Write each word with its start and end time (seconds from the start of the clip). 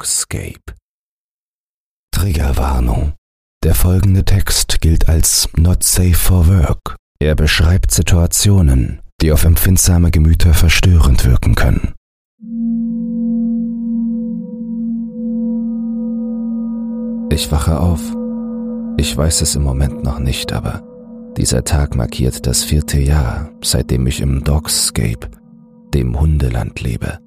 Dogscape. 0.00 0.72
Triggerwarnung. 2.10 3.12
Der 3.62 3.74
folgende 3.74 4.24
Text 4.24 4.80
gilt 4.80 5.10
als 5.10 5.46
Not 5.58 5.84
Safe 5.84 6.14
for 6.14 6.48
Work. 6.48 6.96
Er 7.18 7.34
beschreibt 7.34 7.90
Situationen, 7.90 9.02
die 9.20 9.30
auf 9.30 9.44
empfindsame 9.44 10.10
Gemüter 10.10 10.54
verstörend 10.54 11.26
wirken 11.26 11.54
können. 11.54 11.92
Ich 17.30 17.52
wache 17.52 17.78
auf. 17.78 18.00
Ich 18.96 19.14
weiß 19.14 19.42
es 19.42 19.54
im 19.54 19.64
Moment 19.64 20.02
noch 20.02 20.18
nicht, 20.18 20.54
aber 20.54 20.82
dieser 21.36 21.62
Tag 21.64 21.94
markiert 21.94 22.46
das 22.46 22.64
vierte 22.64 22.98
Jahr, 22.98 23.50
seitdem 23.62 24.06
ich 24.06 24.22
im 24.22 24.44
Dogscape, 24.44 25.28
dem 25.92 26.18
Hundeland, 26.18 26.80
lebe. 26.80 27.18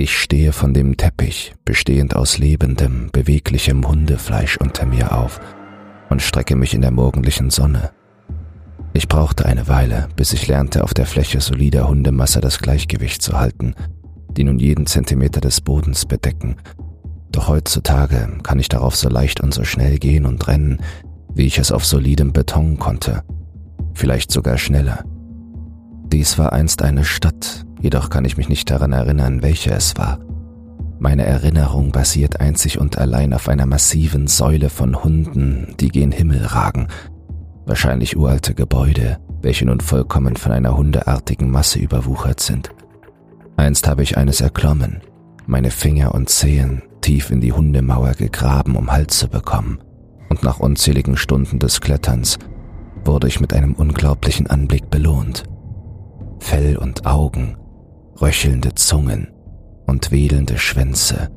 Ich 0.00 0.16
stehe 0.16 0.52
von 0.52 0.74
dem 0.74 0.96
Teppich, 0.96 1.56
bestehend 1.64 2.14
aus 2.14 2.38
lebendem, 2.38 3.10
beweglichem 3.10 3.84
Hundefleisch 3.88 4.56
unter 4.56 4.86
mir 4.86 5.10
auf 5.10 5.40
und 6.08 6.22
strecke 6.22 6.54
mich 6.54 6.72
in 6.72 6.82
der 6.82 6.92
morgendlichen 6.92 7.50
Sonne. 7.50 7.90
Ich 8.92 9.08
brauchte 9.08 9.44
eine 9.44 9.66
Weile, 9.66 10.08
bis 10.14 10.32
ich 10.32 10.46
lernte, 10.46 10.84
auf 10.84 10.94
der 10.94 11.04
Fläche 11.04 11.40
solider 11.40 11.88
Hundemasse 11.88 12.40
das 12.40 12.60
Gleichgewicht 12.60 13.22
zu 13.22 13.40
halten, 13.40 13.74
die 14.36 14.44
nun 14.44 14.60
jeden 14.60 14.86
Zentimeter 14.86 15.40
des 15.40 15.60
Bodens 15.60 16.06
bedecken. 16.06 16.58
Doch 17.32 17.48
heutzutage 17.48 18.38
kann 18.44 18.60
ich 18.60 18.68
darauf 18.68 18.94
so 18.94 19.08
leicht 19.08 19.40
und 19.40 19.52
so 19.52 19.64
schnell 19.64 19.98
gehen 19.98 20.26
und 20.26 20.46
rennen, 20.46 20.78
wie 21.34 21.46
ich 21.46 21.58
es 21.58 21.72
auf 21.72 21.84
solidem 21.84 22.32
Beton 22.32 22.78
konnte, 22.78 23.24
vielleicht 23.94 24.30
sogar 24.30 24.58
schneller. 24.58 25.02
Dies 26.06 26.38
war 26.38 26.52
einst 26.52 26.82
eine 26.82 27.02
Stadt, 27.02 27.66
jedoch 27.80 28.10
kann 28.10 28.24
ich 28.24 28.36
mich 28.36 28.48
nicht 28.48 28.70
daran 28.70 28.92
erinnern, 28.92 29.42
welche 29.42 29.70
es 29.70 29.96
war. 29.96 30.18
Meine 31.00 31.24
Erinnerung 31.24 31.92
basiert 31.92 32.40
einzig 32.40 32.80
und 32.80 32.98
allein 32.98 33.32
auf 33.32 33.48
einer 33.48 33.66
massiven 33.66 34.26
Säule 34.26 34.68
von 34.68 35.04
Hunden, 35.04 35.74
die 35.78 35.88
gen 35.88 36.10
Himmel 36.10 36.44
ragen, 36.44 36.88
wahrscheinlich 37.66 38.16
uralte 38.16 38.54
Gebäude, 38.54 39.18
welche 39.40 39.64
nun 39.64 39.80
vollkommen 39.80 40.36
von 40.36 40.52
einer 40.52 40.76
hundeartigen 40.76 41.50
Masse 41.50 41.78
überwuchert 41.78 42.40
sind. 42.40 42.70
Einst 43.56 43.86
habe 43.86 44.02
ich 44.02 44.16
eines 44.16 44.40
erklommen, 44.40 45.00
meine 45.46 45.70
Finger 45.70 46.14
und 46.14 46.28
Zehen 46.28 46.82
tief 47.00 47.30
in 47.30 47.40
die 47.40 47.52
Hundemauer 47.52 48.12
gegraben, 48.12 48.76
um 48.76 48.90
Halt 48.90 49.12
zu 49.12 49.28
bekommen, 49.28 49.78
und 50.28 50.42
nach 50.42 50.58
unzähligen 50.58 51.16
Stunden 51.16 51.58
des 51.58 51.80
Kletterns 51.80 52.38
wurde 53.04 53.28
ich 53.28 53.40
mit 53.40 53.54
einem 53.54 53.74
unglaublichen 53.74 54.48
Anblick 54.48 54.90
belohnt. 54.90 55.44
Fell 56.40 56.76
und 56.76 57.06
Augen, 57.06 57.56
röchelnde 58.20 58.74
Zungen 58.74 59.28
und 59.86 60.10
wedelnde 60.10 60.58
Schwänze, 60.58 61.28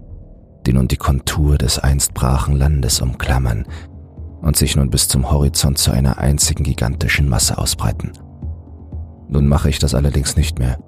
die 0.65 0.73
nun 0.73 0.87
die 0.87 0.97
Kontur 0.97 1.57
des 1.57 1.79
einst 1.79 2.13
brachen 2.13 2.55
Landes 2.55 3.01
umklammern 3.01 3.65
und 4.41 4.57
sich 4.57 4.75
nun 4.75 4.89
bis 4.89 5.07
zum 5.07 5.29
Horizont 5.29 5.77
zu 5.77 5.91
einer 5.91 6.17
einzigen 6.17 6.63
gigantischen 6.63 7.29
Masse 7.29 7.57
ausbreiten. 7.57 8.11
Nun 9.29 9.47
mache 9.47 9.69
ich 9.69 9.79
das 9.79 9.93
allerdings 9.93 10.35
nicht 10.35 10.59
mehr. 10.59 10.79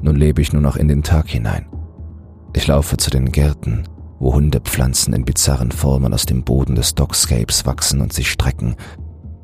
Nun 0.00 0.16
lebe 0.16 0.40
ich 0.40 0.52
nur 0.52 0.62
noch 0.62 0.76
in 0.76 0.88
den 0.88 1.02
Tag 1.02 1.28
hinein. 1.28 1.66
Ich 2.54 2.66
laufe 2.66 2.96
zu 2.96 3.10
den 3.10 3.30
Gärten, 3.30 3.84
wo 4.18 4.34
Hundepflanzen 4.34 5.14
in 5.14 5.24
bizarren 5.24 5.72
Formen 5.72 6.14
aus 6.14 6.26
dem 6.26 6.42
Boden 6.42 6.74
des 6.74 6.94
Dogscapes 6.94 7.66
wachsen 7.66 8.00
und 8.00 8.12
sich 8.12 8.30
strecken, 8.30 8.76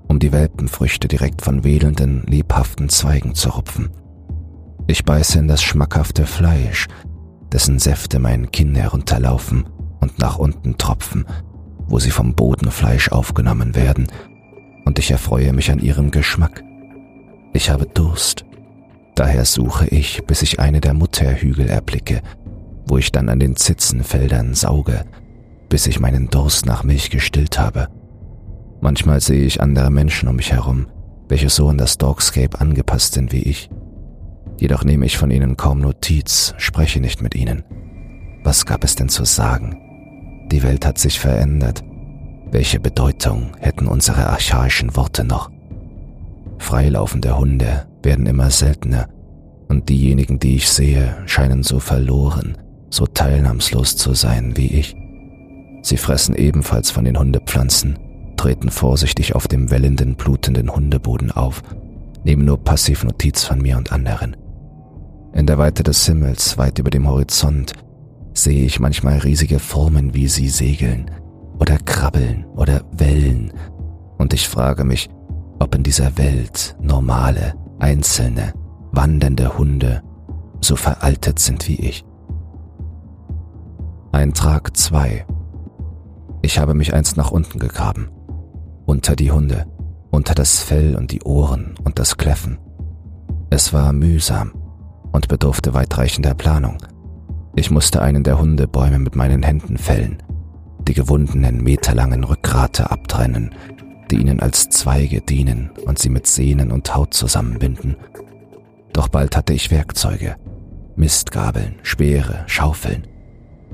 um 0.08 0.19
die 0.19 0.32
Welpenfrüchte 0.32 1.08
direkt 1.08 1.42
von 1.42 1.62
wedelnden, 1.62 2.25
lebhaften 2.27 2.88
Zweigen 2.88 3.34
zu 3.34 3.50
rupfen. 3.50 3.91
Ich 4.91 5.05
beiße 5.05 5.39
in 5.39 5.48
das 5.48 5.62
schmackhafte 5.62 6.25
Fleisch, 6.25 6.89
dessen 7.53 7.78
Säfte 7.78 8.19
mein 8.19 8.50
Kinn 8.50 8.75
herunterlaufen 8.75 9.69
und 10.00 10.19
nach 10.19 10.39
unten 10.39 10.78
tropfen, 10.78 11.27
wo 11.86 11.98
sie 11.98 12.11
vom 12.11 12.34
Bodenfleisch 12.34 13.11
aufgenommen 13.12 13.77
werden, 13.77 14.09
und 14.86 14.98
ich 14.98 15.11
erfreue 15.11 15.53
mich 15.53 15.70
an 15.70 15.78
ihrem 15.78 16.11
Geschmack. 16.11 16.64
Ich 17.53 17.69
habe 17.69 17.84
Durst, 17.84 18.47
daher 19.15 19.44
suche 19.44 19.87
ich, 19.88 20.25
bis 20.27 20.41
ich 20.41 20.59
eine 20.59 20.81
der 20.81 20.94
Mutterhügel 20.94 21.69
erblicke, 21.69 22.22
wo 22.87 22.97
ich 22.97 23.12
dann 23.12 23.28
an 23.28 23.41
den 23.41 23.56
Zitzenfeldern 23.56 24.54
sauge, 24.54 25.04
bis 25.69 25.87
ich 25.87 26.00
meinen 26.00 26.31
Durst 26.31 26.65
nach 26.65 26.82
Milch 26.82 27.10
gestillt 27.10 27.59
habe. 27.59 27.88
Manchmal 28.81 29.21
sehe 29.21 29.44
ich 29.44 29.60
andere 29.60 29.91
Menschen 29.91 30.31
um 30.31 30.37
mich 30.37 30.53
herum, 30.53 30.87
welche 31.28 31.50
so 31.50 31.69
an 31.69 31.77
das 31.77 31.98
Dogscape 31.98 32.59
angepasst 32.59 33.12
sind 33.12 33.32
wie 33.32 33.43
ich. 33.43 33.69
Jedoch 34.58 34.84
nehme 34.84 35.06
ich 35.06 35.16
von 35.16 35.30
ihnen 35.30 35.56
kaum 35.56 35.80
Notiz, 35.80 36.54
spreche 36.58 37.00
nicht 37.00 37.22
mit 37.22 37.34
ihnen. 37.34 37.64
Was 38.42 38.66
gab 38.66 38.84
es 38.84 38.96
denn 38.96 39.08
zu 39.08 39.24
sagen? 39.24 39.78
Die 40.50 40.62
Welt 40.62 40.84
hat 40.84 40.98
sich 40.98 41.20
verändert. 41.20 41.84
Welche 42.50 42.80
Bedeutung 42.80 43.52
hätten 43.58 43.86
unsere 43.86 44.28
archaischen 44.28 44.97
Worte 44.97 45.24
noch? 45.24 45.50
Freilaufende 46.58 47.36
Hunde 47.36 47.86
werden 48.02 48.26
immer 48.26 48.50
seltener 48.50 49.08
und 49.68 49.88
diejenigen, 49.88 50.38
die 50.38 50.56
ich 50.56 50.68
sehe, 50.68 51.22
scheinen 51.26 51.62
so 51.62 51.78
verloren, 51.78 52.56
so 52.91 53.06
teilnahmslos 53.06 53.97
zu 53.97 54.14
sein 54.14 54.56
wie 54.56 54.78
ich. 54.78 54.97
Sie 55.82 55.98
fressen 55.98 56.34
ebenfalls 56.34 56.91
von 56.91 57.04
den 57.04 57.18
Hundepflanzen 57.18 57.98
treten 58.38 58.70
vorsichtig 58.70 59.34
auf 59.34 59.48
dem 59.48 59.70
wellenden, 59.70 60.14
blutenden 60.14 60.74
Hundeboden 60.74 61.30
auf, 61.30 61.62
nehmen 62.24 62.47
nur 62.47 62.62
passiv 62.62 63.04
Notiz 63.04 63.44
von 63.44 63.60
mir 63.60 63.76
und 63.76 63.92
anderen. 63.92 64.36
In 65.38 65.47
der 65.47 65.56
Weite 65.56 65.84
des 65.84 66.04
Himmels, 66.04 66.59
weit 66.59 66.81
über 66.81 66.91
dem 66.91 67.06
Horizont, 67.06 67.72
sehe 68.34 68.65
ich 68.65 68.81
manchmal 68.81 69.19
riesige 69.19 69.60
Formen, 69.60 70.12
wie 70.12 70.26
sie 70.26 70.49
segeln 70.49 71.12
oder 71.60 71.78
krabbeln 71.78 72.44
oder 72.56 72.81
wellen, 72.91 73.53
und 74.19 74.34
ich 74.34 74.48
frage 74.48 74.82
mich, 74.82 75.09
ob 75.60 75.77
in 75.77 75.84
dieser 75.84 76.19
Welt 76.19 76.77
normale, 76.81 77.54
einzelne, 77.78 78.53
wandernde 78.91 79.56
Hunde 79.56 80.03
so 80.60 80.75
veraltet 80.75 81.38
sind 81.38 81.69
wie 81.69 81.87
ich. 81.87 82.04
Eintrag 84.10 84.77
2 84.77 85.25
Ich 86.43 86.59
habe 86.59 86.75
mich 86.75 86.94
einst 86.94 87.16
nach 87.16 87.31
unten 87.31 87.60
gegraben 87.60 88.10
unter 88.87 89.15
die 89.15 89.31
Hunde, 89.31 89.66
unter 90.10 90.34
das 90.34 90.59
Fell 90.59 90.97
und 90.97 91.12
die 91.12 91.22
Ohren 91.22 91.77
und 91.84 92.00
das 92.00 92.16
Kläffen. 92.16 92.59
Es 93.50 93.72
war 93.72 93.93
mühsam 93.93 94.50
und 95.12 95.28
bedurfte 95.28 95.74
weitreichender 95.74 96.34
Planung. 96.34 96.78
Ich 97.56 97.70
musste 97.70 98.02
einen 98.02 98.22
der 98.22 98.38
Hundebäume 98.38 98.98
mit 98.98 99.16
meinen 99.16 99.42
Händen 99.42 99.78
fällen, 99.78 100.22
die 100.86 100.94
gewundenen 100.94 101.62
meterlangen 101.62 102.24
Rückgrate 102.24 102.91
abtrennen, 102.91 103.54
die 104.10 104.16
ihnen 104.16 104.41
als 104.41 104.68
Zweige 104.68 105.20
dienen 105.20 105.70
und 105.84 105.98
sie 105.98 106.08
mit 106.08 106.26
Sehnen 106.26 106.70
und 106.70 106.94
Haut 106.94 107.14
zusammenbinden. 107.14 107.97
Doch 108.92 109.08
bald 109.08 109.36
hatte 109.36 109.52
ich 109.52 109.70
Werkzeuge, 109.70 110.36
Mistgabeln, 110.97 111.76
Speere, 111.82 112.44
Schaufeln. 112.47 113.06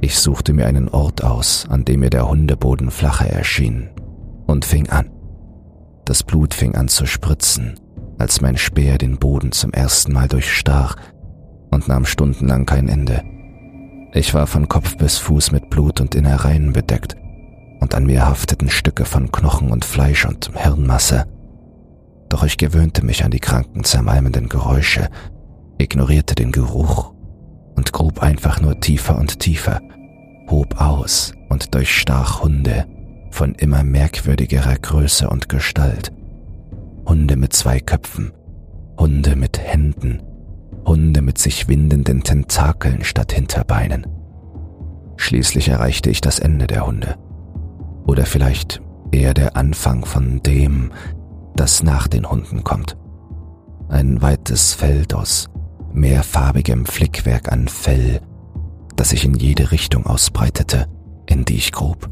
Ich 0.00 0.19
suchte 0.19 0.53
mir 0.53 0.67
einen 0.67 0.89
Ort 0.89 1.23
aus, 1.23 1.67
an 1.69 1.84
dem 1.84 2.00
mir 2.00 2.11
der 2.11 2.28
Hundeboden 2.28 2.91
flacher 2.91 3.27
erschien 3.27 3.91
und 4.47 4.65
fing 4.65 4.89
an. 4.91 5.11
Das 6.05 6.23
Blut 6.23 6.53
fing 6.53 6.75
an 6.75 6.89
zu 6.89 7.06
spritzen, 7.06 7.81
als 8.19 8.41
mein 8.41 8.56
Speer 8.56 8.99
den 8.99 9.19
Boden 9.19 9.53
zum 9.53 9.73
ersten 9.73 10.12
Mal 10.12 10.28
durchstach 10.28 10.97
und 11.75 11.89
nahm 11.89 12.07
stundenlang 12.07 12.65
kein 12.65 12.89
Ende. 12.89 13.23
Ich 14.12 14.33
war 14.33 14.47
von 14.47 14.69
Kopf 14.69 14.97
bis 14.97 15.19
Fuß 15.19 15.51
mit 15.53 15.71
Blut 15.71 16.01
und 16.01 16.15
Innereien 16.15 16.73
bedeckt, 16.73 17.17
und 17.81 17.95
an 17.95 18.07
mir 18.07 18.27
hafteten 18.27 18.71
Stücke 18.71 19.05
von 19.05 19.31
Knochen 19.31 19.71
und 19.71 19.85
Fleisch 19.85 20.25
und 20.25 20.51
Hirnmasse. 20.55 21.27
Doch 22.29 22.45
ich 22.45 22.57
gewöhnte 22.57 23.05
mich 23.05 23.25
an 23.25 23.31
die 23.31 23.41
kranken, 23.41 23.85
zermalmenden 23.85 24.49
Geräusche, 24.49 25.09
ignorierte 25.79 26.35
den 26.35 26.53
Geruch 26.53 27.12
und 27.77 27.93
grub 27.93 28.23
einfach 28.23 28.61
nur 28.61 28.81
tiefer 28.81 29.19
und 29.19 29.41
tiefer, 29.41 29.81
hob 30.49 30.81
aus 30.81 31.32
und 31.49 31.75
durchstach 31.75 32.43
Hunde, 32.43 32.87
von 33.31 33.55
immer 33.55 33.82
merkwürdigerer 33.82 34.76
Größe 34.76 35.29
und 35.29 35.49
Gestalt. 35.49 36.12
Hunde 37.06 37.37
mit 37.37 37.53
zwei 37.53 37.81
Köpfen, 37.81 38.32
Hunde 38.99 39.37
mit 39.37 39.59
Händen, 39.59 40.23
Hunde 40.87 41.23
mit 41.23 41.39
sich 41.39 41.69
windenden 41.69 42.23
Tentakeln 42.23 43.05
statt 43.05 43.33
Hinterbeinen. 43.33 44.07
Schließlich 45.17 45.69
erreichte 45.69 46.11
ich 46.11 46.21
das 46.21 46.39
Ende 46.39 46.67
der 46.67 46.87
Hunde. 46.87 47.17
Oder 48.07 48.27
vielleicht 48.27 48.83
eher 49.13 49.35
der 49.35 49.57
Anfang 49.57 50.05
von 50.05 50.43
dem, 50.43 50.93
das 51.57 51.83
nach 51.83 52.09
den 52.09 52.29
Hunden 52.29 52.65
kommt. 52.65 52.97
Ein 53.89 54.21
weites 54.23 54.75
Feld 54.75 55.15
aus 55.15 55.49
mehrfarbigem 55.93 56.87
Flickwerk 56.87 57.53
an 57.53 57.69
Fell, 57.69 58.21
das 58.97 59.11
sich 59.11 59.25
in 59.25 59.35
jede 59.35 59.71
Richtung 59.71 60.07
ausbreitete, 60.07 60.89
in 61.27 61.45
die 61.45 61.57
ich 61.57 61.73
grub. 61.73 62.09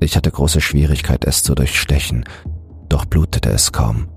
Ich 0.00 0.16
hatte 0.16 0.30
große 0.30 0.60
Schwierigkeit, 0.60 1.24
es 1.24 1.42
zu 1.42 1.54
durchstechen, 1.54 2.24
doch 2.88 3.06
blutete 3.06 3.50
es 3.50 3.72
kaum, 3.72 4.08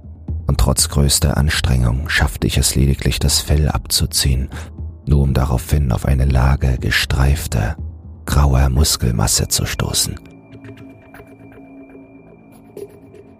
und 0.47 0.59
trotz 0.59 0.89
größter 0.89 1.37
Anstrengung 1.37 2.09
schaffte 2.09 2.47
ich 2.47 2.57
es 2.57 2.75
lediglich, 2.75 3.19
das 3.19 3.39
Fell 3.39 3.69
abzuziehen, 3.69 4.49
nur 5.05 5.21
um 5.21 5.33
daraufhin 5.33 5.91
auf 5.91 6.05
eine 6.05 6.25
Lage 6.25 6.77
gestreifter, 6.79 7.75
grauer 8.25 8.69
Muskelmasse 8.69 9.47
zu 9.49 9.65
stoßen. 9.65 10.19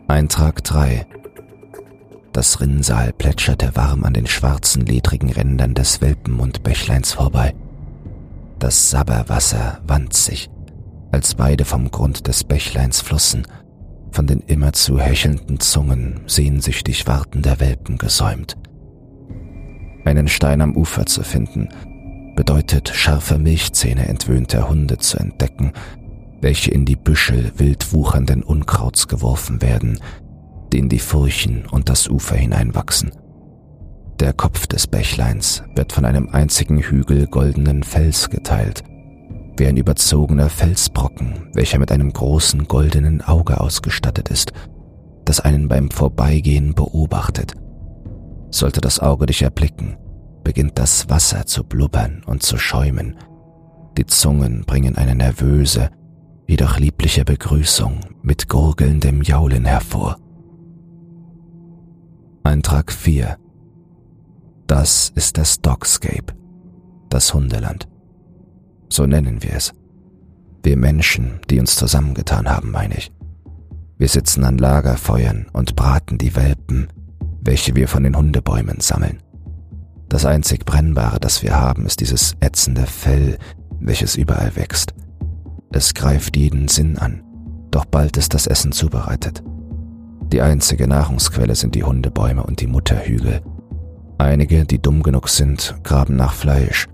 Eintrag 0.08 0.64
3 0.64 1.06
Das 2.32 2.62
Rinnsal 2.62 3.14
plätscherte 3.14 3.76
warm 3.76 4.04
an 4.04 4.14
den 4.14 4.28
schwarzen, 4.28 4.86
ledrigen 4.86 5.32
Rändern 5.32 5.74
des 5.74 6.02
Welpenmundbächleins 6.02 7.14
vorbei. 7.14 7.54
Das 8.60 8.90
Sabberwasser 8.90 9.80
wand 9.86 10.14
sich, 10.14 10.50
als 11.12 11.36
beide 11.36 11.66
vom 11.66 11.92
Grund 11.92 12.28
des 12.28 12.44
Bächleins 12.44 13.02
flossen, 13.02 13.46
von 14.18 14.28
den 14.28 14.42
immerzu 14.48 15.00
hechelnden 15.00 15.60
Zungen 15.60 16.22
sehnsüchtig 16.26 17.08
wartender 17.08 17.60
Welpen 17.60 17.98
gesäumt. 17.98 18.58
Einen 20.06 20.28
Stein 20.28 20.62
am 20.62 20.76
Ufer 20.76 21.06
zu 21.06 21.24
finden, 21.24 21.70
bedeutet 22.36 22.90
scharfe 22.90 23.38
Milchzähne 23.38 24.08
entwöhnter 24.08 24.68
Hunde 24.68 24.98
zu 24.98 25.18
entdecken 25.18 25.72
welche 26.42 26.72
in 26.72 26.86
die 26.86 26.96
Büschel 26.96 27.52
wild 27.58 27.94
wuchernden 27.94 28.44
Unkrauts 28.44 29.08
geworfen 29.08 29.62
werden, 29.62 30.00
die 30.72 30.80
in 30.80 30.90
die 30.90 31.00
Furchen 31.00 31.66
und 31.66 31.90
das 31.90 32.08
Ufer 32.08 32.36
hineinwachsen. 32.36 33.12
Der 34.20 34.34
Kopf 34.34 34.68
des 34.68 34.88
Bächleins 34.88 35.64
wird 35.76 35.94
von 35.94 36.06
einem 36.06 36.30
einzigen 36.30 36.80
Hügel 36.80 37.28
goldenen 37.28 37.84
Fels 37.84 38.30
geteilt, 38.30 38.84
wie 39.60 39.68
ein 39.68 39.78
überzogener 39.78 40.50
Felsbrocken, 40.50 41.50
welcher 41.54 41.80
mit 41.80 41.92
einem 41.92 42.12
großen 42.12 42.68
goldenen 42.68 43.22
Auge 43.22 43.60
ausgestattet 43.60 44.30
ist, 44.30 44.54
das 45.26 45.40
einen 45.40 45.68
beim 45.68 45.92
Vorbeigehen 45.92 46.74
beobachtet. 46.74 47.54
Sollte 48.50 48.82
das 48.82 49.00
Auge 49.00 49.26
dich 49.26 49.42
erblicken, 49.42 49.98
beginnt 50.44 50.80
das 50.80 51.10
Wasser 51.10 51.46
zu 51.46 51.64
blubbern 51.64 52.24
und 52.26 52.44
zu 52.44 52.58
schäumen. 52.58 53.18
Die 53.98 54.06
Zungen 54.06 54.64
bringen 54.66 54.96
eine 54.96 55.16
nervöse, 55.16 55.90
jedoch 56.48 56.80
liebliche 56.80 57.26
Begrüßung 57.26 58.00
mit 58.22 58.48
gurgelndem 58.48 59.22
Jaulen 59.22 59.66
hervor. 59.66 60.18
Eintrag 62.44 62.94
4 62.94 63.38
Das 64.68 65.12
ist 65.16 65.38
das 65.38 65.60
Dogscape, 65.62 66.34
das 67.10 67.34
Hundeland. 67.34 67.90
So 68.90 69.06
nennen 69.06 69.44
wir 69.44 69.54
es. 69.54 69.74
Wir 70.64 70.78
Menschen, 70.78 71.40
die 71.50 71.60
uns 71.60 71.76
zusammengetan 71.76 72.50
haben, 72.50 72.72
meine 72.72 72.98
ich. 72.98 73.12
Wir 73.98 74.08
sitzen 74.08 74.44
an 74.44 74.58
Lagerfeuern 74.58 75.48
und 75.54 75.76
braten 75.76 76.18
die 76.18 76.36
Welpen, 76.36 76.88
welche 77.42 77.76
wir 77.76 77.88
von 77.88 78.04
den 78.04 78.18
Hundebäumen 78.18 78.80
sammeln. 78.80 79.20
Das 80.10 80.26
einzig 80.26 80.66
Brennbare, 80.66 81.20
das 81.20 81.44
wir 81.44 81.60
haben, 81.60 81.86
ist 81.86 82.00
dieses 82.00 82.36
ätzende 82.40 82.86
Fell, 82.86 83.38
welches 83.80 84.16
überall 84.16 84.56
wächst– 84.56 84.94
es 85.72 85.94
greift 85.94 86.38
jeden 86.38 86.68
Sinn 86.68 86.98
an, 86.98 87.24
doch 87.72 87.86
bald 87.86 88.18
ist 88.18 88.34
das 88.34 88.48
Essen 88.48 88.72
zubereitet. 88.72 89.44
Die 90.32 90.42
einzige 90.42 90.88
Nahrungsquelle 90.88 91.56
sind 91.56 91.76
die 91.76 91.84
Hundebäume 91.84 92.44
und 92.44 92.62
die 92.62 92.68
Mutterhügel. 92.68 93.42
Einige, 94.18 94.66
die 94.66 94.82
dumm 94.82 95.04
genug 95.04 95.30
sind, 95.30 95.76
graben 95.84 96.16
nach 96.16 96.34
Fleisch. 96.34 96.88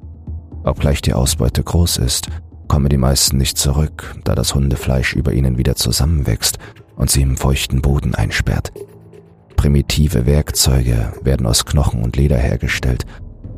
Obgleich 0.64 1.02
die 1.02 1.14
Ausbeute 1.14 1.64
groß 1.64 1.98
ist, 1.98 2.28
kommen 2.68 2.90
die 2.90 2.98
meisten 2.98 3.38
nicht 3.38 3.58
zurück, 3.58 4.16
da 4.24 4.36
das 4.36 4.56
Hundefleisch 4.56 5.14
über 5.14 5.34
ihnen 5.34 5.58
wieder 5.58 5.76
zusammenwächst 5.76 6.58
und 6.96 7.12
sie 7.12 7.22
im 7.22 7.38
feuchten 7.38 7.82
Boden 7.82 8.16
einsperrt. 8.16 8.72
Primitive 9.56 10.26
Werkzeuge 10.26 11.14
werden 11.22 11.46
aus 11.46 11.66
Knochen 11.66 12.04
und 12.04 12.16
Leder 12.16 12.38
hergestellt, 12.38 13.06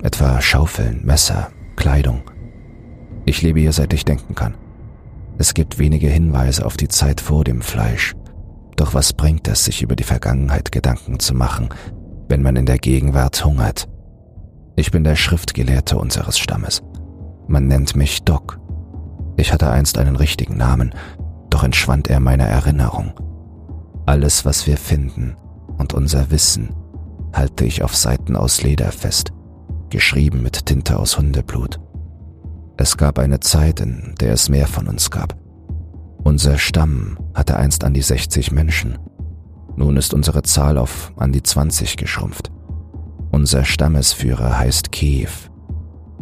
etwa 0.04 0.42
Schaufeln, 0.42 1.06
Messer, 1.06 1.50
Kleidung. 1.76 2.24
Ich 3.26 3.42
lebe 3.42 3.60
hier 3.60 3.72
seit 3.72 3.94
ich 3.94 4.06
denken 4.06 4.36
kann. 4.36 4.56
Es 5.38 5.54
gibt 5.54 5.80
wenige 5.80 6.08
Hinweise 6.08 6.66
auf 6.66 6.78
die 6.78 6.88
Zeit 6.88 7.22
vor 7.22 7.44
dem 7.44 7.62
Fleisch. 7.62 8.14
Doch 8.76 8.94
was 8.94 9.14
bringt 9.14 9.48
es, 9.48 9.66
sich 9.66 9.82
über 9.82 9.96
die 9.96 10.04
Vergangenheit 10.04 10.72
Gedanken 10.72 11.20
zu 11.20 11.34
machen, 11.34 11.70
wenn 12.30 12.42
man 12.42 12.56
in 12.56 12.66
der 12.66 12.78
Gegenwart 12.78 13.44
hungert? 13.44 13.88
Ich 14.76 14.92
bin 14.92 15.04
der 15.04 15.16
Schriftgelehrte 15.16 15.98
unseres 15.98 16.38
Stammes. 16.38 16.84
Man 17.48 17.68
nennt 17.68 17.96
mich 17.96 18.24
Doc. 18.24 18.60
Ich 19.38 19.54
hatte 19.54 19.70
einst 19.70 19.98
einen 19.98 20.16
richtigen 20.16 20.58
Namen, 20.58 20.94
doch 21.50 21.64
entschwand 21.64 22.10
er 22.10 22.20
meiner 22.20 22.46
Erinnerung. 22.46 23.14
Alles, 24.06 24.46
was 24.46 24.68
wir 24.68 24.78
finden 24.78 25.36
und 25.78 25.94
unser 25.94 26.32
Wissen, 26.32 26.74
halte 27.34 27.66
ich 27.66 27.84
auf 27.84 27.96
Seiten 27.96 28.36
aus 28.36 28.64
Leder 28.64 28.92
fest, 28.92 29.32
geschrieben 29.90 30.42
mit 30.42 30.66
Tinte 30.66 30.98
aus 30.98 31.18
Hundeblut. 31.18 31.80
Es 32.78 32.98
gab 32.98 33.20
eine 33.20 33.40
Zeit, 33.40 33.80
in 33.80 34.16
der 34.20 34.34
es 34.34 34.50
mehr 34.50 34.68
von 34.68 34.88
uns 34.88 35.12
gab. 35.12 35.36
Unser 36.24 36.58
Stamm 36.58 37.18
hatte 37.34 37.56
einst 37.56 37.84
an 37.84 37.94
die 37.94 38.02
60 38.02 38.52
Menschen. 38.52 38.98
Nun 39.76 39.98
ist 39.98 40.14
unsere 40.14 40.42
Zahl 40.44 40.78
auf 40.78 41.14
an 41.18 41.32
die 41.32 41.44
20 41.44 41.98
geschrumpft. 41.98 42.52
Unser 43.32 43.64
Stammesführer 43.66 44.58
heißt 44.58 44.92
Kiev. 44.92 45.52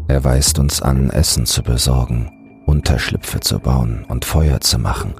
Er 0.08 0.24
weist 0.24 0.60
uns 0.60 0.82
an, 0.82 1.10
Essen 1.10 1.46
zu 1.46 1.64
besorgen, 1.64 2.30
Unterschlüpfe 2.66 3.40
zu 3.40 3.60
bauen 3.60 4.06
und 4.08 4.26
Feuer 4.26 4.60
zu 4.62 4.78
machen. 4.80 5.14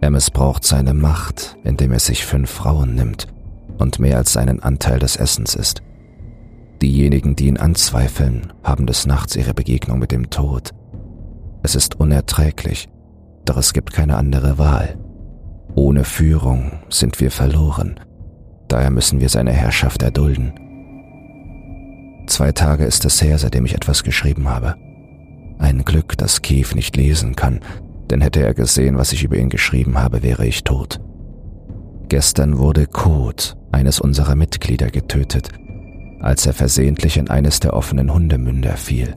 Er 0.00 0.10
missbraucht 0.10 0.64
seine 0.64 0.94
Macht, 0.94 1.56
indem 1.64 1.92
er 1.92 1.98
sich 1.98 2.24
fünf 2.24 2.50
Frauen 2.50 2.94
nimmt 2.94 3.26
und 3.78 3.98
mehr 3.98 4.16
als 4.16 4.32
seinen 4.32 4.62
Anteil 4.62 4.98
des 4.98 5.16
Essens 5.16 5.54
ist. 5.54 5.82
Diejenigen, 6.80 7.34
die 7.34 7.46
ihn 7.46 7.56
anzweifeln, 7.56 8.52
haben 8.62 8.86
des 8.86 9.06
Nachts 9.06 9.34
ihre 9.36 9.54
Begegnung 9.54 9.98
mit 9.98 10.12
dem 10.12 10.30
Tod. 10.30 10.70
Es 11.62 11.74
ist 11.74 11.98
unerträglich, 11.98 12.88
doch 13.44 13.56
es 13.56 13.72
gibt 13.72 13.92
keine 13.92 14.16
andere 14.16 14.58
Wahl. 14.58 14.96
Ohne 15.74 16.04
Führung 16.04 16.72
sind 16.88 17.20
wir 17.20 17.30
verloren, 17.30 18.00
daher 18.68 18.90
müssen 18.90 19.20
wir 19.20 19.28
seine 19.28 19.52
Herrschaft 19.52 20.02
erdulden. 20.02 20.52
Zwei 22.28 22.52
Tage 22.52 22.84
ist 22.84 23.06
es 23.06 23.22
her, 23.22 23.38
seitdem 23.38 23.64
ich 23.64 23.74
etwas 23.74 24.04
geschrieben 24.04 24.48
habe. 24.48 24.74
Ein 25.58 25.84
Glück, 25.84 26.16
dass 26.18 26.42
Kiew 26.42 26.68
nicht 26.74 26.94
lesen 26.94 27.34
kann, 27.34 27.60
denn 28.10 28.20
hätte 28.20 28.42
er 28.42 28.52
gesehen, 28.52 28.98
was 28.98 29.12
ich 29.12 29.24
über 29.24 29.36
ihn 29.36 29.48
geschrieben 29.48 29.98
habe, 29.98 30.22
wäre 30.22 30.46
ich 30.46 30.62
tot. 30.62 31.00
Gestern 32.08 32.58
wurde 32.58 32.86
Kot, 32.86 33.56
eines 33.72 33.98
unserer 33.98 34.34
Mitglieder, 34.34 34.90
getötet, 34.90 35.48
als 36.20 36.44
er 36.44 36.52
versehentlich 36.52 37.16
in 37.16 37.30
eines 37.30 37.60
der 37.60 37.72
offenen 37.72 38.12
Hundemünder 38.12 38.76
fiel. 38.76 39.14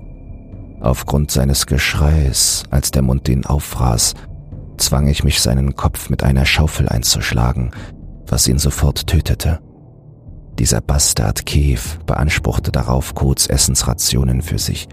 Aufgrund 0.79 1.31
seines 1.31 1.67
Geschreis, 1.67 2.63
als 2.71 2.91
der 2.91 3.01
Mund 3.01 3.27
ihn 3.27 3.45
auffraß, 3.45 4.13
zwang 4.77 5.07
ich 5.09 5.25
mich, 5.25 5.41
seinen 5.41 5.75
Kopf 5.75 6.09
mit 6.09 6.23
einer 6.23 6.45
Schaufel 6.45 6.87
einzuschlagen, 6.87 7.71
was 8.25 8.47
ihn 8.47 8.57
sofort 8.57 9.06
tötete. 9.06 9.59
Dieser 10.61 10.80
Bastard 10.80 11.47
Kev 11.47 11.97
beanspruchte 12.06 12.71
darauf 12.71 13.15
Kots 13.15 13.47
Essensrationen 13.47 14.44
für 14.44 14.59
sich. 14.59 14.87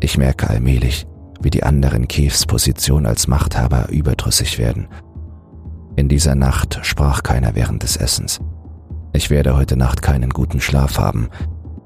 Ich 0.00 0.18
merke 0.18 0.50
allmählich, 0.50 1.06
wie 1.40 1.50
die 1.50 1.62
anderen 1.62 2.08
Kevs 2.08 2.46
Position 2.46 3.06
als 3.06 3.28
Machthaber 3.28 3.90
überdrüssig 3.90 4.58
werden. 4.58 4.88
In 5.94 6.08
dieser 6.08 6.34
Nacht 6.34 6.80
sprach 6.82 7.22
keiner 7.22 7.54
während 7.54 7.84
des 7.84 7.96
Essens. 7.96 8.40
Ich 9.12 9.30
werde 9.30 9.54
heute 9.54 9.76
Nacht 9.76 10.02
keinen 10.02 10.30
guten 10.30 10.60
Schlaf 10.60 10.98
haben, 10.98 11.28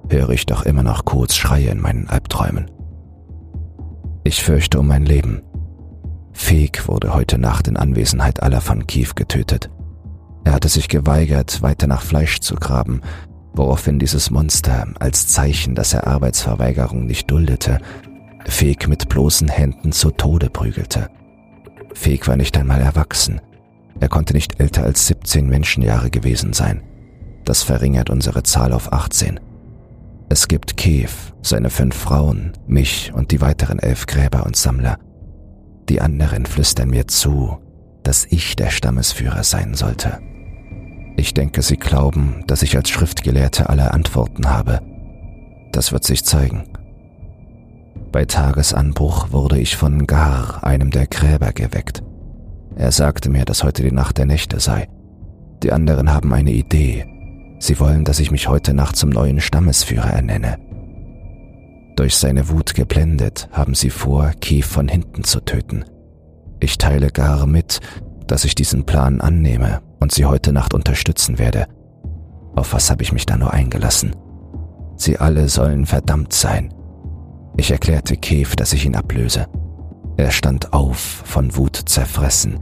höre 0.09 0.31
ich 0.31 0.47
doch 0.47 0.63
immer 0.63 0.83
noch 0.83 1.05
kurz 1.05 1.37
Schreie 1.37 1.69
in 1.69 1.83
meinen 1.83 2.09
Albträumen. 2.09 2.71
Ich 4.25 4.43
fürchte 4.43 4.81
um 4.81 4.87
mein 4.87 5.05
Leben. 5.05 5.43
Feg 6.33 6.89
wurde 6.89 7.13
heute 7.13 7.37
Nacht 7.37 7.69
in 7.69 7.77
Anwesenheit 7.77 8.43
aller 8.43 8.63
von 8.63 8.87
Kiew 8.87 9.11
getötet. 9.15 9.69
Er 10.45 10.53
hatte 10.53 10.69
sich 10.69 10.89
geweigert, 10.89 11.63
weiter 11.63 11.87
nach 11.87 12.03
Fleisch 12.03 12.41
zu 12.41 12.55
graben, 12.55 13.03
woraufhin 13.53 13.99
dieses 13.99 14.31
Monster 14.31 14.89
als 14.99 15.29
Zeichen, 15.29 15.75
dass 15.75 15.93
er 15.93 16.07
Arbeitsverweigerung 16.07 17.07
nicht 17.07 17.31
duldete, 17.31 17.79
Feg 18.47 18.89
mit 18.89 19.09
bloßen 19.09 19.49
Händen 19.49 19.93
zu 19.93 20.11
Tode 20.11 20.51
prügelte. 20.51 21.09
Feg 21.95 22.27
war 22.27 22.37
nicht 22.37 22.57
einmal 22.57 22.81
erwachsen. 22.81 23.41
Er 23.99 24.09
konnte 24.09 24.33
nicht 24.33 24.61
älter 24.61 24.85
als 24.85 25.07
17 25.07 25.49
Menschenjahre 25.49 26.11
gewesen 26.11 26.53
sein. 26.53 26.83
Das 27.45 27.63
verringert 27.63 28.11
unsere 28.11 28.43
Zahl 28.43 28.73
auf 28.73 28.93
18. 28.93 29.41
Es 30.29 30.49
gibt 30.49 30.77
Kev, 30.77 31.33
seine 31.43 31.71
fünf 31.71 31.97
Frauen, 31.97 32.53
mich 32.67 33.13
und 33.13 33.33
die 33.33 33.41
weiteren 33.41 33.79
elf 33.79 34.07
Gräber 34.07 34.47
und 34.47 34.57
Sammler. 34.57 34.99
Die 35.89 36.01
anderen 36.01 36.47
flüstern 36.47 36.91
mir 36.91 37.09
zu, 37.09 37.59
dass 38.05 38.27
ich 38.27 38.57
der 38.57 38.71
Stammesführer 38.71 39.43
sein 39.43 39.75
sollte. 39.75 40.21
Ich 41.21 41.35
denke, 41.35 41.61
sie 41.61 41.77
glauben, 41.77 42.45
dass 42.47 42.63
ich 42.63 42.79
als 42.79 42.89
Schriftgelehrte 42.89 43.69
alle 43.69 43.93
Antworten 43.93 44.49
habe. 44.49 44.81
Das 45.71 45.93
wird 45.93 46.03
sich 46.03 46.25
zeigen. 46.25 46.65
Bei 48.11 48.25
Tagesanbruch 48.25 49.31
wurde 49.31 49.59
ich 49.59 49.77
von 49.77 50.07
Gar, 50.07 50.65
einem 50.65 50.91
der 50.91 51.07
Gräber, 51.07 51.53
geweckt. 51.53 52.03
Er 52.75 52.91
sagte 52.91 53.29
mir, 53.29 53.45
dass 53.45 53.63
heute 53.63 53.83
die 53.83 53.93
Nacht 53.93 54.17
der 54.17 54.25
Nächte 54.25 54.61
sei. 54.61 54.89
Die 55.63 55.73
anderen 55.73 56.11
haben 56.11 56.33
eine 56.33 56.53
Idee, 56.53 57.05
Sie 57.59 57.79
wollen, 57.79 58.07
dass 58.07 58.19
ich 58.19 58.31
mich 58.31 58.49
heute 58.49 58.73
Nacht 58.73 58.97
zum 58.97 59.11
neuen 59.11 59.43
Stammesführer 59.43 60.09
ernenne. 60.09 60.57
Durch 61.97 62.17
seine 62.17 62.49
Wut 62.49 62.75
geblendet 62.75 63.51
haben 63.53 63.75
sie 63.75 63.91
vor, 63.91 64.33
Keith 64.41 64.65
von 64.65 64.89
hinten 64.89 65.25
zu 65.25 65.41
töten. 65.41 65.85
Ich 66.61 66.79
teile 66.79 67.11
gar 67.11 67.45
mit, 67.47 67.81
dass 68.27 68.47
ich 68.47 68.55
diesen 68.55 68.87
Plan 68.87 69.21
annehme 69.21 69.83
und 70.01 70.13
sie 70.13 70.25
heute 70.25 70.53
Nacht 70.53 70.75
unterstützen 70.75 71.39
werde. 71.39 71.67
Auf 72.57 72.73
was 72.73 72.91
habe 72.91 73.03
ich 73.03 73.13
mich 73.13 73.27
da 73.27 73.37
nur 73.37 73.53
eingelassen? 73.53 74.17
Sie 74.97 75.19
alle 75.19 75.49
sollen 75.49 75.87
verdammt 75.87 76.33
sein. 76.33 76.75
Ich 77.57 77.71
erklärte 77.71 78.17
Kev, 78.17 78.57
dass 78.57 78.73
ich 78.73 78.85
ihn 78.85 78.97
ablöse. 78.97 79.47
Er 80.17 80.31
stand 80.31 80.73
auf, 80.73 80.99
von 80.99 81.57
Wut 81.57 81.77
zerfressen. 81.87 82.61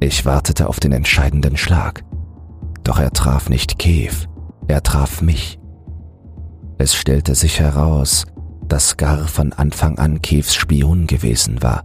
Ich 0.00 0.24
wartete 0.24 0.68
auf 0.68 0.78
den 0.78 0.92
entscheidenden 0.92 1.56
Schlag. 1.56 2.04
Doch 2.84 2.98
er 2.98 3.12
traf 3.12 3.48
nicht 3.48 3.78
Kev, 3.78 4.26
er 4.68 4.82
traf 4.82 5.22
mich. 5.22 5.58
Es 6.78 6.94
stellte 6.94 7.34
sich 7.34 7.58
heraus, 7.58 8.24
dass 8.68 8.96
Gar 8.96 9.26
von 9.26 9.52
Anfang 9.52 9.98
an 9.98 10.22
Kevs 10.22 10.54
Spion 10.54 11.06
gewesen 11.06 11.62
war. 11.62 11.82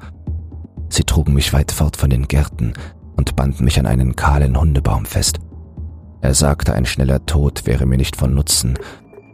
Sie 0.89 1.03
trugen 1.03 1.33
mich 1.33 1.53
weit 1.53 1.71
fort 1.71 1.97
von 1.97 2.11
den 2.11 2.27
Gärten 2.27 2.73
und 3.15 3.35
banden 3.35 3.63
mich 3.65 3.79
an 3.79 3.85
einen 3.85 4.15
kahlen 4.15 4.59
Hundebaum 4.59 5.05
fest. 5.05 5.39
Er 6.21 6.33
sagte, 6.33 6.73
ein 6.73 6.85
schneller 6.85 7.25
Tod 7.25 7.65
wäre 7.65 7.85
mir 7.85 7.97
nicht 7.97 8.15
von 8.15 8.33
Nutzen 8.33 8.77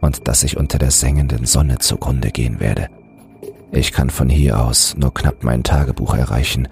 und 0.00 0.26
dass 0.26 0.42
ich 0.42 0.56
unter 0.56 0.78
der 0.78 0.90
sengenden 0.90 1.46
Sonne 1.46 1.78
zugrunde 1.78 2.30
gehen 2.30 2.60
werde. 2.60 2.88
Ich 3.72 3.92
kann 3.92 4.10
von 4.10 4.28
hier 4.28 4.60
aus 4.60 4.96
nur 4.96 5.14
knapp 5.14 5.44
mein 5.44 5.62
Tagebuch 5.62 6.14
erreichen. 6.14 6.68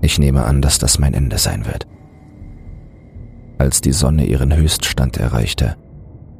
Ich 0.00 0.18
nehme 0.18 0.44
an, 0.44 0.62
dass 0.62 0.78
das 0.78 0.98
mein 0.98 1.14
Ende 1.14 1.38
sein 1.38 1.66
wird. 1.66 1.86
Als 3.58 3.80
die 3.80 3.92
Sonne 3.92 4.24
ihren 4.24 4.54
Höchststand 4.54 5.18
erreichte, 5.18 5.76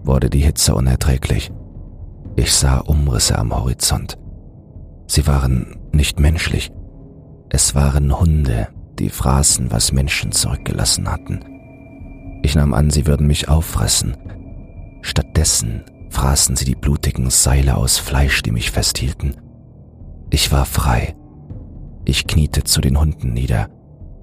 wurde 0.03 0.31
die 0.31 0.41
Hitze 0.41 0.75
unerträglich. 0.75 1.53
Ich 2.37 2.53
sah 2.53 2.79
Umrisse 2.79 3.39
am 3.39 3.55
Horizont. 3.55 4.19
Sie 5.07 5.27
waren 5.27 5.77
nicht 5.93 6.19
menschlich. 6.19 6.73
Es 7.51 7.75
waren 7.75 8.19
Hunde, 8.19 8.69
die 8.99 9.11
fraßen, 9.11 9.71
was 9.71 9.93
Menschen 9.93 10.33
zurückgelassen 10.33 11.11
hatten. 11.11 11.41
Ich 12.43 12.55
nahm 12.55 12.75
an, 12.75 12.91
sie 12.91 13.07
würden 13.07 13.27
mich 13.27 13.49
auffressen. 13.49 14.17
Stattdessen 15.03 15.85
fraßen 16.11 16.57
sie 16.57 16.65
die 16.65 16.75
blutigen 16.75 17.31
Seile 17.31 17.77
aus 17.77 17.99
Fleisch, 17.99 18.43
die 18.43 18.53
mich 18.53 18.71
festhielten. 18.71 19.37
Ich 20.31 20.53
war 20.53 20.65
frei. 20.65 21.15
Ich 22.05 22.27
kniete 22.27 22.65
zu 22.65 22.81
den 22.81 22.99
Hunden 22.99 23.33
nieder 23.33 23.69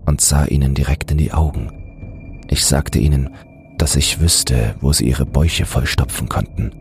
und 0.06 0.22
sah 0.22 0.46
ihnen 0.46 0.74
direkt 0.74 1.12
in 1.12 1.18
die 1.18 1.34
Augen. 1.34 2.44
Ich 2.50 2.66
sagte 2.66 3.00
ihnen, 3.00 3.36
dass 3.78 3.96
ich 3.96 4.20
wüsste, 4.20 4.76
wo 4.82 4.94
sie 4.94 5.08
ihre 5.08 5.26
Bäuche 5.26 5.66
vollstopfen 5.66 6.30
konnten. 6.30 6.72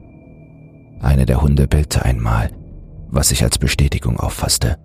Eine 1.00 1.24
der 1.24 1.40
Hunde 1.40 1.66
bellte 1.66 2.04
einmal, 2.04 2.50
was 3.08 3.30
ich 3.30 3.42
als 3.42 3.58
Bestätigung 3.58 4.20
auffasste. 4.20 4.76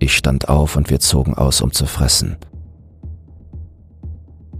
Ich 0.00 0.16
stand 0.16 0.48
auf 0.48 0.76
und 0.76 0.88
wir 0.88 0.98
zogen 0.98 1.34
aus, 1.34 1.60
um 1.60 1.72
zu 1.72 1.84
fressen. 1.86 2.36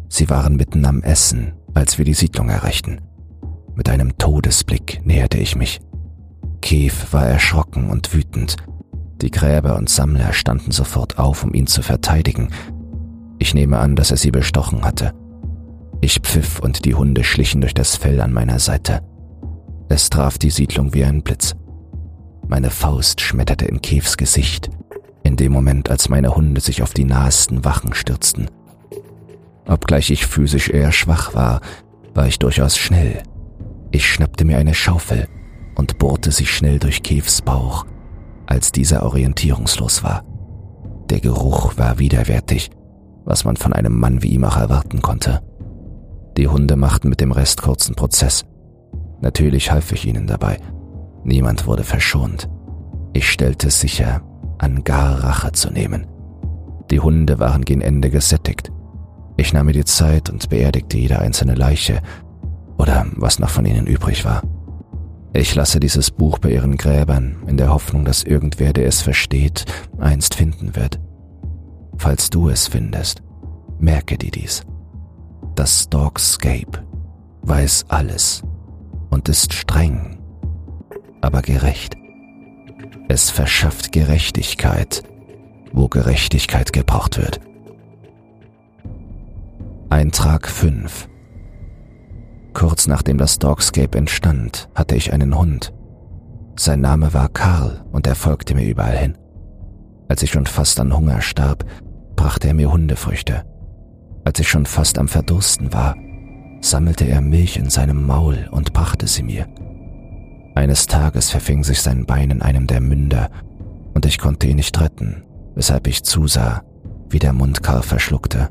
Sie 0.09 0.29
waren 0.29 0.57
mitten 0.57 0.85
am 0.85 1.03
Essen, 1.03 1.55
als 1.73 1.97
wir 1.97 2.05
die 2.05 2.15
Siedlung 2.15 2.51
erreichten. 2.51 3.01
Mit 3.75 3.89
einem 3.89 4.19
Todesblick 4.19 5.01
näherte 5.05 5.39
ich 5.39 5.57
mich. 5.57 5.81
Kev 6.61 7.13
war 7.13 7.27
erschrocken 7.27 7.89
und 7.89 8.13
wütend. 8.13 8.57
Die 9.23 9.31
Gräber 9.31 9.77
und 9.77 9.89
Sammler 9.89 10.35
standen 10.35 10.73
sofort 10.73 11.19
auf, 11.19 11.43
um 11.43 11.55
ihn 11.55 11.67
zu 11.67 11.81
verteidigen. 11.81 12.51
Ich 13.39 13.55
nehme 13.55 13.79
an, 13.79 13.97
dass 13.97 14.11
er 14.11 14.19
sie 14.19 14.31
bestochen 14.31 14.85
hatte. 14.85 15.15
Ich 16.03 16.21
pfiff 16.21 16.61
und 16.61 16.85
die 16.85 16.95
Hunde 16.95 17.25
schlichen 17.25 17.63
durch 17.63 17.75
das 17.75 17.97
Fell 17.97 18.21
an 18.21 18.33
meiner 18.33 18.59
Seite. 18.59 19.01
Es 19.89 20.11
traf 20.11 20.37
die 20.37 20.51
Siedlung 20.51 20.93
wie 20.93 21.05
ein 21.05 21.23
Blitz. 21.23 21.55
Meine 22.47 22.71
Faust 22.71 23.23
schmetterte 23.23 23.65
in 23.65 23.81
Kevs 23.81 24.17
Gesicht, 24.17 24.71
in 25.23 25.37
dem 25.37 25.53
Moment, 25.53 25.91
als 25.91 26.09
meine 26.09 26.35
Hunde 26.35 26.61
sich 26.61 26.83
auf 26.83 26.95
die 26.95 27.05
nahesten 27.05 27.65
Wachen 27.65 27.95
stürzten. 27.95 28.49
Obgleich 29.67 30.11
ich 30.11 30.27
physisch 30.27 30.69
eher 30.71 30.93
schwach 30.93 31.35
war, 31.35 31.61
war 32.15 32.27
ich 32.27 32.39
durchaus 32.39 32.77
schnell 32.77 33.23
ich 33.93 34.09
schnappte 34.09 34.45
mir 34.45 34.59
eine 34.59 34.75
Schaufel 34.75 35.27
und 35.75 35.99
bohrte 35.99 36.31
sie 36.31 36.47
schnell 36.47 36.79
durch 36.79 37.03
Kevs 37.03 37.43
Bauch, 37.43 37.87
als 38.47 38.71
dieser 38.71 39.03
orientierungslos 39.03 40.05
war. 40.05 40.25
Der 41.09 41.21
Geruch 41.21 41.77
war 41.77 41.99
widerwärtig, 41.99 42.71
was 43.25 43.45
man 43.45 43.57
von 43.57 43.73
einem 43.73 43.99
Mann 43.99 44.23
wie 44.23 44.29
ihm 44.29 44.45
auch 44.45 44.57
erwarten 44.57 45.03
konnte. 45.03 45.41
Die 46.37 46.47
Hunde 46.47 46.77
machten 46.77 47.09
mit 47.09 47.21
dem 47.21 47.33
Rest 47.33 47.63
kurzen 47.63 47.97
Prozess. 47.97 48.45
Natürlich 49.21 49.73
half 49.73 49.91
ich 49.93 50.07
ihnen 50.07 50.27
dabei. 50.27 50.59
Niemand 51.25 51.67
wurde 51.67 51.83
verschont. 51.83 52.49
Ich 53.13 53.29
stellte 53.29 53.71
sicher, 53.71 54.23
an 54.61 54.85
gar 54.85 55.25
Rache 55.25 55.53
zu 55.53 55.71
nehmen. 55.71 56.07
Die 56.91 57.01
Hunde 57.01 57.39
waren 57.39 57.65
gen 57.65 57.81
Ende 57.81 58.11
gesättigt. 58.11 58.71
Ich 59.37 59.53
nahm 59.53 59.67
mir 59.67 59.73
die 59.73 59.85
Zeit 59.85 60.29
und 60.29 60.49
beerdigte 60.51 60.99
jede 60.99 61.19
einzelne 61.19 61.55
Leiche, 61.55 62.03
oder 62.77 63.07
was 63.17 63.39
noch 63.39 63.51
von 63.51 63.65
ihnen 63.67 63.87
übrig 63.87 64.25
war. 64.25 64.43
Ich 65.33 65.55
lasse 65.55 65.81
dieses 65.81 66.11
Buch 66.11 66.39
bei 66.39 66.51
ihren 66.51 66.77
Gräbern 66.77 67.37
in 67.47 67.57
der 67.57 67.71
Hoffnung, 67.71 68.05
dass 68.05 68.25
irgendwer, 68.25 68.73
der 68.73 68.87
es 68.87 69.01
versteht, 69.01 69.65
einst 69.99 70.35
finden 70.35 70.75
wird. 70.75 70.99
Falls 71.97 72.31
du 72.31 72.49
es 72.49 72.67
findest, 72.67 73.23
merke 73.79 74.19
dir 74.19 74.31
dies. 74.31 74.65
Das 75.55 75.89
Dogscape 75.89 76.85
weiß 77.43 77.87
alles 77.89 78.43
und 79.11 79.29
ist 79.29 79.53
streng, 79.53 80.19
aber 81.21 81.43
gerecht. 81.43 82.00
Es 83.13 83.29
verschafft 83.29 83.91
Gerechtigkeit, 83.91 85.03
wo 85.73 85.89
Gerechtigkeit 85.89 86.73
gebraucht 86.73 87.19
wird. 87.19 87.41
Eintrag 89.89 90.47
5 90.47 91.09
Kurz 92.55 92.87
nachdem 92.87 93.19
das 93.19 93.41
Dogscape 93.41 93.99
entstand, 93.99 94.69
hatte 94.77 94.95
ich 94.95 95.13
einen 95.13 95.37
Hund. 95.37 95.75
Sein 96.55 96.83
Name 96.83 97.13
war 97.13 97.29
Karl 97.29 97.85
und 97.91 98.07
er 98.07 98.15
folgte 98.15 98.55
mir 98.55 98.69
überall 98.69 98.97
hin. 98.97 99.19
Als 100.07 100.23
ich 100.23 100.31
schon 100.31 100.47
fast 100.47 100.79
an 100.79 100.97
Hunger 100.97 101.21
starb, 101.21 101.65
brachte 102.15 102.47
er 102.47 102.55
mir 102.55 102.71
Hundefrüchte. 102.71 103.45
Als 104.25 104.39
ich 104.39 104.49
schon 104.49 104.67
fast 104.67 105.01
am 105.01 105.09
Verdursten 105.09 105.73
war, 105.73 105.97
sammelte 106.61 107.07
er 107.07 107.23
Milch 107.23 107.57
in 107.57 107.71
seinem 107.71 108.07
Maul 108.07 108.49
und 108.53 108.73
brachte 108.73 109.09
sie 109.09 109.25
mir. 109.25 109.49
Eines 110.55 110.87
Tages 110.87 111.31
verfing 111.31 111.65
sich 111.65 111.81
sein 111.81 112.07
Bein 112.07 112.31
in 112.31 112.43
einem 112.43 112.67
der 112.67 112.81
Münder 112.81 113.31
und 113.95 114.07
ich 114.07 114.19
konnte 114.19 114.47
ihn 114.47 114.57
nicht 114.57 114.81
retten, 114.81 115.25
weshalb 115.55 115.87
ich 115.87 116.03
zusah, 116.03 116.63
wie 117.09 117.19
der 117.19 117.33
Mund 117.33 117.63
Karl 117.63 117.83
verschluckte. 117.83 118.49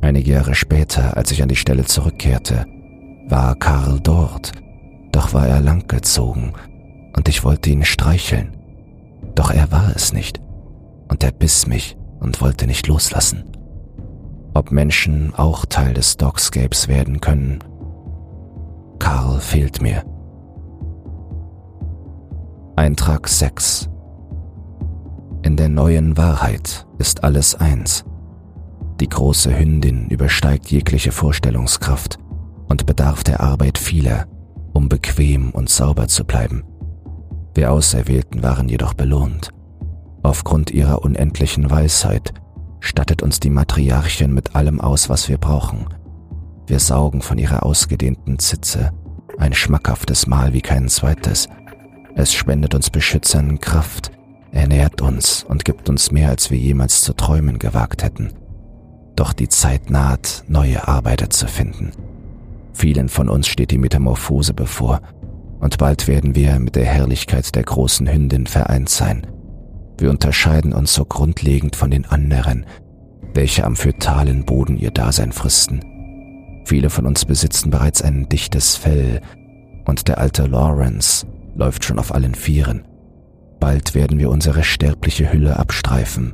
Einige 0.00 0.32
Jahre 0.32 0.54
später, 0.54 1.16
als 1.16 1.30
ich 1.30 1.42
an 1.42 1.48
die 1.48 1.56
Stelle 1.56 1.84
zurückkehrte, 1.84 2.66
war 3.28 3.56
Karl 3.56 4.00
dort, 4.00 4.52
doch 5.12 5.34
war 5.34 5.46
er 5.46 5.60
langgezogen 5.60 6.52
und 7.16 7.28
ich 7.28 7.44
wollte 7.44 7.70
ihn 7.70 7.84
streicheln. 7.84 8.56
Doch 9.34 9.50
er 9.50 9.70
war 9.70 9.94
es 9.94 10.12
nicht 10.12 10.40
und 11.08 11.22
er 11.22 11.32
biss 11.32 11.66
mich 11.66 11.96
und 12.20 12.40
wollte 12.40 12.66
nicht 12.66 12.86
loslassen. 12.86 13.44
Ob 14.54 14.72
Menschen 14.72 15.34
auch 15.34 15.66
Teil 15.66 15.94
des 15.94 16.16
Dogscapes 16.16 16.88
werden 16.88 17.20
können? 17.20 17.58
Karl 18.98 19.40
fehlt 19.40 19.80
mir. 19.80 20.04
Eintrag 22.78 23.26
6 23.26 23.88
In 25.42 25.56
der 25.56 25.68
neuen 25.68 26.16
Wahrheit 26.16 26.86
ist 26.98 27.24
alles 27.24 27.56
eins. 27.56 28.04
Die 29.00 29.08
große 29.08 29.58
Hündin 29.58 30.06
übersteigt 30.10 30.70
jegliche 30.70 31.10
Vorstellungskraft 31.10 32.20
und 32.68 32.86
bedarf 32.86 33.24
der 33.24 33.40
Arbeit 33.40 33.78
vieler, 33.78 34.26
um 34.74 34.88
bequem 34.88 35.50
und 35.50 35.68
sauber 35.68 36.06
zu 36.06 36.24
bleiben. 36.24 36.62
Wir 37.52 37.72
Auserwählten 37.72 38.44
waren 38.44 38.68
jedoch 38.68 38.94
belohnt. 38.94 39.50
Aufgrund 40.22 40.70
ihrer 40.70 41.02
unendlichen 41.02 41.68
Weisheit 41.68 42.32
stattet 42.78 43.24
uns 43.24 43.40
die 43.40 43.50
Matriarchin 43.50 44.32
mit 44.32 44.54
allem 44.54 44.80
aus, 44.80 45.08
was 45.08 45.28
wir 45.28 45.38
brauchen. 45.38 45.86
Wir 46.68 46.78
saugen 46.78 47.22
von 47.22 47.38
ihrer 47.38 47.66
ausgedehnten 47.66 48.38
Zitze 48.38 48.92
ein 49.36 49.52
schmackhaftes 49.52 50.28
Mahl 50.28 50.52
wie 50.52 50.60
kein 50.60 50.88
zweites. 50.88 51.48
Es 52.18 52.34
spendet 52.34 52.74
uns 52.74 52.90
beschützenden 52.90 53.60
Kraft, 53.60 54.10
ernährt 54.50 55.00
uns 55.00 55.44
und 55.44 55.64
gibt 55.64 55.88
uns 55.88 56.10
mehr, 56.10 56.30
als 56.30 56.50
wir 56.50 56.58
jemals 56.58 57.02
zu 57.02 57.12
träumen 57.12 57.60
gewagt 57.60 58.02
hätten. 58.02 58.32
Doch 59.14 59.32
die 59.32 59.48
Zeit 59.48 59.88
naht, 59.88 60.42
neue 60.48 60.88
Arbeiter 60.88 61.30
zu 61.30 61.46
finden. 61.46 61.92
Vielen 62.72 63.08
von 63.08 63.28
uns 63.28 63.46
steht 63.46 63.70
die 63.70 63.78
Metamorphose 63.78 64.52
bevor, 64.52 65.00
und 65.60 65.78
bald 65.78 66.08
werden 66.08 66.34
wir 66.34 66.58
mit 66.58 66.74
der 66.74 66.86
Herrlichkeit 66.86 67.54
der 67.54 67.62
großen 67.62 68.12
Hündin 68.12 68.48
vereint 68.48 68.88
sein. 68.88 69.24
Wir 69.96 70.10
unterscheiden 70.10 70.72
uns 70.72 70.94
so 70.94 71.04
grundlegend 71.04 71.76
von 71.76 71.92
den 71.92 72.04
anderen, 72.04 72.66
welche 73.32 73.64
am 73.64 73.76
fötalen 73.76 74.44
Boden 74.44 74.76
ihr 74.76 74.90
Dasein 74.90 75.30
fristen. 75.30 75.84
Viele 76.64 76.90
von 76.90 77.06
uns 77.06 77.24
besitzen 77.24 77.70
bereits 77.70 78.02
ein 78.02 78.28
dichtes 78.28 78.74
Fell, 78.74 79.20
und 79.84 80.08
der 80.08 80.18
alte 80.18 80.46
Lawrence 80.46 81.24
läuft 81.58 81.84
schon 81.84 81.98
auf 81.98 82.14
allen 82.14 82.34
Vieren. 82.34 82.86
Bald 83.60 83.94
werden 83.94 84.18
wir 84.18 84.30
unsere 84.30 84.62
sterbliche 84.62 85.32
Hülle 85.32 85.58
abstreifen 85.58 86.32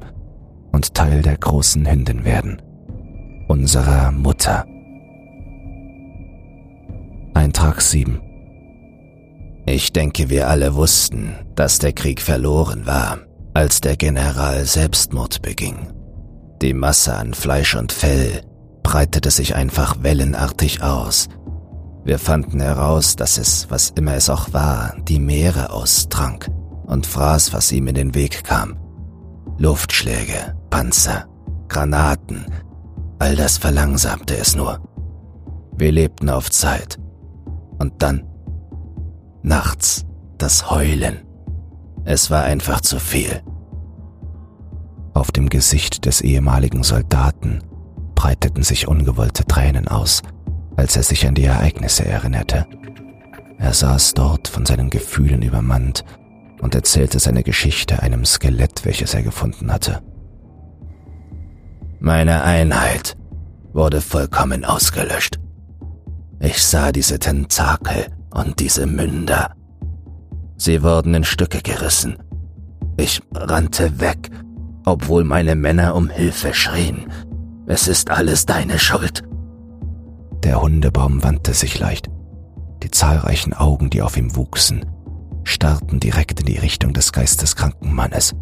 und 0.71 0.95
Teil 0.95 1.23
der 1.23 1.38
großen 1.38 1.90
Hündin 1.90 2.25
werden, 2.25 2.61
unserer 3.49 4.12
Mutter. 4.12 4.66
Eintrag 7.33 7.81
7 7.81 8.21
Ich 9.66 9.93
denke, 9.93 10.28
wir 10.28 10.49
alle 10.49 10.75
wussten, 10.75 11.35
dass 11.54 11.78
der 11.78 11.95
Krieg 11.95 12.21
verloren 12.21 12.87
war, 12.87 13.19
als 13.54 13.81
der 13.81 13.97
General 13.97 14.64
Selbstmord 14.66 15.40
beging. 15.40 15.88
Die 16.61 16.75
Masse 16.75 17.14
an 17.16 17.33
Fleisch 17.33 17.75
und 17.75 17.93
Fell 17.93 18.43
breitete 18.83 19.31
sich 19.31 19.54
einfach 19.54 20.02
wellenartig 20.02 20.83
aus. 20.83 21.28
Wir 22.04 22.18
fanden 22.18 22.61
heraus, 22.61 23.16
dass 23.16 23.38
es, 23.38 23.70
was 23.70 23.90
immer 23.90 24.14
es 24.14 24.28
auch 24.28 24.52
war, 24.52 24.94
die 25.08 25.18
Meere 25.18 25.70
austrank 25.70 26.50
und 26.84 27.06
fraß, 27.06 27.54
was 27.54 27.73
ihm 27.73 27.88
in 27.88 27.94
den 27.94 28.14
Weg 28.14 28.44
kam. 28.44 28.76
Luftschläge, 29.56 30.54
Panzer, 30.68 31.26
Granaten, 31.68 32.44
all 33.18 33.37
das 33.37 33.56
verlangsamte 33.56 34.37
es 34.37 34.54
nur. 34.54 34.80
Wir 35.76 35.92
lebten 35.92 36.28
auf 36.28 36.50
Zeit. 36.50 36.99
Und 37.78 38.02
dann, 38.02 38.26
nachts, 39.42 40.04
das 40.37 40.70
Heulen. 40.70 41.25
Es 42.04 42.30
war 42.30 42.42
einfach 42.42 42.82
zu 42.82 42.99
viel. 42.99 43.42
Auf 45.14 45.32
dem 45.32 45.49
Gesicht 45.49 46.04
des 46.04 46.20
ehemaligen 46.20 46.82
Soldaten 46.82 47.62
breiteten 48.14 48.62
sich 48.62 48.88
ungewollte 48.88 49.46
Tränen 49.46 49.88
aus, 49.88 50.23
als 50.76 50.97
er 50.97 51.02
sich 51.02 51.26
an 51.26 51.35
die 51.35 51.45
Ereignisse 51.45 52.04
erinnerte. 52.04 52.66
Er 53.59 53.73
saß 53.73 54.14
dort 54.14 54.49
von 54.49 54.66
seinen 54.66 54.90
Gefühlen 54.90 55.43
übermannt 55.43 56.04
und 56.61 56.75
erzählte 56.75 57.19
seine 57.19 57.43
Geschichte 57.43 58.02
einem 58.02 58.25
Skelett, 58.25 58.85
welches 58.85 59.14
er 59.14 59.23
gefunden 59.23 59.73
hatte. 59.73 60.02
Meine 62.00 62.43
Einheit 62.43 63.16
wurde 63.73 64.00
vollkommen 64.00 64.64
ausgelöscht. 64.64 65.38
Ich 66.40 66.62
sah 66.62 66.93
diese 66.93 67.19
Tentakel 67.19 68.07
und 68.31 68.61
diese 68.61 68.87
Münder. 68.87 69.54
Sie 70.57 70.83
wurden 70.83 71.14
in 71.14 71.25
Stücke 71.25 71.62
gerissen. 71.62 72.19
Ich 72.97 73.23
rannte 73.33 74.00
weg, 74.00 74.31
obwohl 74.85 75.25
meine 75.25 75.54
Männer 75.57 75.95
um 75.95 76.11
Hilfe 76.11 76.54
schrien. 76.54 77.11
Es 77.66 77.88
ist 77.88 78.11
alles 78.11 78.47
deine 78.47 78.78
Schuld. 78.78 79.23
Der 80.45 80.61
Hundebaum 80.61 81.25
wandte 81.25 81.55
sich 81.55 81.79
leicht. 81.79 82.11
Die 82.83 82.91
zahlreichen 82.91 83.55
Augen, 83.55 83.89
die 83.89 84.03
auf 84.03 84.19
ihm 84.19 84.37
wuchsen, 84.37 84.85
starrten 85.43 86.01
direkt 86.01 86.41
in 86.41 86.47
die 86.47 86.59
Richtung 86.59 86.93
des 86.93 87.13
geisteskranken 87.13 87.95
Mannes. 87.95 88.35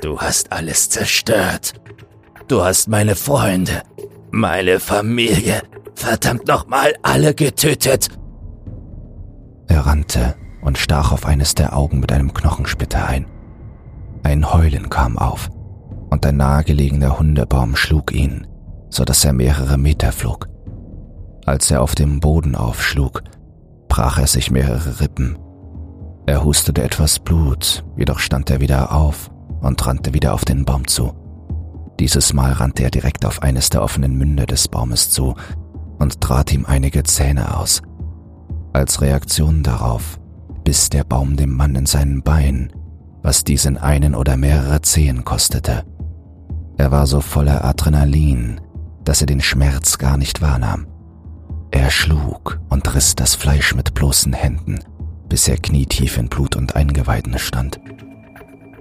Du 0.00 0.18
hast 0.18 0.52
alles 0.52 0.88
zerstört. 0.88 1.74
Du 2.48 2.64
hast 2.64 2.88
meine 2.88 3.14
Freunde, 3.14 3.82
meine 4.30 4.80
Familie, 4.80 5.62
verdammt 5.94 6.48
nochmal 6.48 6.94
alle 7.02 7.34
getötet. 7.34 8.08
Er 9.68 9.86
rannte 9.86 10.34
und 10.62 10.78
stach 10.78 11.12
auf 11.12 11.26
eines 11.26 11.54
der 11.54 11.76
Augen 11.76 12.00
mit 12.00 12.10
einem 12.10 12.32
Knochensplitter 12.32 13.06
ein. 13.06 13.26
Ein 14.22 14.50
Heulen 14.50 14.88
kam 14.88 15.18
auf, 15.18 15.50
und 16.08 16.24
ein 16.24 16.38
nahegelegener 16.38 17.18
Hundebaum 17.18 17.76
schlug 17.76 18.12
ihn, 18.12 18.46
so 18.88 19.04
dass 19.04 19.24
er 19.24 19.34
mehrere 19.34 19.76
Meter 19.76 20.10
flog. 20.12 20.51
Als 21.52 21.70
er 21.70 21.82
auf 21.82 21.94
dem 21.94 22.18
Boden 22.18 22.56
aufschlug, 22.56 23.22
brach 23.88 24.18
er 24.18 24.26
sich 24.26 24.50
mehrere 24.50 25.00
Rippen 25.00 25.36
er 26.26 26.44
hustete 26.44 26.82
etwas 26.82 27.18
Blut, 27.18 27.84
jedoch 27.96 28.20
stand 28.20 28.48
er 28.48 28.60
wieder 28.60 28.92
auf 28.92 29.30
und 29.60 29.84
rannte 29.84 30.14
wieder 30.14 30.34
auf 30.34 30.44
den 30.44 30.64
Baum 30.64 30.86
zu. 30.86 31.12
Dieses 31.98 32.32
Mal 32.32 32.52
rannte 32.52 32.84
er 32.84 32.90
direkt 32.90 33.26
auf 33.26 33.42
eines 33.42 33.70
der 33.70 33.82
offenen 33.82 34.16
Münder 34.16 34.46
des 34.46 34.68
Baumes 34.68 35.10
zu 35.10 35.34
und 35.98 36.20
trat 36.20 36.52
ihm 36.52 36.64
einige 36.64 37.02
Zähne 37.02 37.56
aus. 37.56 37.82
Als 38.72 39.00
Reaktion 39.00 39.62
darauf 39.62 40.18
biss 40.64 40.90
der 40.90 41.04
Baum 41.04 41.36
dem 41.36 41.56
Mann 41.56 41.74
in 41.74 41.86
seinen 41.86 42.22
Bein, 42.22 42.72
was 43.22 43.44
diesen 43.44 43.76
einen 43.76 44.14
oder 44.14 44.36
mehrere 44.36 44.80
Zehen 44.80 45.24
kostete. 45.24 45.84
Er 46.78 46.92
war 46.92 47.06
so 47.06 47.20
voller 47.20 47.64
Adrenalin, 47.64 48.60
dass 49.04 49.20
er 49.20 49.26
den 49.26 49.40
Schmerz 49.40 49.98
gar 49.98 50.16
nicht 50.16 50.40
wahrnahm. 50.40 50.86
Er 51.72 51.90
schlug 51.90 52.60
und 52.68 52.94
riss 52.94 53.16
das 53.16 53.34
Fleisch 53.34 53.74
mit 53.74 53.94
bloßen 53.94 54.32
Händen 54.32 54.78
bis 55.32 55.48
er 55.48 55.56
knietief 55.56 56.18
in 56.18 56.28
Blut 56.28 56.56
und 56.56 56.76
Eingeweiden 56.76 57.38
stand. 57.38 57.80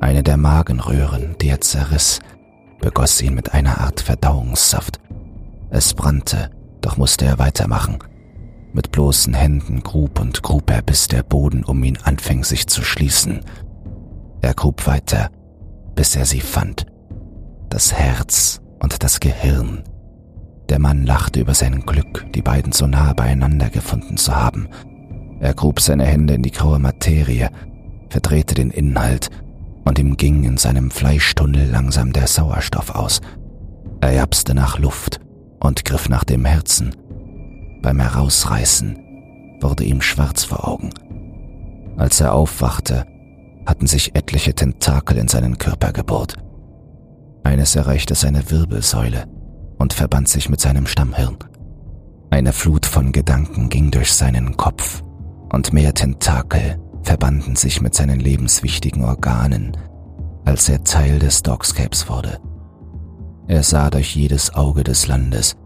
Eine 0.02 0.22
der 0.22 0.36
Magenröhren, 0.36 1.38
die 1.40 1.48
er 1.48 1.62
zerriss, 1.62 2.20
begoss 2.82 3.22
ihn 3.22 3.36
mit 3.36 3.54
einer 3.54 3.80
Art 3.80 4.02
Verdauungssaft. 4.02 5.00
Es 5.70 5.94
brannte, 5.94 6.52
doch 6.82 6.98
musste 6.98 7.24
er 7.24 7.40
weitermachen. 7.40 8.00
Mit 8.74 8.92
bloßen 8.92 9.34
Händen 9.34 9.82
grub 9.82 10.20
und 10.20 10.44
grub 10.44 10.70
er, 10.70 10.82
bis 10.82 11.08
der 11.08 11.24
Boden 11.24 11.64
um 11.64 11.82
ihn 11.86 11.98
anfing 12.04 12.44
sich 12.44 12.68
zu 12.68 12.84
schließen. 12.84 13.46
Er 14.42 14.54
grub 14.54 14.86
weiter, 14.88 15.30
bis 15.96 16.18
er 16.18 16.26
sie 16.26 16.42
fand. 16.42 16.86
Das 17.70 17.94
Herz 17.94 18.60
und 18.80 19.04
das 19.04 19.22
Gehirn. 19.22 19.86
Der 20.72 20.80
Mann 20.80 21.06
lachte 21.06 21.42
über 21.42 21.54
sein 21.54 21.82
Glück, 21.82 22.26
die 22.34 22.42
beiden 22.42 22.72
so 22.72 22.88
nah 22.88 23.12
beieinander 23.12 23.70
gefunden 23.70 24.16
zu 24.16 24.34
haben. 24.34 24.70
Er 25.42 25.54
grub 25.54 25.82
seine 25.82 26.06
Hände 26.06 26.34
in 26.34 26.44
die 26.44 26.52
graue 26.52 26.80
Materie, 26.80 27.50
verdrehte 28.10 28.56
den 28.56 28.72
Inhalt 28.72 29.28
und 29.84 30.00
ihm 30.00 30.16
ging 30.16 30.46
in 30.46 30.56
seinem 30.56 30.90
Fleischtunnel 30.90 31.70
langsam 31.70 32.14
der 32.14 32.26
Sauerstoff 32.26 32.96
aus. 32.96 33.20
Er 34.00 34.14
japste 34.14 34.56
nach 34.56 34.80
Luft 34.80 35.20
und 35.60 35.84
griff 35.84 36.08
nach 36.08 36.24
dem 36.24 36.46
Herzen. 36.46 36.96
Beim 37.82 38.00
Herausreißen 38.00 38.98
wurde 39.60 39.84
ihm 39.84 40.02
schwarz 40.02 40.46
vor 40.46 40.66
Augen. 40.66 40.92
Als 41.98 42.22
er 42.22 42.34
aufwachte, 42.34 43.06
hatten 43.66 43.88
sich 43.88 44.16
etliche 44.16 44.54
Tentakel 44.54 45.18
in 45.18 45.28
seinen 45.28 45.58
Körper 45.58 45.92
gebohrt. 45.92 46.38
Eines 47.44 47.76
erreichte 47.76 48.16
seine 48.16 48.50
Wirbelsäule 48.50 49.26
und 49.82 49.94
verband 49.94 50.30
sich 50.30 50.48
mit 50.48 50.62
seinem 50.62 50.86
Stammhirn. 50.86 51.38
Eine 52.30 52.54
Flut 52.54 52.86
von 52.86 53.12
Gedanken 53.12 53.68
ging 53.68 53.90
durch 53.90 54.14
seinen 54.14 54.56
Kopf 54.56 55.04
und 55.52 55.74
mehr 55.74 55.94
Tentakel 55.94 56.80
verbanden 57.02 57.56
sich 57.56 57.82
mit 57.82 57.96
seinen 57.96 58.20
lebenswichtigen 58.20 59.04
Organen, 59.04 59.76
als 60.46 60.70
er 60.70 60.84
Teil 60.84 61.18
des 61.18 61.42
Dogscapes 61.42 62.08
wurde. 62.08 62.40
Er 63.48 63.64
sah 63.64 63.90
durch 63.90 64.16
jedes 64.16 64.54
Auge 64.54 64.84
des 64.84 65.08
Landes 65.08 65.58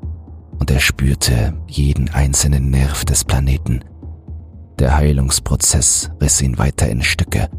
und 0.57 0.71
er 0.71 0.79
spürte 0.79 1.53
jeden 1.67 2.09
einzelnen 2.09 2.71
Nerv 2.71 3.03
des 3.03 3.25
Planeten. 3.25 3.83
Der 4.79 4.95
Heilungsprozess 4.95 6.09
riss 6.21 6.41
ihn 6.41 6.57
weiter 6.57 6.87
in 6.87 7.01
Stücke, 7.01 7.49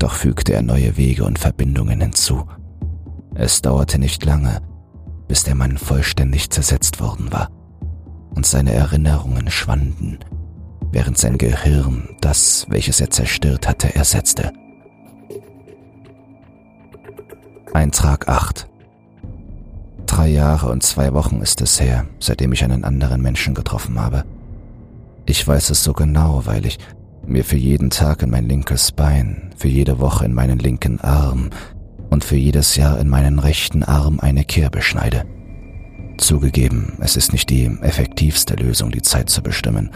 doch 0.00 0.14
fügte 0.14 0.54
er 0.54 0.62
neue 0.62 0.96
Wege 0.96 1.24
und 1.24 1.38
Verbindungen 1.38 2.00
hinzu. 2.00 2.44
Es 3.36 3.62
dauerte 3.62 4.00
nicht 4.00 4.24
lange, 4.24 4.60
bis 5.28 5.44
der 5.44 5.54
Mann 5.54 5.78
vollständig 5.78 6.50
zersetzt 6.50 7.00
worden 7.00 7.32
war 7.32 7.50
und 8.34 8.46
seine 8.46 8.72
Erinnerungen 8.72 9.50
schwanden 9.50 10.18
während 10.94 11.18
sein 11.18 11.38
Gehirn 11.38 12.08
das, 12.20 12.66
welches 12.68 13.00
er 13.00 13.10
zerstört 13.10 13.68
hatte, 13.68 13.94
ersetzte. 13.94 14.52
Eintrag 17.72 18.28
8 18.28 18.68
Drei 20.06 20.28
Jahre 20.28 20.70
und 20.70 20.84
zwei 20.84 21.12
Wochen 21.12 21.40
ist 21.40 21.60
es 21.60 21.80
her, 21.80 22.06
seitdem 22.20 22.52
ich 22.52 22.62
einen 22.62 22.84
anderen 22.84 23.20
Menschen 23.20 23.54
getroffen 23.54 24.00
habe. 24.00 24.24
Ich 25.26 25.46
weiß 25.46 25.70
es 25.70 25.82
so 25.82 25.92
genau, 25.92 26.42
weil 26.44 26.66
ich 26.66 26.78
mir 27.26 27.44
für 27.44 27.56
jeden 27.56 27.90
Tag 27.90 28.22
in 28.22 28.30
mein 28.30 28.46
linkes 28.46 28.92
Bein, 28.92 29.50
für 29.56 29.68
jede 29.68 29.98
Woche 29.98 30.26
in 30.26 30.34
meinen 30.34 30.60
linken 30.60 31.00
Arm 31.00 31.50
und 32.10 32.24
für 32.24 32.36
jedes 32.36 32.76
Jahr 32.76 32.98
in 32.98 33.08
meinen 33.08 33.38
rechten 33.38 33.82
Arm 33.82 34.20
eine 34.20 34.44
Kerbe 34.44 34.82
schneide. 34.82 35.24
Zugegeben, 36.18 36.98
es 37.00 37.16
ist 37.16 37.32
nicht 37.32 37.50
die 37.50 37.66
effektivste 37.80 38.54
Lösung, 38.54 38.90
die 38.90 39.02
Zeit 39.02 39.30
zu 39.30 39.42
bestimmen, 39.42 39.90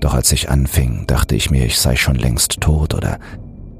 doch 0.00 0.14
als 0.14 0.30
ich 0.32 0.50
anfing, 0.50 1.04
dachte 1.06 1.34
ich 1.34 1.50
mir, 1.50 1.64
ich 1.64 1.78
sei 1.78 1.96
schon 1.96 2.14
längst 2.14 2.60
tot 2.60 2.94
oder 2.94 3.18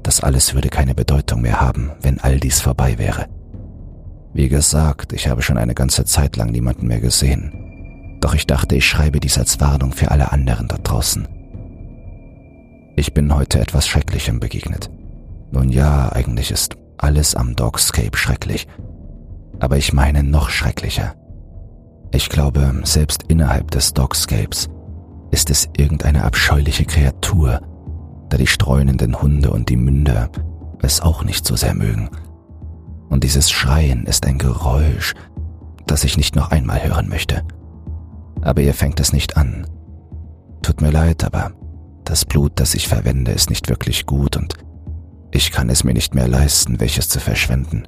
das 0.03 0.21
alles 0.21 0.53
würde 0.53 0.69
keine 0.69 0.95
Bedeutung 0.95 1.41
mehr 1.41 1.61
haben, 1.61 1.91
wenn 2.01 2.19
all 2.19 2.39
dies 2.39 2.61
vorbei 2.61 2.97
wäre. 2.97 3.27
Wie 4.33 4.49
gesagt, 4.49 5.13
ich 5.13 5.27
habe 5.27 5.41
schon 5.41 5.57
eine 5.57 5.75
ganze 5.75 6.05
Zeit 6.05 6.35
lang 6.35 6.51
niemanden 6.51 6.87
mehr 6.87 6.99
gesehen. 6.99 8.17
Doch 8.21 8.33
ich 8.33 8.47
dachte, 8.47 8.75
ich 8.75 8.85
schreibe 8.85 9.19
dies 9.19 9.37
als 9.37 9.59
Warnung 9.59 9.91
für 9.91 10.11
alle 10.11 10.31
anderen 10.31 10.67
dort 10.67 10.87
draußen. 10.87 11.27
Ich 12.95 13.13
bin 13.13 13.33
heute 13.33 13.59
etwas 13.59 13.87
Schrecklichem 13.87 14.39
begegnet. 14.39 14.89
Nun 15.51 15.69
ja, 15.69 16.11
eigentlich 16.11 16.51
ist 16.51 16.75
alles 17.03 17.35
am 17.35 17.55
Dogscape 17.55 18.17
schrecklich. 18.17 18.67
Aber 19.59 19.77
ich 19.77 19.93
meine 19.93 20.23
noch 20.23 20.49
schrecklicher. 20.49 21.15
Ich 22.11 22.29
glaube, 22.29 22.73
selbst 22.83 23.23
innerhalb 23.27 23.71
des 23.71 23.93
Dogscapes 23.93 24.69
ist 25.31 25.49
es 25.49 25.69
irgendeine 25.77 26.23
abscheuliche 26.23 26.85
Kreatur, 26.85 27.61
da 28.29 28.37
die 28.37 28.47
streunenden 28.47 29.21
Hunde 29.21 29.51
und 29.51 29.69
die 29.69 29.77
Münder 29.77 30.29
es 30.81 31.01
auch 31.01 31.23
nicht 31.23 31.45
so 31.45 31.55
sehr 31.55 31.73
mögen. 31.73 32.09
Und 33.09 33.23
dieses 33.23 33.51
Schreien 33.51 34.05
ist 34.05 34.25
ein 34.25 34.37
Geräusch, 34.37 35.13
das 35.85 36.03
ich 36.03 36.17
nicht 36.17 36.35
noch 36.35 36.51
einmal 36.51 36.83
hören 36.83 37.09
möchte. 37.09 37.43
Aber 38.41 38.61
ihr 38.61 38.73
fängt 38.73 38.99
es 38.99 39.11
nicht 39.11 39.35
an. 39.35 39.67
Tut 40.61 40.81
mir 40.81 40.91
leid, 40.91 41.23
aber 41.23 41.51
das 42.05 42.25
Blut, 42.25 42.53
das 42.55 42.75
ich 42.75 42.87
verwende, 42.87 43.31
ist 43.31 43.49
nicht 43.49 43.69
wirklich 43.69 44.05
gut 44.05 44.37
und 44.37 44.55
ich 45.31 45.51
kann 45.51 45.69
es 45.69 45.83
mir 45.83 45.93
nicht 45.93 46.15
mehr 46.15 46.27
leisten, 46.27 46.79
welches 46.79 47.09
zu 47.09 47.19
verschwenden. 47.19 47.83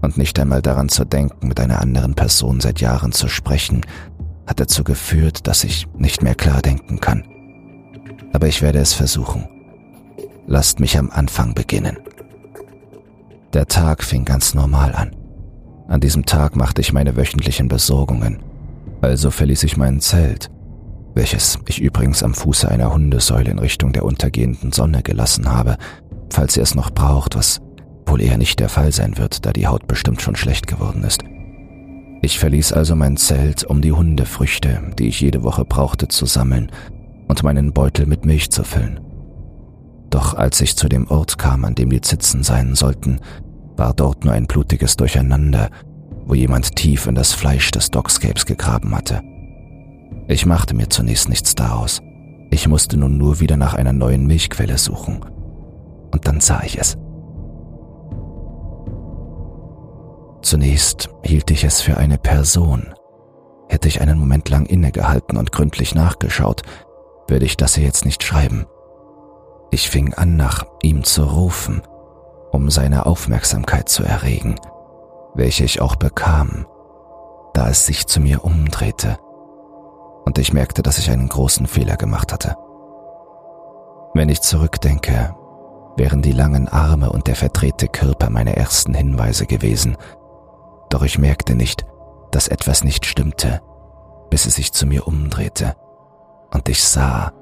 Und 0.00 0.18
nicht 0.18 0.38
einmal 0.38 0.62
daran 0.62 0.88
zu 0.88 1.04
denken, 1.04 1.48
mit 1.48 1.60
einer 1.60 1.80
anderen 1.80 2.14
Person 2.14 2.60
seit 2.60 2.80
Jahren 2.80 3.12
zu 3.12 3.28
sprechen, 3.28 3.82
hat 4.46 4.60
dazu 4.60 4.84
geführt, 4.84 5.46
dass 5.46 5.64
ich 5.64 5.86
nicht 5.96 6.22
mehr 6.22 6.34
klar 6.34 6.62
denken 6.62 7.00
kann. 7.00 7.24
Aber 8.32 8.48
ich 8.48 8.62
werde 8.62 8.80
es 8.80 8.92
versuchen. 8.92 9.48
Lasst 10.46 10.80
mich 10.80 10.98
am 10.98 11.10
Anfang 11.10 11.54
beginnen. 11.54 11.98
Der 13.52 13.66
Tag 13.66 14.02
fing 14.02 14.24
ganz 14.24 14.54
normal 14.54 14.94
an. 14.94 15.14
An 15.88 16.00
diesem 16.00 16.24
Tag 16.24 16.56
machte 16.56 16.80
ich 16.80 16.92
meine 16.92 17.16
wöchentlichen 17.16 17.68
Besorgungen. 17.68 18.42
Also 19.00 19.30
verließ 19.30 19.62
ich 19.64 19.76
mein 19.76 20.00
Zelt, 20.00 20.50
welches 21.14 21.58
ich 21.66 21.80
übrigens 21.80 22.22
am 22.22 22.34
Fuße 22.34 22.68
einer 22.68 22.92
Hundesäule 22.92 23.50
in 23.50 23.58
Richtung 23.58 23.92
der 23.92 24.04
untergehenden 24.04 24.72
Sonne 24.72 25.02
gelassen 25.02 25.50
habe, 25.50 25.76
falls 26.32 26.56
ihr 26.56 26.62
es 26.62 26.74
noch 26.74 26.90
braucht, 26.90 27.36
was 27.36 27.60
wohl 28.06 28.20
eher 28.20 28.38
nicht 28.38 28.60
der 28.60 28.68
Fall 28.68 28.92
sein 28.92 29.16
wird, 29.18 29.46
da 29.46 29.52
die 29.52 29.66
Haut 29.66 29.86
bestimmt 29.86 30.20
schon 30.22 30.36
schlecht 30.36 30.66
geworden 30.66 31.04
ist. 31.04 31.22
Ich 32.22 32.38
verließ 32.38 32.72
also 32.72 32.94
mein 32.94 33.16
Zelt, 33.16 33.64
um 33.64 33.80
die 33.80 33.92
Hundefrüchte, 33.92 34.92
die 34.98 35.08
ich 35.08 35.20
jede 35.20 35.42
Woche 35.42 35.64
brauchte, 35.64 36.08
zu 36.08 36.26
sammeln 36.26 36.70
und 37.28 37.42
meinen 37.42 37.72
Beutel 37.72 38.06
mit 38.06 38.24
Milch 38.24 38.50
zu 38.50 38.64
füllen. 38.64 39.00
Doch 40.10 40.34
als 40.34 40.60
ich 40.60 40.76
zu 40.76 40.88
dem 40.88 41.08
Ort 41.08 41.38
kam, 41.38 41.64
an 41.64 41.74
dem 41.74 41.90
die 41.90 42.00
Zitzen 42.00 42.42
sein 42.42 42.74
sollten, 42.74 43.18
war 43.76 43.94
dort 43.94 44.24
nur 44.24 44.34
ein 44.34 44.46
blutiges 44.46 44.96
Durcheinander, 44.96 45.70
wo 46.26 46.34
jemand 46.34 46.76
tief 46.76 47.06
in 47.06 47.14
das 47.14 47.32
Fleisch 47.32 47.70
des 47.70 47.90
Dogscapes 47.90 48.46
gegraben 48.46 48.94
hatte. 48.94 49.22
Ich 50.28 50.46
machte 50.46 50.74
mir 50.74 50.88
zunächst 50.88 51.28
nichts 51.28 51.54
daraus. 51.54 52.00
Ich 52.50 52.68
musste 52.68 52.96
nun 52.96 53.16
nur 53.16 53.40
wieder 53.40 53.56
nach 53.56 53.74
einer 53.74 53.92
neuen 53.92 54.26
Milchquelle 54.26 54.78
suchen. 54.78 55.24
Und 56.12 56.26
dann 56.26 56.40
sah 56.40 56.62
ich 56.62 56.78
es. 56.78 56.96
Zunächst 60.42 61.08
hielt 61.22 61.50
ich 61.50 61.64
es 61.64 61.80
für 61.80 61.96
eine 61.96 62.18
Person. 62.18 62.94
Hätte 63.68 63.88
ich 63.88 64.00
einen 64.00 64.18
Moment 64.18 64.48
lang 64.48 64.66
innegehalten 64.66 65.38
und 65.38 65.52
gründlich 65.52 65.94
nachgeschaut, 65.94 66.62
würde 67.28 67.46
ich 67.46 67.56
das 67.56 67.76
hier 67.76 67.84
jetzt 67.84 68.04
nicht 68.04 68.22
schreiben. 68.22 68.66
Ich 69.70 69.88
fing 69.88 70.12
an, 70.14 70.36
nach 70.36 70.66
ihm 70.82 71.04
zu 71.04 71.24
rufen, 71.24 71.82
um 72.50 72.70
seine 72.70 73.06
Aufmerksamkeit 73.06 73.88
zu 73.88 74.02
erregen, 74.02 74.56
welche 75.34 75.64
ich 75.64 75.80
auch 75.80 75.96
bekam, 75.96 76.66
da 77.54 77.70
es 77.70 77.86
sich 77.86 78.06
zu 78.06 78.20
mir 78.20 78.44
umdrehte, 78.44 79.16
und 80.24 80.38
ich 80.38 80.52
merkte, 80.52 80.82
dass 80.82 80.98
ich 80.98 81.10
einen 81.10 81.28
großen 81.28 81.66
Fehler 81.66 81.96
gemacht 81.96 82.32
hatte. 82.32 82.56
Wenn 84.14 84.28
ich 84.28 84.40
zurückdenke, 84.40 85.34
wären 85.96 86.22
die 86.22 86.32
langen 86.32 86.68
Arme 86.68 87.10
und 87.10 87.26
der 87.26 87.36
verdrehte 87.36 87.88
Körper 87.88 88.30
meine 88.30 88.56
ersten 88.56 88.94
Hinweise 88.94 89.46
gewesen, 89.46 89.96
doch 90.90 91.02
ich 91.02 91.18
merkte 91.18 91.54
nicht, 91.54 91.86
dass 92.30 92.48
etwas 92.48 92.84
nicht 92.84 93.06
stimmte, 93.06 93.60
bis 94.30 94.46
es 94.46 94.54
sich 94.54 94.72
zu 94.72 94.86
mir 94.86 95.06
umdrehte, 95.06 95.74
und 96.50 96.68
ich 96.68 96.82
sah, 96.82 97.32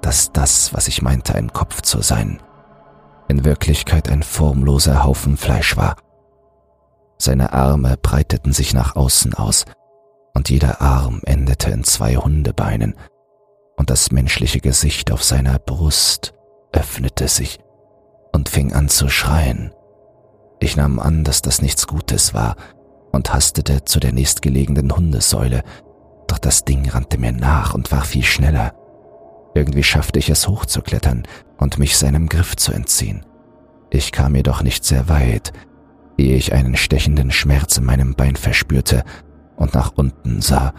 dass 0.00 0.32
das, 0.32 0.74
was 0.74 0.88
ich 0.88 1.02
meinte, 1.02 1.34
ein 1.34 1.52
Kopf 1.52 1.82
zu 1.82 2.02
sein, 2.02 2.42
in 3.28 3.44
Wirklichkeit 3.44 4.10
ein 4.10 4.22
formloser 4.22 5.04
Haufen 5.04 5.36
Fleisch 5.36 5.76
war. 5.76 5.96
Seine 7.18 7.52
Arme 7.52 7.96
breiteten 7.96 8.52
sich 8.52 8.74
nach 8.74 8.96
außen 8.96 9.34
aus, 9.34 9.64
und 10.34 10.50
jeder 10.50 10.80
Arm 10.80 11.20
endete 11.24 11.70
in 11.70 11.84
zwei 11.84 12.16
Hundebeinen, 12.16 12.94
und 13.76 13.90
das 13.90 14.10
menschliche 14.10 14.60
Gesicht 14.60 15.12
auf 15.12 15.22
seiner 15.22 15.58
Brust 15.58 16.34
öffnete 16.72 17.28
sich 17.28 17.58
und 18.32 18.48
fing 18.48 18.72
an 18.72 18.88
zu 18.88 19.08
schreien. 19.08 19.72
Ich 20.60 20.76
nahm 20.76 20.98
an, 20.98 21.24
dass 21.24 21.42
das 21.42 21.60
nichts 21.62 21.86
Gutes 21.86 22.34
war 22.34 22.56
und 23.12 23.32
hastete 23.32 23.84
zu 23.84 24.00
der 24.00 24.12
nächstgelegenen 24.12 24.94
Hundesäule, 24.94 25.62
doch 26.26 26.38
das 26.38 26.64
Ding 26.64 26.88
rannte 26.88 27.18
mir 27.18 27.32
nach 27.32 27.74
und 27.74 27.92
war 27.92 28.02
viel 28.02 28.24
schneller. 28.24 28.74
Irgendwie 29.54 29.82
schaffte 29.82 30.18
ich 30.18 30.30
es 30.30 30.48
hochzuklettern 30.48 31.24
und 31.58 31.78
mich 31.78 31.96
seinem 31.96 32.28
Griff 32.28 32.56
zu 32.56 32.72
entziehen. 32.72 33.26
Ich 33.90 34.12
kam 34.12 34.34
jedoch 34.34 34.62
nicht 34.62 34.84
sehr 34.84 35.08
weit, 35.08 35.52
ehe 36.16 36.36
ich 36.36 36.52
einen 36.54 36.76
stechenden 36.76 37.30
Schmerz 37.30 37.76
in 37.76 37.84
meinem 37.84 38.14
Bein 38.14 38.36
verspürte 38.36 39.04
und 39.56 39.74
nach 39.74 39.92
unten 39.96 40.40
sah, 40.40 40.72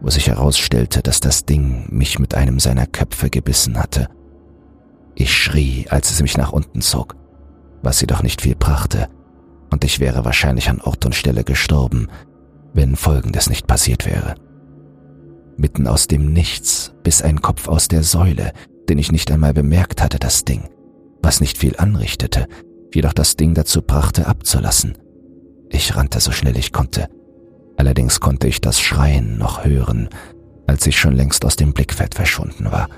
wo 0.00 0.10
sich 0.10 0.28
herausstellte, 0.28 1.02
dass 1.02 1.20
das 1.20 1.44
Ding 1.44 1.86
mich 1.90 2.18
mit 2.18 2.34
einem 2.34 2.60
seiner 2.60 2.86
Köpfe 2.86 3.30
gebissen 3.30 3.78
hatte. 3.78 4.08
Ich 5.14 5.36
schrie, 5.36 5.86
als 5.88 6.10
es 6.10 6.22
mich 6.22 6.36
nach 6.36 6.52
unten 6.52 6.80
zog, 6.80 7.16
was 7.82 8.00
jedoch 8.00 8.22
nicht 8.22 8.42
viel 8.42 8.56
brachte, 8.56 9.08
und 9.70 9.84
ich 9.84 10.00
wäre 10.00 10.24
wahrscheinlich 10.24 10.70
an 10.70 10.80
Ort 10.80 11.04
und 11.04 11.14
Stelle 11.14 11.44
gestorben, 11.44 12.08
wenn 12.72 12.96
Folgendes 12.96 13.48
nicht 13.48 13.66
passiert 13.66 14.06
wäre. 14.06 14.34
Mitten 15.56 15.86
aus 15.86 16.08
dem 16.08 16.32
Nichts 16.32 16.92
biss 17.02 17.22
ein 17.22 17.40
Kopf 17.40 17.68
aus 17.68 17.88
der 17.88 18.02
Säule, 18.02 18.52
den 18.88 18.98
ich 18.98 19.12
nicht 19.12 19.30
einmal 19.30 19.54
bemerkt 19.54 20.02
hatte, 20.02 20.18
das 20.18 20.44
Ding, 20.44 20.68
was 21.22 21.40
nicht 21.40 21.58
viel 21.58 21.76
anrichtete, 21.76 22.46
jedoch 22.92 23.12
das 23.12 23.36
Ding 23.36 23.54
dazu 23.54 23.82
brachte, 23.82 24.26
abzulassen. 24.26 24.98
Ich 25.70 25.96
rannte 25.96 26.20
so 26.20 26.32
schnell 26.32 26.56
ich 26.56 26.72
konnte. 26.72 27.08
Allerdings 27.76 28.20
konnte 28.20 28.46
ich 28.46 28.60
das 28.60 28.80
Schreien 28.80 29.38
noch 29.38 29.64
hören, 29.64 30.08
als 30.66 30.86
ich 30.86 30.98
schon 30.98 31.14
längst 31.14 31.44
aus 31.44 31.56
dem 31.56 31.72
Blickfeld 31.72 32.14
verschwunden 32.14 32.66
war. 32.70 32.88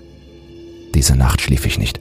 Diese 0.95 1.17
Nacht 1.17 1.41
schlief 1.41 1.67
ich 1.67 1.79
nicht. 1.79 2.01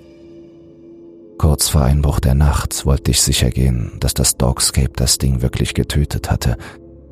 Kurz 1.37 1.69
vor 1.69 1.81
Einbruch 1.81 2.19
der 2.19 2.33
Nacht 2.33 2.85
wollte 2.85 3.11
ich 3.11 3.21
sicher 3.21 3.49
gehen, 3.49 3.97
dass 3.99 4.13
das 4.13 4.37
Dogscape 4.37 4.93
das 4.95 5.17
Ding 5.17 5.41
wirklich 5.41 5.73
getötet 5.73 6.31
hatte 6.31 6.57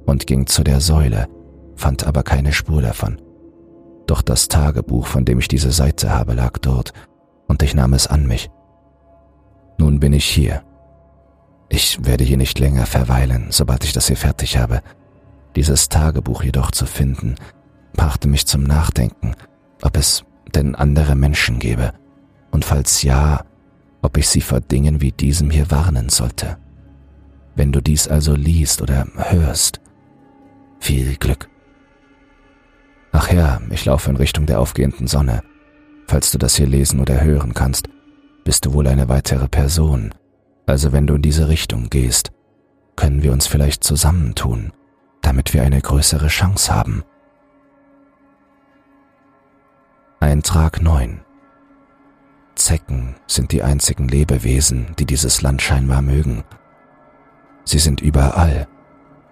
und 0.05 0.27
ging 0.27 0.47
zu 0.47 0.63
der 0.63 0.79
Säule, 0.79 1.27
fand 1.75 2.05
aber 2.05 2.23
keine 2.23 2.53
Spur 2.53 2.81
davon. 2.81 3.21
Doch 4.07 4.21
das 4.21 4.47
Tagebuch, 4.47 5.07
von 5.07 5.25
dem 5.25 5.39
ich 5.39 5.47
diese 5.47 5.71
Seite 5.71 6.11
habe, 6.11 6.33
lag 6.33 6.57
dort, 6.59 6.93
und 7.47 7.63
ich 7.63 7.75
nahm 7.75 7.93
es 7.93 8.07
an 8.07 8.25
mich. 8.25 8.49
Nun 9.77 9.99
bin 9.99 10.13
ich 10.13 10.25
hier. 10.25 10.63
Ich 11.69 12.05
werde 12.05 12.23
hier 12.23 12.37
nicht 12.37 12.59
länger 12.59 12.85
verweilen, 12.85 13.47
sobald 13.49 13.83
ich 13.83 13.93
das 13.93 14.07
hier 14.07 14.17
fertig 14.17 14.57
habe. 14.57 14.81
Dieses 15.55 15.89
Tagebuch 15.89 16.43
jedoch 16.43 16.71
zu 16.71 16.85
finden, 16.85 17.35
brachte 17.93 18.27
mich 18.27 18.45
zum 18.45 18.63
Nachdenken, 18.63 19.35
ob 19.81 19.97
es 19.97 20.23
denn 20.55 20.75
andere 20.75 21.15
Menschen 21.15 21.59
gäbe, 21.59 21.93
und 22.51 22.65
falls 22.65 23.01
ja, 23.03 23.43
ob 24.03 24.17
ich 24.17 24.27
sie 24.27 24.41
vor 24.41 24.59
Dingen 24.59 25.01
wie 25.01 25.11
diesem 25.11 25.49
hier 25.49 25.71
warnen 25.71 26.09
sollte. 26.09 26.57
Wenn 27.55 27.71
du 27.71 27.81
dies 27.81 28.07
also 28.07 28.35
liest 28.35 28.81
oder 28.81 29.07
hörst, 29.15 29.79
viel 30.79 31.15
Glück. 31.15 31.49
Ach 33.11 33.31
ja, 33.31 33.61
ich 33.69 33.85
laufe 33.85 34.09
in 34.09 34.17
Richtung 34.17 34.45
der 34.45 34.59
aufgehenden 34.59 35.07
Sonne. 35.07 35.41
Falls 36.07 36.31
du 36.31 36.37
das 36.37 36.55
hier 36.55 36.67
lesen 36.67 36.99
oder 36.99 37.21
hören 37.21 37.53
kannst, 37.53 37.87
bist 38.43 38.65
du 38.65 38.73
wohl 38.73 38.87
eine 38.87 39.07
weitere 39.07 39.47
Person. 39.47 40.13
Also 40.65 40.91
wenn 40.91 41.07
du 41.07 41.15
in 41.15 41.21
diese 41.21 41.47
Richtung 41.47 41.89
gehst, 41.89 42.31
können 42.95 43.23
wir 43.23 43.31
uns 43.31 43.47
vielleicht 43.47 43.83
zusammentun, 43.83 44.73
damit 45.21 45.53
wir 45.53 45.63
eine 45.63 45.81
größere 45.81 46.27
Chance 46.27 46.73
haben. 46.73 47.03
Eintrag 50.19 50.81
9 50.81 51.21
Zecken 52.55 53.15
sind 53.27 53.51
die 53.51 53.63
einzigen 53.63 54.07
Lebewesen, 54.07 54.93
die 54.99 55.05
dieses 55.05 55.41
Land 55.41 55.61
scheinbar 55.61 56.01
mögen. 56.01 56.43
Sie 57.65 57.79
sind 57.79 58.01
überall. 58.01 58.67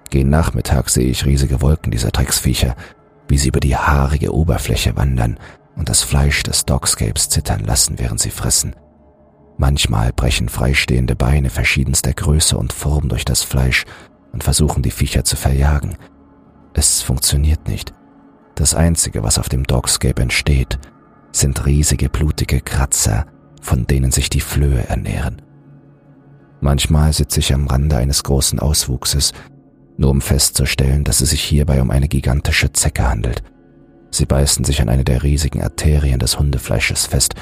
Gehen 0.10 0.30
Nachmittag 0.30 0.90
sehe 0.90 1.10
ich 1.10 1.26
riesige 1.26 1.62
Wolken 1.62 1.92
dieser 1.92 2.12
Drecksviecher, 2.12 2.76
wie 3.28 3.38
sie 3.38 3.50
über 3.50 3.60
die 3.60 3.76
haarige 3.76 4.34
Oberfläche 4.34 4.96
wandern 4.98 5.40
und 5.76 5.90
das 5.90 6.02
Fleisch 6.02 6.44
des 6.44 6.66
Dogscapes 6.66 7.30
zittern 7.30 7.64
lassen, 7.64 7.98
während 7.98 8.20
sie 8.20 8.30
fressen. 8.30 8.76
Manchmal 9.58 10.12
brechen 10.12 10.50
freistehende 10.50 11.16
Beine 11.16 11.50
verschiedenster 11.50 12.14
Größe 12.14 12.58
und 12.58 12.74
Form 12.74 13.10
durch 13.10 13.26
das 13.26 13.44
Fleisch 13.44 13.86
und 14.34 14.44
versuchen 14.44 14.82
die 14.82 14.92
Viecher 14.92 15.24
zu 15.24 15.36
verjagen. 15.36 15.96
Es 16.74 17.02
funktioniert 17.02 17.68
nicht. 17.68 17.94
Das 18.56 18.74
Einzige, 18.74 19.24
was 19.24 19.38
auf 19.38 19.50
dem 19.50 19.64
Dogscape 19.64 20.22
entsteht, 20.22 20.80
sind 21.32 21.66
riesige 21.66 22.10
blutige 22.10 22.62
Kratzer, 22.62 23.26
von 23.62 23.88
denen 23.88 24.12
sich 24.12 24.30
die 24.30 24.42
Flöhe 24.42 24.88
ernähren. 24.88 25.42
Manchmal 26.60 27.14
sitze 27.14 27.40
ich 27.40 27.54
am 27.54 27.68
Rande 27.68 27.98
eines 27.98 28.24
großen 28.24 28.60
Auswuchses 28.60 29.34
nur 29.98 30.12
um 30.12 30.22
festzustellen, 30.22 31.04
dass 31.04 31.22
es 31.22 31.30
sich 31.30 31.44
hierbei 31.44 31.82
um 31.82 31.92
eine 31.92 32.08
gigantische 32.08 32.72
Zecke 32.74 33.08
handelt. 33.08 33.44
Sie 34.10 34.26
beißen 34.26 34.66
sich 34.66 34.82
an 34.82 34.90
eine 34.90 35.04
der 35.04 35.24
riesigen 35.24 35.62
Arterien 35.62 36.20
des 36.20 36.38
Hundefleisches 36.38 37.06
fest 37.06 37.36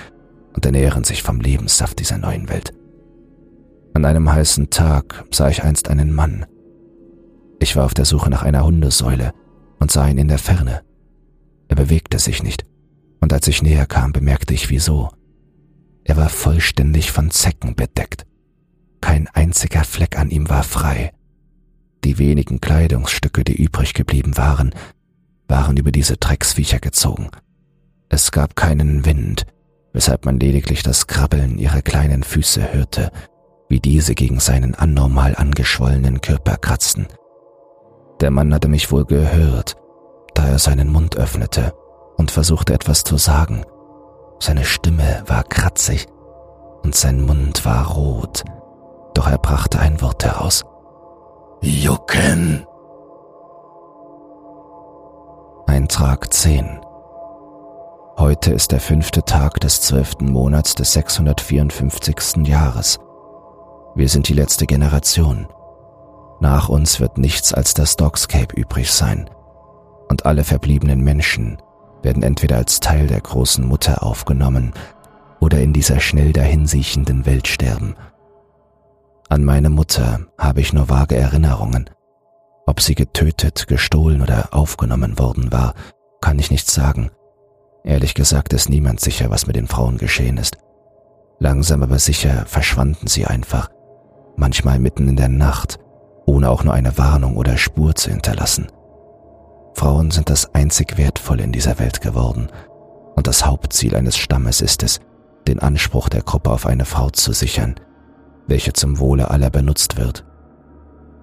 und 0.53 0.65
ernähren 0.65 1.03
sich 1.03 1.23
vom 1.23 1.39
Lebenssaft 1.39 1.99
dieser 1.99 2.17
neuen 2.17 2.49
Welt. 2.49 2.73
An 3.93 4.05
einem 4.05 4.31
heißen 4.31 4.69
Tag 4.69 5.25
sah 5.31 5.49
ich 5.49 5.63
einst 5.63 5.89
einen 5.89 6.13
Mann. 6.13 6.45
Ich 7.59 7.75
war 7.75 7.85
auf 7.85 7.93
der 7.93 8.05
Suche 8.05 8.29
nach 8.29 8.43
einer 8.43 8.63
Hundesäule 8.63 9.33
und 9.79 9.91
sah 9.91 10.07
ihn 10.07 10.17
in 10.17 10.27
der 10.27 10.37
Ferne. 10.37 10.81
Er 11.67 11.75
bewegte 11.75 12.19
sich 12.19 12.43
nicht, 12.43 12.65
und 13.19 13.33
als 13.33 13.47
ich 13.47 13.61
näher 13.61 13.85
kam, 13.85 14.11
bemerkte 14.11 14.53
ich 14.53 14.69
wieso. 14.69 15.09
Er 16.03 16.17
war 16.17 16.29
vollständig 16.29 17.11
von 17.11 17.31
Zecken 17.31 17.75
bedeckt. 17.75 18.25
Kein 19.01 19.27
einziger 19.27 19.83
Fleck 19.83 20.17
an 20.17 20.29
ihm 20.29 20.49
war 20.49 20.63
frei. 20.63 21.11
Die 22.03 22.17
wenigen 22.17 22.61
Kleidungsstücke, 22.61 23.43
die 23.43 23.61
übrig 23.61 23.93
geblieben 23.93 24.37
waren, 24.37 24.73
waren 25.47 25.77
über 25.77 25.91
diese 25.91 26.17
Drecksviecher 26.17 26.79
gezogen. 26.79 27.29
Es 28.07 28.31
gab 28.31 28.55
keinen 28.55 29.05
Wind, 29.05 29.45
weshalb 29.93 30.25
man 30.25 30.39
lediglich 30.39 30.81
das 30.83 31.07
Krabbeln 31.07 31.57
ihrer 31.57 31.81
kleinen 31.81 32.23
Füße 32.23 32.73
hörte, 32.73 33.11
wie 33.67 33.79
diese 33.79 34.15
gegen 34.15 34.39
seinen 34.39 34.75
anormal 34.75 35.35
angeschwollenen 35.35 36.21
Körper 36.21 36.57
kratzten. 36.57 37.07
Der 38.21 38.31
Mann 38.31 38.53
hatte 38.53 38.67
mich 38.67 38.91
wohl 38.91 39.05
gehört, 39.05 39.75
da 40.33 40.47
er 40.47 40.59
seinen 40.59 40.91
Mund 40.91 41.17
öffnete 41.17 41.73
und 42.19 42.31
versuchte 42.31 42.73
etwas 42.73 43.05
zu 43.05 43.17
sagen. 43.17 43.63
Seine 44.39 44.65
Stimme 44.65 45.23
war 45.25 45.43
kratzig 45.43 46.07
und 46.83 46.93
sein 46.93 47.21
Mund 47.21 47.65
war 47.65 47.87
rot, 47.93 48.43
doch 49.13 49.27
er 49.27 49.37
brachte 49.37 49.79
ein 49.79 50.01
Wort 50.01 50.25
heraus. 50.25 50.65
Jucken. 51.61 52.65
Eintrag 55.65 56.33
10 56.33 56.81
Heute 58.17 58.51
ist 58.51 58.73
der 58.73 58.81
fünfte 58.81 59.23
Tag 59.23 59.61
des 59.61 59.79
zwölften 59.79 60.29
Monats 60.29 60.75
des 60.75 60.91
654. 60.91 62.45
Jahres. 62.45 62.99
Wir 63.95 64.09
sind 64.09 64.27
die 64.27 64.33
letzte 64.33 64.65
Generation. 64.65 65.47
Nach 66.41 66.67
uns 66.67 66.99
wird 66.99 67.17
nichts 67.17 67.53
als 67.53 67.73
das 67.73 67.95
Dogscape 67.95 68.53
übrig 68.57 68.91
sein. 68.91 69.29
Und 70.09 70.25
alle 70.25 70.43
verbliebenen 70.43 71.01
Menschen 71.01 71.61
werden 72.01 72.23
entweder 72.23 72.57
als 72.57 72.79
Teil 72.79 73.07
der 73.07 73.21
großen 73.21 73.65
Mutter 73.65 74.03
aufgenommen 74.03 74.73
oder 75.39 75.59
in 75.59 75.73
dieser 75.73 75.99
schnell 75.99 76.33
dahinsiechenden 76.33 77.25
Welt 77.25 77.47
sterben. 77.47 77.95
An 79.29 79.43
meine 79.43 79.69
Mutter 79.69 80.21
habe 80.37 80.61
ich 80.61 80.73
nur 80.73 80.89
vage 80.89 81.15
Erinnerungen. 81.15 81.89
Ob 82.65 82.81
sie 82.81 82.95
getötet, 82.95 83.67
gestohlen 83.67 84.21
oder 84.21 84.49
aufgenommen 84.51 85.17
worden 85.19 85.51
war, 85.51 85.73
kann 86.21 86.39
ich 86.39 86.51
nicht 86.51 86.69
sagen. 86.69 87.11
Ehrlich 87.83 88.13
gesagt 88.13 88.53
ist 88.53 88.69
niemand 88.69 88.99
sicher, 88.99 89.29
was 89.29 89.47
mit 89.47 89.55
den 89.55 89.67
Frauen 89.67 89.97
geschehen 89.97 90.37
ist. 90.37 90.57
Langsam 91.39 91.83
aber 91.83 91.99
sicher 91.99 92.45
verschwanden 92.45 93.07
sie 93.07 93.25
einfach, 93.25 93.69
manchmal 94.35 94.79
mitten 94.79 95.07
in 95.07 95.15
der 95.15 95.29
Nacht, 95.29 95.79
ohne 96.25 96.49
auch 96.49 96.63
nur 96.63 96.73
eine 96.73 96.97
Warnung 96.97 97.37
oder 97.37 97.57
Spur 97.57 97.95
zu 97.95 98.11
hinterlassen. 98.11 98.67
Frauen 99.79 100.11
sind 100.11 100.29
das 100.29 100.53
einzig 100.53 100.97
Wertvolle 100.97 101.41
in 101.41 101.53
dieser 101.53 101.79
Welt 101.79 102.01
geworden, 102.01 102.49
und 103.15 103.27
das 103.27 103.45
Hauptziel 103.45 103.95
eines 103.95 104.17
Stammes 104.17 104.59
ist 104.59 104.83
es, 104.83 104.99
den 105.47 105.59
Anspruch 105.59 106.09
der 106.09 106.21
Gruppe 106.21 106.49
auf 106.49 106.65
eine 106.65 106.83
Frau 106.83 107.09
zu 107.11 107.31
sichern, 107.31 107.75
welche 108.45 108.73
zum 108.73 108.99
Wohle 108.99 109.31
aller 109.31 109.49
benutzt 109.49 109.95
wird. 109.95 110.25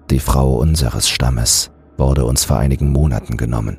Die 0.09 0.19
Frau 0.19 0.55
unseres 0.55 1.07
Stammes 1.07 1.69
wurde 1.99 2.25
uns 2.25 2.45
vor 2.45 2.57
einigen 2.57 2.91
Monaten 2.91 3.37
genommen. 3.37 3.77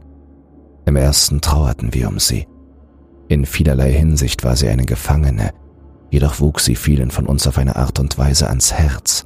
Im 0.86 0.94
ersten 0.94 1.40
trauerten 1.40 1.92
wir 1.92 2.06
um 2.06 2.20
sie, 2.20 2.46
in 3.26 3.46
vielerlei 3.46 3.90
Hinsicht 3.90 4.44
war 4.44 4.54
sie 4.54 4.68
eine 4.68 4.84
Gefangene, 4.84 5.50
jedoch 6.12 6.38
wuchs 6.38 6.66
sie 6.66 6.76
vielen 6.76 7.10
von 7.10 7.26
uns 7.26 7.48
auf 7.48 7.58
eine 7.58 7.74
Art 7.74 7.98
und 7.98 8.16
Weise 8.16 8.48
ans 8.48 8.72
Herz. 8.72 9.24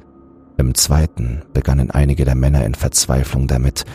Im 0.57 0.73
zweiten 0.73 1.43
begannen 1.53 1.91
einige 1.91 2.25
der 2.25 2.33
Männer 2.33 2.65
in 2.65 2.73
Verzweiflung 2.73 3.45
damit, 3.45 3.85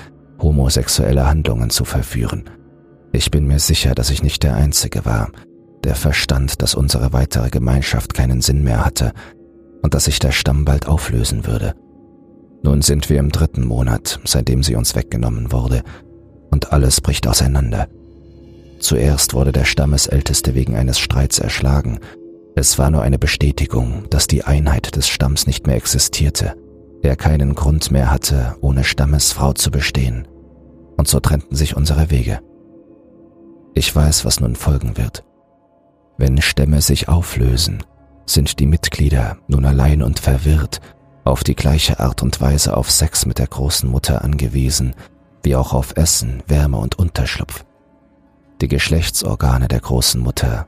homosexuelle 0.41 1.27
Handlungen 1.27 1.71
zu 1.71 1.85
verführen. 1.85 2.45
Ich 3.13 3.31
bin 3.31 3.47
mir 3.47 3.59
sicher, 3.59 3.95
dass 3.95 4.11
ich 4.11 4.23
nicht 4.23 4.43
der 4.43 4.55
Einzige 4.55 5.05
war, 5.05 5.31
der 5.85 5.95
verstand, 5.95 6.63
dass 6.63 6.75
unsere 6.75 7.13
weitere 7.13 7.51
Gemeinschaft 7.51 8.15
keinen 8.15 8.41
Sinn 8.41 8.63
mehr 8.63 8.85
hatte 8.85 9.13
und 9.83 9.95
dass 9.95 10.05
sich 10.05 10.19
der 10.19 10.33
Stamm 10.33 10.65
bald 10.65 10.87
auflösen 10.87 11.47
würde. 11.47 11.75
Nun 12.63 12.83
sind 12.83 13.09
wir 13.09 13.19
im 13.19 13.31
dritten 13.31 13.65
Monat, 13.65 14.21
seitdem 14.25 14.63
sie 14.63 14.75
uns 14.75 14.95
weggenommen 14.95 15.53
wurde, 15.53 15.83
und 16.51 16.73
alles 16.73 17.01
bricht 17.01 17.27
auseinander. 17.29 17.89
Zuerst 18.81 19.35
wurde 19.35 19.53
der 19.53 19.65
Stammesälteste 19.65 20.55
wegen 20.55 20.77
eines 20.77 20.99
Streits 20.99 21.39
erschlagen. 21.39 22.01
Es 22.55 22.79
war 22.79 22.91
nur 22.91 23.03
eine 23.03 23.19
Bestätigung, 23.19 24.05
dass 24.11 24.27
die 24.27 24.45
Einheit 24.45 24.97
des 24.97 25.09
Stamms 25.09 25.47
nicht 25.47 25.67
mehr 25.67 25.77
existierte, 25.77 26.55
er 27.03 27.17
keinen 27.17 27.55
Grund 27.55 27.91
mehr 27.91 28.11
hatte, 28.11 28.57
ohne 28.61 28.85
Stammesfrau 28.85 29.53
zu 29.53 29.71
bestehen. 29.71 30.27
Und 30.97 31.09
so 31.09 31.21
trennten 31.21 31.55
sich 31.55 31.77
unsere 31.77 32.11
Wege. 32.11 32.41
Ich 33.75 33.95
weiß, 33.95 34.25
was 34.25 34.41
nun 34.41 34.57
folgen 34.57 34.97
wird. 34.97 35.25
Wenn 36.17 36.43
Stämme 36.43 36.83
sich 36.83 37.09
auflösen, 37.09 37.85
sind 38.27 38.59
die 38.59 38.67
Mitglieder 38.67 39.39
nun 39.47 39.65
allein 39.65 40.03
und 40.03 40.19
verwirrt, 40.19 40.81
auf 41.25 41.45
die 41.45 41.55
gleiche 41.55 42.01
Art 42.01 42.23
und 42.23 42.41
Weise 42.41 42.77
auf 42.77 42.91
Sex 42.91 43.27
mit 43.27 43.39
der 43.39 43.47
großen 43.47 43.89
Mutter 43.89 44.25
angewiesen, 44.25 44.95
wie 45.43 45.55
auch 45.55 45.73
auf 45.73 45.97
Essen, 45.97 46.43
Wärme 46.47 46.79
und 46.79 46.99
Unterschlupf. 46.99 47.65
Die 48.61 48.69
Geschlechtsorgane 48.69 49.69
der 49.69 49.81
großen 49.81 50.21
Mutter 50.21 50.67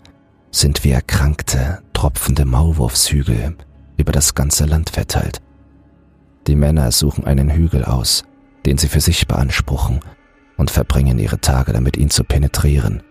sind 0.52 0.84
wie 0.84 0.92
erkrankte, 0.92 1.82
tropfende 1.92 2.44
Maulwurfshügel 2.44 3.56
über 3.96 4.12
das 4.12 4.34
ganze 4.34 4.66
Land 4.66 4.90
verteilt. 4.90 5.40
Die 6.46 6.56
Männer 6.56 6.90
suchen 6.92 7.24
einen 7.24 7.50
Hügel 7.50 7.84
aus, 7.84 8.24
den 8.66 8.78
sie 8.78 8.88
für 8.88 9.00
sich 9.00 9.26
beanspruchen 9.26 10.00
und 10.56 10.70
verbringen 10.70 11.18
ihre 11.18 11.40
Tage 11.40 11.72
damit, 11.72 11.96
ihn 11.96 12.10
zu 12.10 12.24
penetrieren. 12.24 13.02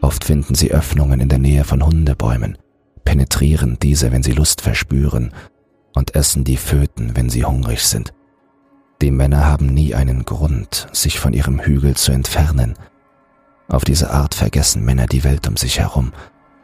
Oft 0.00 0.24
finden 0.24 0.54
sie 0.54 0.72
Öffnungen 0.72 1.20
in 1.20 1.28
der 1.28 1.38
Nähe 1.38 1.64
von 1.64 1.84
Hundebäumen, 1.84 2.56
penetrieren 3.04 3.78
diese, 3.82 4.12
wenn 4.12 4.22
sie 4.22 4.32
Lust 4.32 4.60
verspüren, 4.60 5.32
und 5.94 6.14
essen 6.14 6.44
die 6.44 6.56
Föten, 6.56 7.16
wenn 7.16 7.28
sie 7.28 7.44
hungrig 7.44 7.82
sind. 7.82 8.12
Die 9.02 9.10
Männer 9.10 9.46
haben 9.46 9.66
nie 9.66 9.94
einen 9.94 10.24
Grund, 10.24 10.88
sich 10.92 11.18
von 11.18 11.32
ihrem 11.32 11.60
Hügel 11.60 11.96
zu 11.96 12.12
entfernen, 12.12 12.74
auf 13.68 13.84
diese 13.84 14.10
Art 14.10 14.34
vergessen 14.34 14.84
Männer 14.84 15.06
die 15.06 15.24
Welt 15.24 15.46
um 15.46 15.56
sich 15.56 15.78
herum 15.78 16.12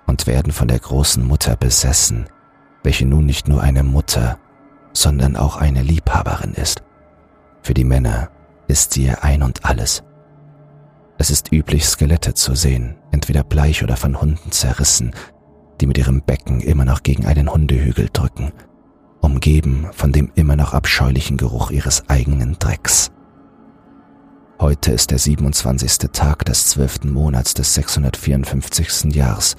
und 0.07 0.27
werden 0.27 0.53
von 0.53 0.69
der 0.69 0.79
großen 0.79 1.25
Mutter 1.25 1.57
besessen, 1.57 2.27
welche 2.83 3.07
nun 3.07 3.27
nicht 3.27 3.47
nur 3.47 3.63
eine 3.63 3.83
Mutter, 3.83 4.39
sondern 4.95 5.37
auch 5.37 5.57
eine 5.57 5.83
Liebhaberin 5.83 6.55
ist. 6.55 6.83
Für 7.63 7.75
die 7.75 7.85
Männer 7.85 8.31
ist 8.69 8.95
sie 8.95 9.05
ihr 9.05 9.23
Ein 9.23 9.43
und 9.43 9.65
alles. 9.65 10.03
Es 11.19 11.31
ist 11.31 11.53
üblich, 11.53 11.85
Skelette 11.85 12.35
zu 12.35 12.55
sehen, 12.55 12.97
entweder 13.11 13.45
bleich 13.45 13.83
oder 13.83 13.97
von 13.97 14.21
Hunden 14.21 14.51
zerrissen, 14.51 15.13
die 15.81 15.87
mit 15.87 15.99
ihrem 15.99 16.23
Becken 16.23 16.61
immer 16.61 16.85
noch 16.85 17.03
gegen 17.03 17.27
einen 17.27 17.53
Hundehügel 17.53 18.09
drücken, 18.13 18.53
umgeben 19.21 19.89
von 19.93 20.13
dem 20.13 20.31
immer 20.35 20.57
noch 20.57 20.75
abscheulichen 20.75 21.37
Geruch 21.37 21.71
ihres 21.71 22.09
eigenen 22.09 22.59
Drecks. 22.59 23.11
Heute 24.61 24.93
ist 24.93 25.11
der 25.11 25.19
27. 25.19 26.11
Tag 26.13 26.45
des 26.45 26.69
12. 26.69 27.05
Monats 27.05 27.55
des 27.55 27.75
654. 27.75 29.15
Jahres. 29.15 29.57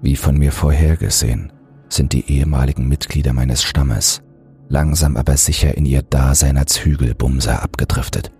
Wie 0.00 0.16
von 0.16 0.38
mir 0.38 0.52
vorhergesehen, 0.52 1.52
sind 1.90 2.12
die 2.12 2.30
ehemaligen 2.30 2.88
Mitglieder 2.88 3.32
meines 3.32 3.62
Stammes 3.62 4.22
langsam 4.70 5.16
aber 5.16 5.36
sicher 5.36 5.76
in 5.76 5.84
ihr 5.84 6.02
Dasein 6.02 6.56
als 6.56 6.84
Hügelbumser 6.84 7.62
abgedriftet. 7.62 8.30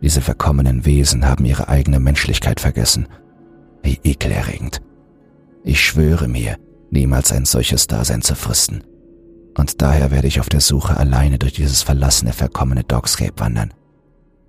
Diese 0.00 0.20
verkommenen 0.22 0.86
Wesen 0.86 1.26
haben 1.26 1.44
ihre 1.44 1.68
eigene 1.68 1.98
Menschlichkeit 1.98 2.60
vergessen. 2.60 3.08
Wie 3.82 3.98
ekelerregend. 4.04 4.80
Ich 5.64 5.80
schwöre 5.84 6.28
mir, 6.28 6.56
niemals 6.90 7.32
ein 7.32 7.44
solches 7.44 7.88
Dasein 7.88 8.22
zu 8.22 8.36
fristen. 8.36 8.84
Und 9.56 9.82
daher 9.82 10.12
werde 10.12 10.28
ich 10.28 10.38
auf 10.38 10.48
der 10.48 10.60
Suche 10.60 10.96
alleine 10.96 11.38
durch 11.38 11.54
dieses 11.54 11.82
verlassene, 11.82 12.32
verkommene 12.32 12.84
Dogscape 12.84 13.38
wandern. 13.38 13.74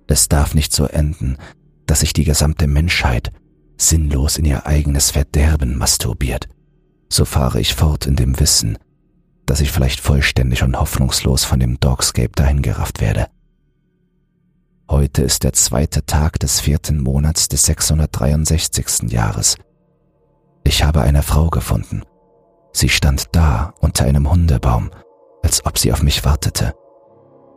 Es 0.06 0.28
darf 0.28 0.54
nicht 0.54 0.72
so 0.72 0.86
enden, 0.86 1.36
dass 1.86 2.00
sich 2.00 2.12
die 2.12 2.24
gesamte 2.24 2.68
Menschheit 2.68 3.32
sinnlos 3.76 4.38
in 4.38 4.44
ihr 4.44 4.66
eigenes 4.66 5.10
Verderben 5.10 5.76
masturbiert. 5.76 6.48
So 7.12 7.24
fahre 7.24 7.60
ich 7.60 7.74
fort 7.74 8.06
in 8.06 8.14
dem 8.14 8.38
Wissen, 8.38 8.78
dass 9.44 9.60
ich 9.60 9.72
vielleicht 9.72 10.00
vollständig 10.00 10.62
und 10.62 10.78
hoffnungslos 10.78 11.44
von 11.44 11.58
dem 11.58 11.80
Dogscape 11.80 12.30
dahingerafft 12.34 13.00
werde. 13.00 13.26
Heute 14.88 15.22
ist 15.22 15.42
der 15.42 15.52
zweite 15.52 16.06
Tag 16.06 16.38
des 16.38 16.60
vierten 16.60 17.00
Monats 17.00 17.48
des 17.48 17.62
663. 17.62 19.10
Jahres. 19.10 19.56
Ich 20.62 20.84
habe 20.84 21.00
eine 21.02 21.22
Frau 21.22 21.48
gefunden. 21.48 22.02
Sie 22.72 22.88
stand 22.88 23.24
da 23.32 23.74
unter 23.80 24.04
einem 24.04 24.30
Hundebaum, 24.30 24.90
als 25.42 25.66
ob 25.66 25.78
sie 25.78 25.92
auf 25.92 26.02
mich 26.02 26.24
wartete. 26.24 26.74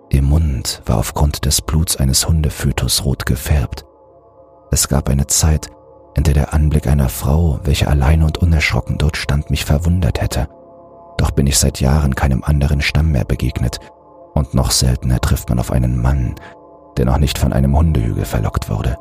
Ihr 0.10 0.24
Mund 0.24 0.82
war 0.86 0.98
aufgrund 0.98 1.46
des 1.46 1.62
Bluts 1.62 1.98
eines 1.98 2.28
Hundefötus 2.28 3.06
rot 3.06 3.26
gefärbt. 3.26 3.86
Es 4.72 4.88
gab 4.88 5.10
eine 5.10 5.28
Zeit, 5.28 5.70
in 6.16 6.24
der 6.24 6.54
Anblick 6.54 6.88
einer 6.88 7.10
Frau, 7.10 7.60
welche 7.64 7.88
alleine 7.88 8.26
und 8.26 8.38
unerschrocken 8.38 8.98
dort 8.98 9.18
stand, 9.18 9.50
mich 9.50 9.66
verwundert 9.66 10.22
hätte. 10.22 10.48
Doch 11.18 11.32
bin 11.32 11.48
ich 11.48 11.58
seit 11.58 11.80
Jahren 11.80 12.16
keinem 12.16 12.44
anderen 12.44 12.82
Stamm 12.82 13.12
mehr 13.12 13.26
begegnet, 13.26 13.80
und 14.34 14.54
noch 14.54 14.72
seltener 14.72 15.20
trifft 15.20 15.50
man 15.50 15.60
auf 15.60 15.72
einen 15.72 16.02
Mann, 16.02 16.36
der 16.98 17.06
noch 17.06 17.18
nicht 17.18 17.38
von 17.38 17.54
einem 17.54 17.78
Hundehügel 17.78 18.26
verlockt 18.26 18.70
wurde. 18.70 18.98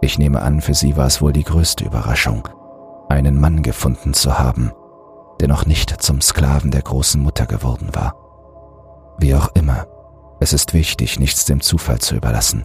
Ich 0.00 0.18
nehme 0.18 0.42
an, 0.42 0.60
für 0.60 0.74
sie 0.74 0.96
war 0.96 1.06
es 1.06 1.20
wohl 1.20 1.32
die 1.32 1.44
größte 1.44 1.84
Überraschung, 1.84 2.48
einen 3.08 3.40
Mann 3.40 3.62
gefunden 3.62 4.14
zu 4.14 4.38
haben, 4.38 4.72
der 5.40 5.48
noch 5.48 5.66
nicht 5.66 6.02
zum 6.02 6.20
Sklaven 6.20 6.70
der 6.70 6.82
großen 6.82 7.22
Mutter 7.22 7.46
geworden 7.46 7.88
war. 7.92 8.14
Wie 9.18 9.34
auch 9.34 9.48
immer, 9.54 9.86
es 10.40 10.52
ist 10.52 10.72
wichtig, 10.72 11.18
nichts 11.18 11.44
dem 11.46 11.60
Zufall 11.60 11.98
zu 11.98 12.14
überlassen. 12.14 12.64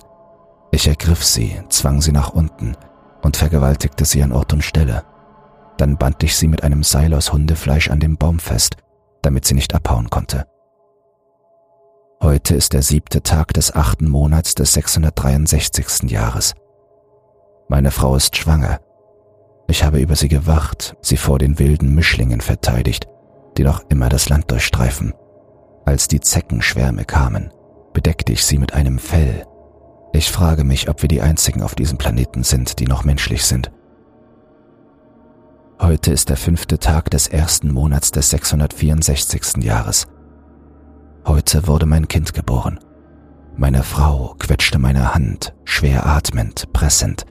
Ich 0.71 0.87
ergriff 0.87 1.23
sie, 1.23 1.59
zwang 1.69 2.01
sie 2.01 2.11
nach 2.11 2.29
unten 2.29 2.75
und 3.23 3.37
vergewaltigte 3.37 4.05
sie 4.05 4.21
an 4.21 4.31
Ort 4.31 4.53
und 4.53 4.63
Stelle. 4.63 5.03
Dann 5.77 5.97
band 5.97 6.21
ich 6.23 6.35
sie 6.35 6.47
mit 6.47 6.63
einem 6.63 6.83
Seil 6.83 7.13
aus 7.13 7.33
Hundefleisch 7.33 7.89
an 7.89 7.99
dem 7.99 8.17
Baum 8.17 8.39
fest, 8.39 8.77
damit 9.21 9.45
sie 9.45 9.55
nicht 9.55 9.73
abhauen 9.73 10.09
konnte. 10.09 10.45
Heute 12.21 12.55
ist 12.55 12.73
der 12.73 12.83
siebte 12.83 13.23
Tag 13.23 13.53
des 13.53 13.75
achten 13.75 14.07
Monats 14.07 14.53
des 14.55 14.73
663. 14.73 16.09
Jahres. 16.11 16.53
Meine 17.67 17.91
Frau 17.91 18.15
ist 18.15 18.37
schwanger. 18.37 18.79
Ich 19.67 19.83
habe 19.83 19.99
über 19.99 20.15
sie 20.15 20.27
gewacht, 20.27 20.95
sie 21.01 21.17
vor 21.17 21.39
den 21.39 21.59
wilden 21.59 21.95
Mischlingen 21.95 22.41
verteidigt, 22.41 23.07
die 23.57 23.63
noch 23.63 23.83
immer 23.89 24.09
das 24.09 24.29
Land 24.29 24.51
durchstreifen. 24.51 25.13
Als 25.85 26.07
die 26.07 26.19
Zeckenschwärme 26.19 27.05
kamen, 27.05 27.51
bedeckte 27.93 28.33
ich 28.33 28.45
sie 28.45 28.57
mit 28.57 28.73
einem 28.73 28.99
Fell. 28.99 29.45
Ich 30.15 30.31
frage 30.31 30.63
mich, 30.63 30.89
ob 30.89 31.01
wir 31.01 31.09
die 31.09 31.21
einzigen 31.21 31.63
auf 31.63 31.73
diesem 31.73 31.97
Planeten 31.97 32.43
sind, 32.43 32.79
die 32.79 32.85
noch 32.85 33.03
menschlich 33.03 33.43
sind. 33.43 33.71
Heute 35.81 36.11
ist 36.11 36.29
der 36.29 36.37
fünfte 36.37 36.77
Tag 36.77 37.09
des 37.09 37.27
ersten 37.27 37.73
Monats 37.73 38.11
des 38.11 38.29
664. 38.29 39.63
Jahres. 39.63 40.05
Heute 41.25 41.67
wurde 41.67 41.87
mein 41.87 42.07
Kind 42.07 42.33
geboren. 42.33 42.79
Meine 43.55 43.81
Frau 43.81 44.35
quetschte 44.37 44.77
meine 44.77 45.15
Hand, 45.15 45.55
schwer 45.65 46.05
atmend, 46.05 46.71
pressend. 46.73 47.25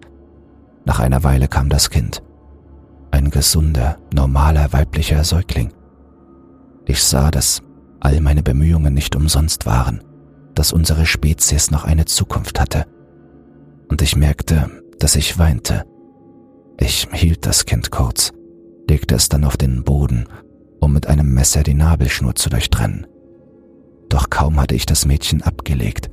Nach 0.85 0.99
einer 0.99 1.23
Weile 1.23 1.47
kam 1.47 1.69
das 1.69 1.89
Kind. 1.89 2.23
Ein 3.13 3.31
gesunder, 3.31 3.99
normaler 4.13 4.73
weiblicher 4.73 5.23
Säugling. 5.23 5.73
Ich 6.85 7.03
sah, 7.03 7.31
dass 7.31 7.63
all 8.01 8.21
meine 8.21 8.43
Bemühungen 8.43 8.93
nicht 8.93 9.15
umsonst 9.15 9.67
waren, 9.67 10.03
dass 10.55 10.73
unsere 10.73 11.07
Spezies 11.07 11.71
noch 11.71 11.85
eine 11.85 12.05
Zukunft 12.05 12.61
hatte. 12.61 12.87
Und 13.89 14.03
ich 14.03 14.17
merkte, 14.17 14.71
dass 14.99 15.17
ich 15.17 15.39
weinte. 15.39 15.85
Ich 16.79 17.09
hielt 17.13 17.47
das 17.47 17.65
Kind 17.67 17.91
kurz, 17.91 18.33
legte 18.89 19.15
es 19.15 19.29
dann 19.29 19.45
auf 19.45 19.57
den 19.57 19.85
Boden, 19.85 20.27
um 20.81 20.93
mit 20.93 21.07
einem 21.07 21.33
Messer 21.33 21.63
die 21.63 21.75
Nabelschnur 21.75 22.35
zu 22.35 22.51
durchtrennen. 22.51 23.07
Doch 24.09 24.31
kaum 24.31 24.61
hatte 24.61 24.75
ich 24.75 24.87
das 24.87 25.07
Mädchen 25.07 25.43
abgelegt, 25.43 26.11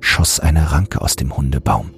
schoss 0.00 0.40
eine 0.40 0.72
Ranke 0.72 1.00
aus 1.00 1.16
dem 1.16 1.36
Hundebaum. 1.36 1.90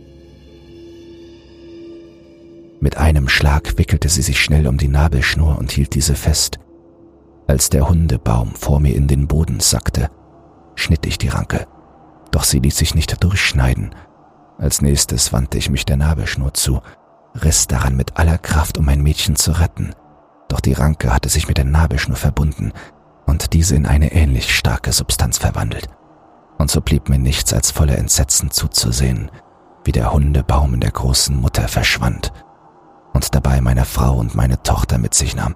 Mit 2.81 2.99
einem 2.99 3.29
Schlag 3.29 3.79
wickelte 3.79 4.09
sie 4.09 4.23
sich 4.23 4.41
schnell 4.41 4.67
um 4.67 4.77
die 4.77 4.89
Nabelschnur 4.89 5.59
und 5.59 5.73
hielt 5.73 5.95
diese 5.95 6.15
fest. 6.15 6.59
Als 7.47 7.71
der 7.71 7.89
Hundebaum 7.89 8.55
vor 8.55 8.81
mir 8.81 8.95
in 8.95 9.07
den 9.07 9.29
Boden 9.29 9.61
sackte, 9.61 10.11
schnitt 10.75 11.07
ich 11.07 11.19
die 11.19 11.29
Ranke, 11.29 11.67
doch 12.37 12.45
sie 12.45 12.59
ließ 12.59 12.77
sich 12.77 12.95
nicht 12.95 13.25
durchschneiden. 13.25 13.95
Als 14.59 14.83
nächstes 14.83 15.33
wandte 15.33 15.57
ich 15.57 15.71
mich 15.71 15.87
der 15.87 15.97
Nabelschnur 15.97 16.53
zu, 16.53 16.83
riss 17.35 17.67
daran 17.67 17.97
mit 17.97 18.19
aller 18.19 18.37
Kraft, 18.37 18.77
um 18.77 18.85
mein 18.85 19.01
Mädchen 19.01 19.37
zu 19.37 19.53
retten. 19.53 19.95
Doch 20.49 20.61
die 20.61 20.75
Ranke 20.75 21.15
hatte 21.15 21.31
sich 21.31 21.49
mit 21.49 21.57
der 21.57 21.65
Nabelschnur 21.65 22.19
verbunden 22.19 22.75
und 23.25 23.55
diese 23.55 23.75
in 23.75 23.87
eine 23.87 24.13
ähnlich 24.13 24.55
starke 24.55 24.93
Substanz 24.93 25.39
verwandelt. 25.39 25.89
Und 26.59 26.71
so 26.71 26.83
blieb 26.83 27.09
mir 27.09 27.19
nichts 27.19 27.55
als 27.55 27.71
voller 27.71 27.97
Entsetzen 27.97 28.51
zuzusehen, 28.51 29.31
wie 29.85 29.93
der 29.93 30.13
Hundebaum 30.13 30.75
in 30.75 30.81
der 30.81 30.93
großen 30.93 31.35
Mutter 31.35 31.69
verschwand 31.69 32.35
und 33.15 33.35
dabei 33.35 33.63
meine 33.63 33.87
Frau 33.87 34.19
und 34.19 34.35
meine 34.35 34.63
Tochter 34.63 34.99
mit 34.99 35.15
sich 35.15 35.35
nahm. 35.35 35.55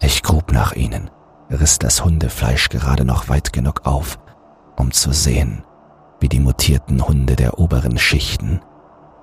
Ich 0.00 0.24
grub 0.24 0.50
nach 0.50 0.72
ihnen, 0.72 1.12
riss 1.48 1.78
das 1.78 2.04
Hundefleisch 2.04 2.70
gerade 2.70 3.04
noch 3.04 3.28
weit 3.28 3.52
genug 3.52 3.82
auf, 3.86 4.18
um 4.80 4.92
zu 4.92 5.12
sehen, 5.12 5.62
wie 6.20 6.28
die 6.28 6.40
mutierten 6.40 7.06
Hunde 7.06 7.36
der 7.36 7.58
oberen 7.58 7.98
Schichten 7.98 8.60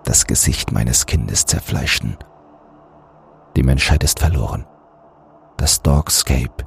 das 0.04 0.28
Gesicht 0.28 0.72
meines 0.72 1.08
Kindes 1.08 1.46
zerfleischten. 1.46 2.16
Die 3.56 3.64
Menschheit 3.64 4.04
ist 4.04 4.20
verloren. 4.20 4.66
Das 5.58 5.82
Dogscape 5.82 6.66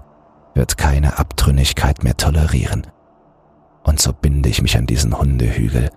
wird 0.54 0.76
keine 0.76 1.18
Abtrünnigkeit 1.18 2.02
mehr 2.02 2.16
tolerieren. 2.16 2.86
Und 3.84 4.00
so 4.00 4.12
binde 4.12 4.48
ich 4.48 4.60
mich 4.60 4.76
an 4.76 4.86
diesen 4.86 5.16
Hundehügel, 5.16 5.90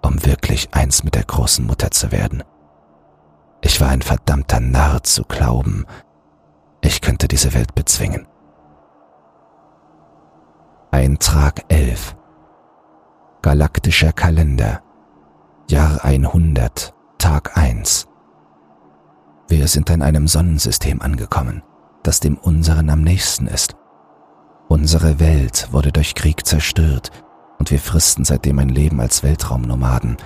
um 0.00 0.24
wirklich 0.24 0.72
eins 0.72 1.02
mit 1.02 1.16
der 1.16 1.24
großen 1.24 1.66
Mutter 1.66 1.90
zu 1.90 2.12
werden. 2.12 2.44
Ich 3.60 3.80
war 3.80 3.88
ein 3.88 4.02
verdammter 4.02 4.60
Narr 4.60 5.02
zu 5.02 5.24
glauben, 5.24 5.84
ich 6.82 7.00
könnte 7.00 7.26
diese 7.26 7.52
Welt 7.52 7.74
bezwingen. 7.74 8.28
Eintrag 10.96 11.66
11 11.68 12.16
Galaktischer 13.42 14.14
Kalender 14.14 14.80
Jahr 15.68 16.02
100 16.02 16.94
Tag 17.18 17.54
1 17.54 18.08
Wir 19.46 19.68
sind 19.68 19.90
in 19.90 20.00
einem 20.00 20.26
Sonnensystem 20.26 21.02
angekommen, 21.02 21.62
das 22.02 22.20
dem 22.20 22.38
unseren 22.38 22.88
am 22.88 23.02
nächsten 23.02 23.46
ist. 23.46 23.76
Unsere 24.68 25.20
Welt 25.20 25.68
wurde 25.70 25.92
durch 25.92 26.14
Krieg 26.14 26.46
zerstört 26.46 27.10
und 27.58 27.70
wir 27.70 27.78
fristen 27.78 28.24
seitdem 28.24 28.58
ein 28.58 28.70
Leben 28.70 28.98
als 28.98 29.22
Weltraumnomaden. 29.22 30.16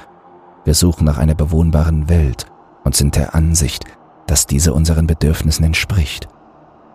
Wir 0.62 0.74
suchen 0.74 1.04
nach 1.04 1.18
einer 1.18 1.34
bewohnbaren 1.34 2.08
Welt 2.08 2.46
und 2.84 2.94
sind 2.94 3.16
der 3.16 3.34
Ansicht, 3.34 3.86
dass 4.28 4.46
diese 4.46 4.72
unseren 4.72 5.08
Bedürfnissen 5.08 5.64
entspricht. 5.64 6.28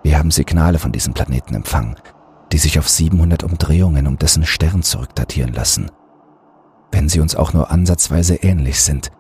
Wir 0.01 0.17
haben 0.17 0.31
Signale 0.31 0.79
von 0.79 0.93
diesem 0.93 1.13
Planeten 1.13 1.55
empfangen, 1.55 1.97
die 2.55 2.59
sich 2.59 2.79
auf 2.79 2.87
700 2.87 3.43
Umdrehungen 3.43 4.07
um 4.07 4.17
dessen 4.17 4.45
Stern 4.45 4.81
zurückdatieren 4.81 5.51
lassen. 5.51 5.91
Wenn 6.89 7.09
sie 7.09 7.19
uns 7.19 7.35
auch 7.35 7.51
nur 7.51 7.69
ansatzweise 7.69 8.35
ähnlich 8.35 8.81
sind, 8.81 9.11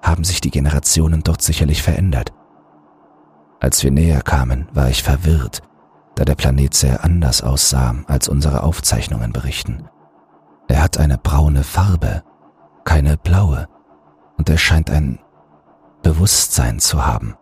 haben 0.00 0.24
sich 0.24 0.40
die 0.40 0.50
Generationen 0.50 1.22
dort 1.22 1.42
sicherlich 1.42 1.82
verändert. 1.82 2.32
Als 3.60 3.84
wir 3.84 3.90
näher 3.90 4.22
kamen, 4.22 4.68
war 4.72 4.88
ich 4.88 5.02
verwirrt, 5.02 5.60
da 6.14 6.24
der 6.24 6.34
Planet 6.34 6.72
sehr 6.72 7.04
anders 7.04 7.42
aussah, 7.42 7.94
als 8.06 8.26
unsere 8.26 8.62
Aufzeichnungen 8.62 9.34
berichten. 9.34 9.84
Er 10.66 10.82
hat 10.82 10.96
eine 10.96 11.18
braune 11.18 11.64
Farbe, 11.64 12.22
keine 12.84 13.18
blaue, 13.18 13.68
und 14.38 14.48
er 14.48 14.56
scheint 14.56 14.88
ein 14.88 15.18
Bewusstsein 16.02 16.78
zu 16.78 17.04
haben. 17.04 17.36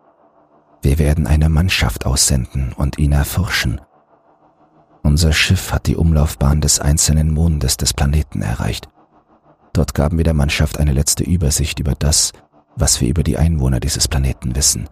Wir 0.82 0.98
werden 0.98 1.28
eine 1.28 1.48
Mannschaft 1.48 2.04
aussenden 2.04 2.72
und 2.72 2.98
ihn 2.98 3.12
erforschen. 3.12 3.80
Unser 5.07 5.33
Schiff 5.33 5.73
hat 5.73 5.87
die 5.87 5.95
Umlaufbahn 5.95 6.61
des 6.61 6.81
einzelnen 6.81 7.33
Mondes 7.33 7.77
des 7.77 7.95
Planeten 7.95 8.42
erreicht. 8.42 8.88
Dort 9.73 9.95
gaben 9.95 10.16
wir 10.16 10.25
der 10.25 10.35
Mannschaft 10.35 10.81
eine 10.81 10.92
letzte 10.92 11.23
Übersicht 11.23 11.79
über 11.79 11.95
das, 11.97 12.33
was 12.75 13.01
wir 13.01 13.09
über 13.09 13.23
die 13.23 13.38
Einwohner 13.38 13.79
dieses 13.79 14.09
Planeten 14.09 14.57
wissen. 14.57 14.88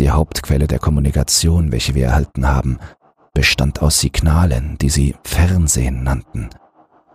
Die 0.00 0.10
Hauptquelle 0.10 0.66
der 0.66 0.80
Kommunikation, 0.80 1.70
welche 1.70 1.94
wir 1.94 2.06
erhalten 2.06 2.48
haben, 2.48 2.78
bestand 3.32 3.80
aus 3.80 4.00
Signalen, 4.00 4.76
die 4.78 4.90
sie 4.90 5.14
Fernsehen 5.22 6.02
nannten. 6.02 6.50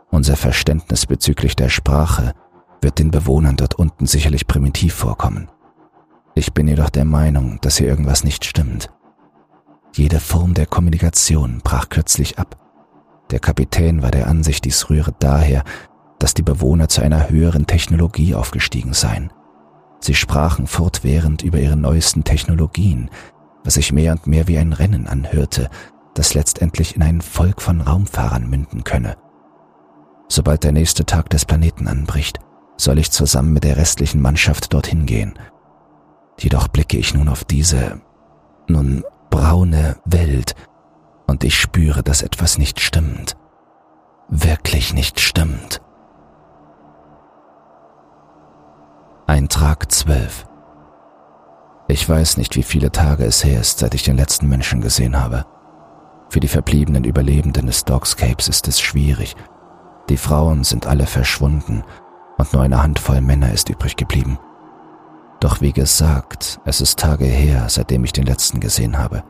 Unser 0.09 0.37
Verständnis 0.37 1.05
bezüglich 1.05 1.57
der 1.57 1.67
Sprache 1.67 2.31
wird 2.81 2.99
den 2.99 3.11
Bewohnern 3.11 3.57
dort 3.57 3.75
unten 3.75 4.05
sicherlich 4.05 4.47
primitiv 4.47 4.93
vorkommen. 4.93 5.49
Ich 6.35 6.53
bin 6.53 6.69
jedoch 6.69 6.89
der 6.89 7.05
Meinung, 7.05 7.59
dass 7.59 7.75
hier 7.75 7.87
irgendwas 7.87 8.23
nicht 8.23 8.45
stimmt. 8.45 8.89
Jede 9.93 10.19
Form 10.19 10.53
der 10.53 10.65
Kommunikation 10.65 11.61
brach 11.63 11.89
kürzlich 11.89 12.39
ab. 12.39 12.57
Der 13.31 13.39
Kapitän 13.39 14.01
war 14.01 14.11
der 14.11 14.27
Ansicht, 14.27 14.65
dies 14.65 14.89
rühre 14.89 15.13
daher, 15.19 15.63
dass 16.19 16.33
die 16.33 16.41
Bewohner 16.41 16.87
zu 16.89 17.01
einer 17.01 17.29
höheren 17.29 17.67
Technologie 17.67 18.35
aufgestiegen 18.35 18.93
seien. 18.93 19.31
Sie 19.99 20.15
sprachen 20.15 20.67
fortwährend 20.67 21.43
über 21.43 21.59
ihre 21.59 21.77
neuesten 21.77 22.23
Technologien, 22.23 23.09
was 23.63 23.75
sich 23.75 23.91
mehr 23.91 24.13
und 24.13 24.27
mehr 24.27 24.47
wie 24.47 24.57
ein 24.57 24.73
Rennen 24.73 25.07
anhörte, 25.07 25.69
das 26.13 26.33
letztendlich 26.33 26.95
in 26.95 27.01
ein 27.01 27.21
Volk 27.21 27.61
von 27.61 27.81
Raumfahrern 27.81 28.49
münden 28.49 28.83
könne. 28.83 29.15
Sobald 30.27 30.63
der 30.63 30.71
nächste 30.71 31.05
Tag 31.05 31.29
des 31.29 31.45
Planeten 31.45 31.87
anbricht, 31.87 32.39
soll 32.77 32.99
ich 32.99 33.11
zusammen 33.11 33.53
mit 33.53 33.63
der 33.63 33.77
restlichen 33.77 34.21
Mannschaft 34.21 34.73
dorthin 34.73 35.05
gehen– 35.05 35.33
Jedoch 36.39 36.67
blicke 36.67 36.97
ich 36.97 37.13
nun 37.13 37.29
auf 37.29 37.43
diese, 37.43 38.01
nun 38.67 39.03
braune 39.33 39.95
Welt 40.05 40.53
und 41.25 41.43
ich 41.43 41.59
spüre, 41.59 42.03
dass 42.03 42.21
etwas 42.21 42.59
nicht 42.59 42.79
stimmt. 42.79 43.35
Wirklich 44.29 44.93
nicht 44.93 45.19
stimmt. 45.19 45.81
Eintrag 49.25 49.91
12. 49.91 50.45
Ich 51.87 52.07
weiß 52.07 52.37
nicht, 52.37 52.55
wie 52.55 52.61
viele 52.61 52.91
Tage 52.91 53.25
es 53.25 53.43
her 53.43 53.59
ist, 53.59 53.79
seit 53.79 53.95
ich 53.95 54.03
den 54.03 54.17
letzten 54.17 54.47
Menschen 54.49 54.81
gesehen 54.81 55.19
habe. 55.19 55.47
Für 56.29 56.39
die 56.39 56.47
verbliebenen 56.47 57.03
Überlebenden 57.03 57.65
des 57.65 57.85
Dogscapes 57.85 58.47
ist 58.47 58.67
es 58.67 58.79
schwierig. 58.79 59.35
Die 60.09 60.17
Frauen 60.17 60.63
sind 60.63 60.85
alle 60.85 61.07
verschwunden 61.07 61.83
und 62.37 62.53
nur 62.53 62.61
eine 62.61 62.83
Handvoll 62.83 63.21
Männer 63.21 63.51
ist 63.51 63.67
übrig 63.67 63.95
geblieben. 63.95 64.37
Doch 65.43 65.59
wie 65.59 65.73
gesagt, 65.73 66.61
es 66.63 66.79
ist 66.79 66.97
Tage 66.99 67.25
her, 67.25 67.65
seitdem 67.67 68.05
ich 68.05 68.13
den 68.13 68.25
letzten 68.25 68.61
gesehen 68.61 68.97
habe. 68.97 69.25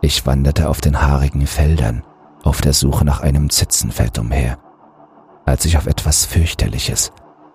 Ich 0.00 0.24
wanderte 0.24 0.70
auf 0.70 0.80
den 0.80 1.02
haarigen 1.02 1.46
Feldern, 1.46 2.02
auf 2.44 2.62
der 2.62 2.72
Suche 2.72 3.04
nach 3.04 3.20
einem 3.20 3.50
Zitzenfeld 3.50 4.18
umher, 4.18 4.56
als 5.44 5.66
ich 5.66 5.76
auf 5.76 5.86
etwas 5.86 6.24
fürchterliches 6.24 7.12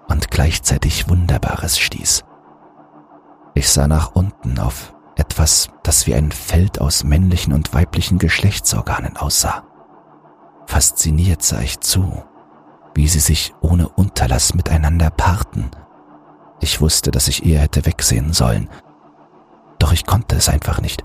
und 0.07 0.29
gleichzeitig 0.29 1.09
Wunderbares 1.09 1.79
stieß. 1.79 2.23
Ich 3.55 3.67
sah 3.71 3.87
nach 3.87 4.11
unten 4.13 4.59
auf 4.59 4.93
etwas, 5.15 5.69
das 5.81 6.05
wie 6.05 6.13
ein 6.13 6.31
Feld 6.31 6.79
aus 6.79 7.03
männlichen 7.03 7.53
und 7.53 7.73
weiblichen 7.73 8.19
Geschlechtsorganen 8.19 9.17
aussah. 9.17 9.63
Fasziniert 10.67 11.41
sah 11.41 11.61
ich 11.61 11.79
zu, 11.79 12.23
wie 12.93 13.07
sie 13.07 13.19
sich 13.19 13.55
ohne 13.61 13.89
Unterlass 13.89 14.53
miteinander 14.53 15.09
paarten. 15.09 15.71
Ich 16.63 16.79
wusste, 16.79 17.11
dass 17.11 17.27
ich 17.27 17.45
eher 17.45 17.59
hätte 17.59 17.85
wegsehen 17.85 18.31
sollen, 18.31 18.69
doch 19.79 19.91
ich 19.91 20.05
konnte 20.05 20.37
es 20.37 20.47
einfach 20.47 20.79
nicht, 20.79 21.03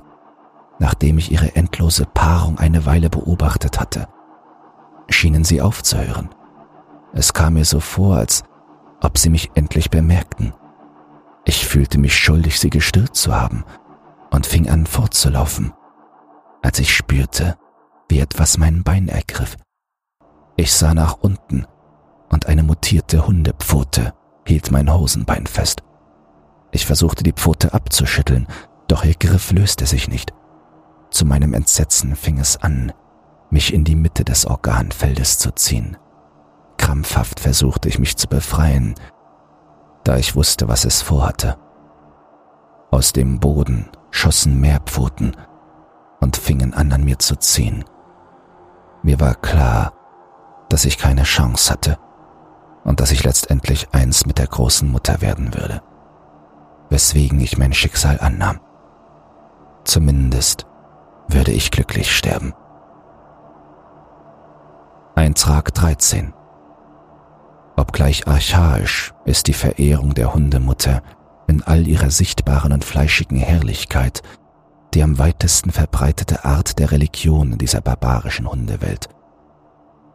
nachdem 0.78 1.18
ich 1.18 1.32
ihre 1.32 1.56
endlose 1.56 2.06
Paarung 2.06 2.58
eine 2.58 2.86
Weile 2.86 3.10
beobachtet 3.10 3.80
hatte. 3.80 4.06
Schienen 5.08 5.42
sie 5.42 5.60
aufzuhören. 5.60 6.28
Es 7.12 7.32
kam 7.32 7.54
mir 7.54 7.64
so 7.64 7.80
vor, 7.80 8.18
als 8.18 8.44
ob 9.00 9.18
sie 9.18 9.30
mich 9.30 9.50
endlich 9.56 9.90
bemerkten. 9.90 10.54
Ich 11.44 11.66
fühlte 11.66 11.98
mich 11.98 12.16
schuldig, 12.16 12.60
sie 12.60 12.70
gestört 12.70 13.16
zu 13.16 13.34
haben 13.34 13.64
und 14.30 14.46
fing 14.46 14.70
an 14.70 14.86
fortzulaufen, 14.86 15.72
als 16.62 16.78
ich 16.78 16.94
spürte, 16.94 17.58
wie 18.08 18.20
etwas 18.20 18.58
mein 18.58 18.84
Bein 18.84 19.08
ergriff. 19.08 19.56
Ich 20.54 20.72
sah 20.72 20.94
nach 20.94 21.14
unten 21.20 21.66
und 22.28 22.46
eine 22.46 22.62
mutierte 22.62 23.26
Hundepfote 23.26 24.12
hielt 24.48 24.70
mein 24.70 24.92
Hosenbein 24.92 25.46
fest. 25.46 25.82
Ich 26.70 26.86
versuchte 26.86 27.22
die 27.22 27.32
Pfote 27.32 27.74
abzuschütteln, 27.74 28.48
doch 28.88 29.04
ihr 29.04 29.14
Griff 29.14 29.52
löste 29.52 29.86
sich 29.86 30.08
nicht. 30.08 30.32
Zu 31.10 31.26
meinem 31.26 31.52
Entsetzen 31.52 32.16
fing 32.16 32.38
es 32.38 32.56
an, 32.56 32.92
mich 33.50 33.74
in 33.74 33.84
die 33.84 33.94
Mitte 33.94 34.24
des 34.24 34.46
Organfeldes 34.46 35.38
zu 35.38 35.50
ziehen. 35.52 35.98
Krampfhaft 36.78 37.40
versuchte 37.40 37.88
ich 37.88 37.98
mich 37.98 38.16
zu 38.16 38.26
befreien, 38.26 38.94
da 40.04 40.16
ich 40.16 40.34
wusste, 40.34 40.68
was 40.68 40.86
es 40.86 41.02
vorhatte. 41.02 41.58
Aus 42.90 43.12
dem 43.12 43.40
Boden 43.40 43.90
schossen 44.10 44.60
Meerpfoten 44.60 45.36
und 46.20 46.38
fingen 46.38 46.72
an, 46.72 46.90
an 46.92 47.04
mir 47.04 47.18
zu 47.18 47.36
ziehen. 47.36 47.84
Mir 49.02 49.20
war 49.20 49.34
klar, 49.34 49.92
dass 50.70 50.86
ich 50.86 50.96
keine 50.96 51.24
Chance 51.24 51.70
hatte 51.70 51.98
und 52.84 53.00
dass 53.00 53.10
ich 53.10 53.24
letztendlich 53.24 53.88
eins 53.92 54.26
mit 54.26 54.38
der 54.38 54.46
großen 54.46 54.90
Mutter 54.90 55.20
werden 55.20 55.54
würde, 55.54 55.82
weswegen 56.90 57.40
ich 57.40 57.58
mein 57.58 57.72
Schicksal 57.72 58.18
annahm. 58.20 58.60
Zumindest 59.84 60.66
würde 61.28 61.52
ich 61.52 61.70
glücklich 61.70 62.14
sterben. 62.14 62.54
Eintrag 65.14 65.74
13 65.74 66.32
Obgleich 67.76 68.26
archaisch 68.26 69.14
ist 69.24 69.46
die 69.46 69.52
Verehrung 69.52 70.14
der 70.14 70.34
Hundemutter 70.34 71.02
in 71.46 71.62
all 71.62 71.86
ihrer 71.86 72.10
sichtbaren 72.10 72.72
und 72.72 72.84
fleischigen 72.84 73.38
Herrlichkeit 73.38 74.22
die 74.94 75.02
am 75.02 75.18
weitesten 75.18 75.70
verbreitete 75.70 76.44
Art 76.44 76.78
der 76.78 76.90
Religion 76.90 77.52
in 77.52 77.58
dieser 77.58 77.80
barbarischen 77.80 78.50
Hundewelt. 78.50 79.08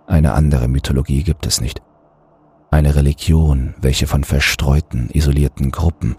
Eine 0.07 0.33
andere 0.33 0.67
Mythologie 0.67 1.23
gibt 1.23 1.45
es 1.45 1.61
nicht. 1.61 1.81
Religion, 2.95 3.73
welche 3.81 4.07
von 4.07 4.23
verstreuten, 4.23 5.09
isolierten 5.11 5.71
Gruppen 5.71 6.15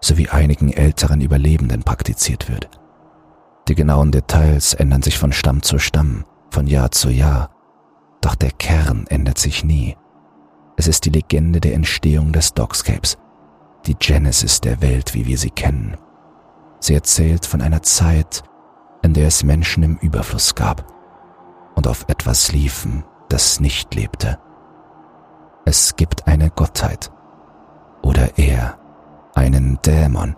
sowie 0.00 0.28
einigen 0.28 0.72
älteren 0.72 1.20
Überlebenden 1.20 1.82
praktiziert 1.82 2.48
wird. 2.48 2.68
Die 3.68 3.74
genauen 3.74 4.12
Details 4.12 4.74
ändern 4.74 5.02
sich 5.02 5.18
von 5.18 5.32
Stamm 5.32 5.62
zu 5.62 5.78
Stamm, 5.78 6.24
von 6.50 6.66
Jahr 6.66 6.90
zu 6.90 7.10
Jahr, 7.10 7.50
doch 8.20 8.34
der 8.34 8.50
Kern 8.50 9.06
ändert 9.08 9.38
sich 9.38 9.64
nie. 9.64 9.96
Es 10.76 10.86
ist 10.86 11.04
die 11.04 11.10
Legende 11.10 11.60
der 11.60 11.74
Entstehung 11.74 12.32
des 12.32 12.54
Dogscapes, 12.54 13.18
die 13.86 13.94
Genesis 13.94 14.60
der 14.60 14.80
Welt, 14.80 15.14
wie 15.14 15.26
wir 15.26 15.38
sie 15.38 15.50
kennen. 15.50 15.96
Sie 16.80 16.94
erzählt 16.94 17.44
von 17.44 17.60
einer 17.60 17.82
Zeit, 17.82 18.42
in 19.02 19.12
der 19.12 19.26
es 19.26 19.42
Menschen 19.42 19.82
im 19.82 19.96
Überfluss 19.96 20.54
gab 20.54 20.86
und 21.74 21.86
auf 21.86 22.04
etwas 22.08 22.52
liefen, 22.52 23.04
das 23.28 23.60
nicht 23.60 23.94
lebte. 23.94 24.38
Es 25.70 25.96
gibt 25.96 26.26
eine 26.26 26.48
Gottheit 26.48 27.10
oder 28.00 28.38
eher 28.38 28.78
einen 29.34 29.78
Dämon. 29.84 30.34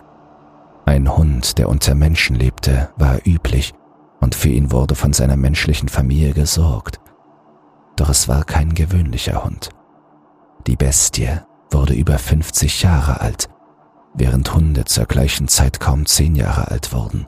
Ein 0.85 1.15
Hund, 1.15 1.57
der 1.57 1.69
unter 1.69 1.95
Menschen 1.95 2.35
lebte, 2.35 2.89
war 2.97 3.25
üblich 3.25 3.73
und 4.19 4.35
für 4.35 4.49
ihn 4.49 4.73
wurde 4.73 4.93
von 4.93 5.13
seiner 5.13 5.37
menschlichen 5.37 5.87
Familie 5.87 6.33
gesorgt. 6.33 6.99
Doch 7.95 8.09
es 8.09 8.27
war 8.27 8.43
kein 8.43 8.73
gewöhnlicher 8.73 9.45
Hund. 9.45 9.69
Die 10.67 10.75
Bestie 10.75 11.39
wurde 11.71 11.93
über 11.93 12.17
50 12.17 12.83
Jahre 12.83 13.21
alt, 13.21 13.47
während 14.13 14.53
Hunde 14.53 14.83
zur 14.83 15.05
gleichen 15.05 15.47
Zeit 15.47 15.79
kaum 15.79 16.05
10 16.05 16.35
Jahre 16.35 16.71
alt 16.71 16.91
wurden. 16.91 17.25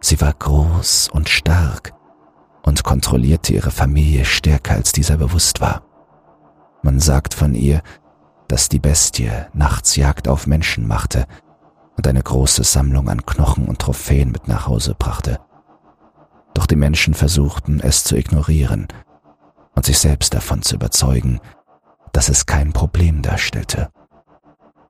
Sie 0.00 0.20
war 0.20 0.32
groß 0.32 1.10
und 1.12 1.28
stark 1.28 1.92
und 2.64 2.82
kontrollierte 2.82 3.52
ihre 3.52 3.70
Familie 3.70 4.24
stärker 4.24 4.74
als 4.74 4.90
dieser 4.90 5.18
bewusst 5.18 5.60
war. 5.60 5.82
Man 6.82 6.98
sagt 6.98 7.34
von 7.34 7.54
ihr, 7.54 7.82
dass 8.48 8.68
die 8.68 8.80
Bestie 8.80 9.30
nachts 9.54 9.96
Jagd 9.96 10.28
auf 10.28 10.46
Menschen 10.46 10.86
machte 10.86 11.26
und 11.96 12.06
eine 12.06 12.22
große 12.22 12.64
Sammlung 12.64 13.08
an 13.08 13.24
Knochen 13.24 13.66
und 13.66 13.78
Trophäen 13.78 14.32
mit 14.32 14.48
nach 14.48 14.66
Hause 14.66 14.94
brachte. 14.98 15.40
Doch 16.54 16.66
die 16.66 16.76
Menschen 16.76 17.14
versuchten 17.14 17.80
es 17.80 18.04
zu 18.04 18.16
ignorieren 18.16 18.88
und 19.74 19.86
sich 19.86 19.98
selbst 19.98 20.34
davon 20.34 20.62
zu 20.62 20.74
überzeugen, 20.74 21.40
dass 22.12 22.28
es 22.28 22.46
kein 22.46 22.72
Problem 22.72 23.22
darstellte. 23.22 23.90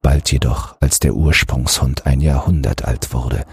Bald 0.00 0.32
jedoch, 0.32 0.76
als 0.80 0.98
der 0.98 1.14
Ursprungshund 1.14 2.06
ein 2.06 2.20
Jahrhundert 2.20 2.84
alt 2.84 3.12
wurde, 3.12 3.44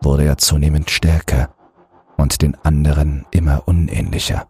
wurde 0.00 0.24
er 0.24 0.38
zunehmend 0.38 0.90
stärker 0.90 1.48
und 2.16 2.42
den 2.42 2.56
anderen 2.62 3.26
immer 3.32 3.66
unähnlicher. 3.66 4.46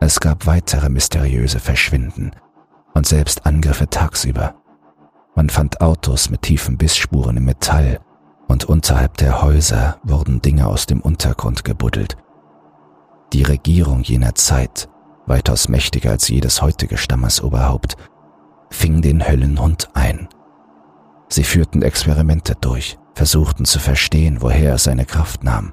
Es 0.00 0.18
gab 0.18 0.46
weitere 0.46 0.88
mysteriöse 0.88 1.60
Verschwinden 1.60 2.32
und 2.94 3.06
selbst 3.06 3.46
Angriffe 3.46 3.88
tagsüber. 3.88 4.54
Man 5.34 5.50
fand 5.50 5.80
Autos 5.80 6.30
mit 6.30 6.42
tiefen 6.42 6.78
Bissspuren 6.78 7.36
im 7.36 7.44
Metall 7.44 8.00
und 8.48 8.64
unterhalb 8.64 9.18
der 9.18 9.42
Häuser 9.42 9.98
wurden 10.02 10.42
Dinge 10.42 10.66
aus 10.66 10.86
dem 10.86 11.00
Untergrund 11.00 11.64
gebuddelt. 11.64 12.16
Die 13.32 13.42
Regierung 13.42 14.02
jener 14.02 14.34
Zeit 14.34 14.88
weitaus 15.26 15.68
mächtiger 15.68 16.10
als 16.10 16.28
jedes 16.28 16.60
heutige 16.60 16.96
Stammesoberhaupt, 16.96 17.96
fing 18.70 19.02
den 19.02 19.26
Höllenhund 19.26 19.88
ein. 19.94 20.28
Sie 21.28 21.44
führten 21.44 21.82
Experimente 21.82 22.54
durch, 22.60 22.98
versuchten 23.14 23.64
zu 23.64 23.78
verstehen, 23.78 24.38
woher 24.40 24.70
er 24.70 24.78
seine 24.78 25.06
Kraft 25.06 25.44
nahm. 25.44 25.72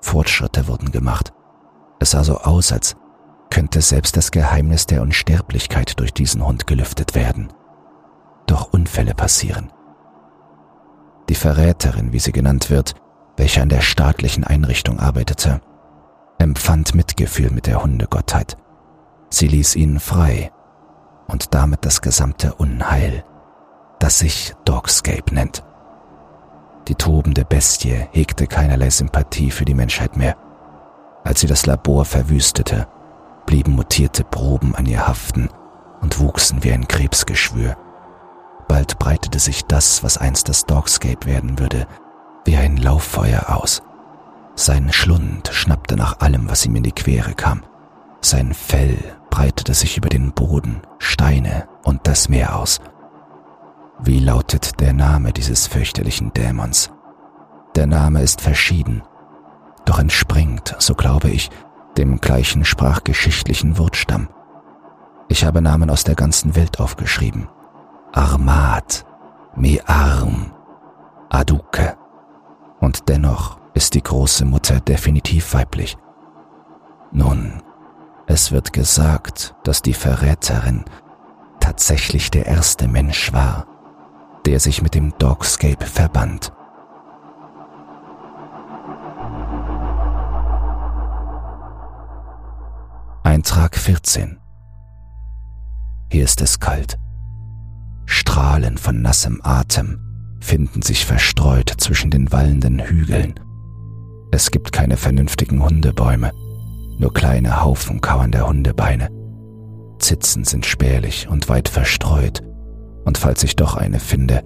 Fortschritte 0.00 0.66
wurden 0.66 0.90
gemacht. 0.90 1.32
Es 2.00 2.10
sah 2.10 2.24
so 2.24 2.38
aus, 2.38 2.72
als 2.72 2.96
könnte 3.54 3.82
selbst 3.82 4.16
das 4.16 4.32
Geheimnis 4.32 4.86
der 4.86 5.00
Unsterblichkeit 5.00 6.00
durch 6.00 6.12
diesen 6.12 6.44
Hund 6.44 6.66
gelüftet 6.66 7.14
werden. 7.14 7.52
Doch 8.48 8.72
Unfälle 8.72 9.14
passieren. 9.14 9.72
Die 11.28 11.36
Verräterin, 11.36 12.12
wie 12.12 12.18
sie 12.18 12.32
genannt 12.32 12.68
wird, 12.68 12.96
welche 13.36 13.62
an 13.62 13.68
der 13.68 13.80
staatlichen 13.80 14.42
Einrichtung 14.42 14.98
arbeitete, 14.98 15.60
empfand 16.38 16.96
Mitgefühl 16.96 17.52
mit 17.52 17.68
der 17.68 17.80
Hundegottheit. 17.80 18.56
Sie 19.30 19.46
ließ 19.46 19.76
ihn 19.76 20.00
frei 20.00 20.50
und 21.28 21.54
damit 21.54 21.84
das 21.84 22.02
gesamte 22.02 22.54
Unheil, 22.54 23.22
das 24.00 24.18
sich 24.18 24.52
Dogscape 24.64 25.32
nennt. 25.32 25.62
Die 26.88 26.96
tobende 26.96 27.44
Bestie 27.44 28.08
hegte 28.10 28.48
keinerlei 28.48 28.90
Sympathie 28.90 29.52
für 29.52 29.64
die 29.64 29.74
Menschheit 29.74 30.16
mehr. 30.16 30.36
Als 31.22 31.38
sie 31.38 31.46
das 31.46 31.66
Labor 31.66 32.04
verwüstete, 32.04 32.88
blieben 33.46 33.72
mutierte 33.72 34.24
Proben 34.24 34.74
an 34.74 34.86
ihr 34.86 35.06
haften 35.06 35.48
und 36.00 36.18
wuchsen 36.20 36.64
wie 36.64 36.72
ein 36.72 36.88
Krebsgeschwür. 36.88 37.76
Bald 38.68 38.98
breitete 38.98 39.38
sich 39.38 39.64
das, 39.64 40.02
was 40.02 40.18
einst 40.18 40.48
das 40.48 40.66
Dogscape 40.66 41.26
werden 41.26 41.58
würde, 41.58 41.86
wie 42.44 42.56
ein 42.56 42.76
Lauffeuer 42.76 43.44
aus. 43.48 43.82
Sein 44.54 44.92
Schlund 44.92 45.48
schnappte 45.52 45.96
nach 45.96 46.20
allem, 46.20 46.48
was 46.48 46.64
ihm 46.64 46.76
in 46.76 46.82
die 46.82 46.92
Quere 46.92 47.34
kam. 47.34 47.62
Sein 48.20 48.54
Fell 48.54 48.96
breitete 49.30 49.74
sich 49.74 49.96
über 49.96 50.08
den 50.08 50.32
Boden, 50.32 50.82
Steine 50.98 51.68
und 51.82 52.06
das 52.06 52.28
Meer 52.28 52.56
aus. 52.56 52.80
Wie 54.00 54.18
lautet 54.18 54.80
der 54.80 54.92
Name 54.92 55.32
dieses 55.32 55.66
fürchterlichen 55.66 56.32
Dämons? 56.32 56.90
Der 57.74 57.86
Name 57.86 58.22
ist 58.22 58.40
verschieden, 58.40 59.02
doch 59.84 59.98
entspringt, 59.98 60.76
so 60.78 60.94
glaube 60.94 61.30
ich, 61.30 61.50
dem 61.96 62.20
gleichen 62.20 62.64
sprachgeschichtlichen 62.64 63.78
Wortstamm. 63.78 64.28
Ich 65.28 65.44
habe 65.44 65.62
Namen 65.62 65.90
aus 65.90 66.04
der 66.04 66.14
ganzen 66.14 66.54
Welt 66.56 66.80
aufgeschrieben. 66.80 67.48
Armat, 68.12 69.04
Mearm, 69.56 70.52
Aduke. 71.28 71.96
Und 72.80 73.08
dennoch 73.08 73.58
ist 73.74 73.94
die 73.94 74.02
große 74.02 74.44
Mutter 74.44 74.80
definitiv 74.80 75.54
weiblich. 75.54 75.96
Nun, 77.12 77.62
es 78.26 78.52
wird 78.52 78.72
gesagt, 78.72 79.54
dass 79.64 79.82
die 79.82 79.94
Verräterin 79.94 80.84
tatsächlich 81.60 82.30
der 82.30 82.46
erste 82.46 82.88
Mensch 82.88 83.32
war, 83.32 83.66
der 84.46 84.60
sich 84.60 84.82
mit 84.82 84.94
dem 84.94 85.16
Dogscape 85.18 85.86
verband. 85.86 86.52
Eintrag 93.34 93.76
14 93.76 94.38
Hier 96.12 96.22
ist 96.22 96.40
es 96.40 96.60
kalt. 96.60 96.98
Strahlen 98.06 98.78
von 98.78 99.02
nassem 99.02 99.40
Atem 99.42 99.98
finden 100.40 100.82
sich 100.82 101.04
verstreut 101.04 101.68
zwischen 101.78 102.12
den 102.12 102.30
wallenden 102.30 102.78
Hügeln. 102.78 103.34
Es 104.30 104.52
gibt 104.52 104.70
keine 104.70 104.96
vernünftigen 104.96 105.64
Hundebäume, 105.64 106.30
nur 107.00 107.12
kleine 107.12 107.60
Haufen 107.64 108.00
kauernder 108.00 108.46
Hundebeine. 108.46 109.08
Zitzen 109.98 110.44
sind 110.44 110.64
spärlich 110.64 111.26
und 111.28 111.48
weit 111.48 111.68
verstreut, 111.68 112.40
und 113.04 113.18
falls 113.18 113.42
ich 113.42 113.56
doch 113.56 113.74
eine 113.74 113.98
finde, 113.98 114.44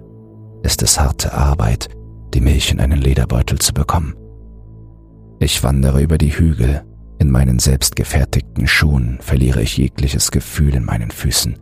ist 0.63 0.81
es 0.81 0.99
harte 0.99 1.31
Arbeit, 1.31 1.89
die 2.33 2.41
Milch 2.41 2.71
in 2.71 2.79
einen 2.79 2.99
Lederbeutel 2.99 3.59
zu 3.59 3.71
bekommen. 3.71 4.15
Ich 5.39 5.61
wandere 5.61 6.01
über 6.01 6.17
die 6.17 6.35
Hügel, 6.35 6.88
in 7.19 7.29
meinen 7.29 7.59
selbstgefertigten 7.59 8.65
Schuhen 8.65 9.19
verliere 9.21 9.61
ich 9.61 9.77
jegliches 9.77 10.31
Gefühl 10.31 10.73
in 10.73 10.85
meinen 10.85 11.11
Füßen. 11.11 11.59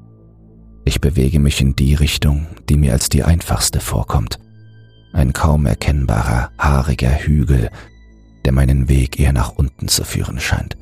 Ich 0.85 1.01
bewege 1.01 1.39
mich 1.39 1.59
in 1.59 1.75
die 1.75 1.95
Richtung, 1.95 2.45
die 2.69 2.77
mir 2.77 2.93
als 2.93 3.09
die 3.09 3.23
einfachste 3.23 3.79
vorkommt. 3.79 4.37
Ein 5.13 5.33
kaum 5.33 5.65
erkennbarer, 5.65 6.51
haariger 6.59 7.09
Hügel, 7.09 7.71
der 8.45 8.53
meinen 8.53 8.87
Weg 8.87 9.19
eher 9.19 9.33
nach 9.33 9.49
unten 9.49 9.87
zu 9.87 10.03
führen 10.03 10.39
scheint, 10.39 10.77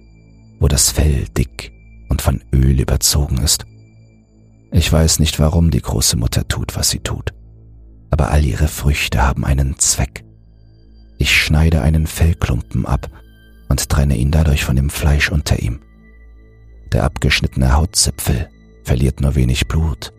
wo 0.59 0.67
das 0.67 0.91
Fell 0.91 1.25
dick 1.35 1.71
und 2.09 2.21
von 2.21 2.43
Öl 2.53 2.79
überzogen 2.79 3.37
ist. 3.37 3.65
Ich 4.71 4.91
weiß 4.91 5.19
nicht, 5.19 5.39
warum 5.39 5.71
die 5.71 5.81
große 5.81 6.17
Mutter 6.17 6.47
tut, 6.47 6.75
was 6.75 6.89
sie 6.89 6.99
tut, 6.99 7.33
aber 8.11 8.29
all 8.29 8.43
ihre 8.43 8.67
Früchte 8.67 9.23
haben 9.23 9.45
einen 9.45 9.79
Zweck. 9.79 10.25
Ich 11.17 11.31
schneide 11.31 11.81
einen 11.81 12.07
Fellklumpen 12.07 12.85
ab 12.85 13.09
und 13.75 13.89
trenne 13.89 14.15
ihn 14.15 14.31
dadurch 14.31 14.63
von 14.63 14.77
dem 14.77 14.89
Fleisch 14.89 15.29
unter 15.29 15.59
ihm. 15.59 15.81
Der 16.93 17.03
abgeschnittene 17.03 17.73
Hautzipfel 17.73 18.47
verliert 18.85 19.19
nur 19.19 19.35
wenig 19.35 19.67
Blut. 19.67 20.13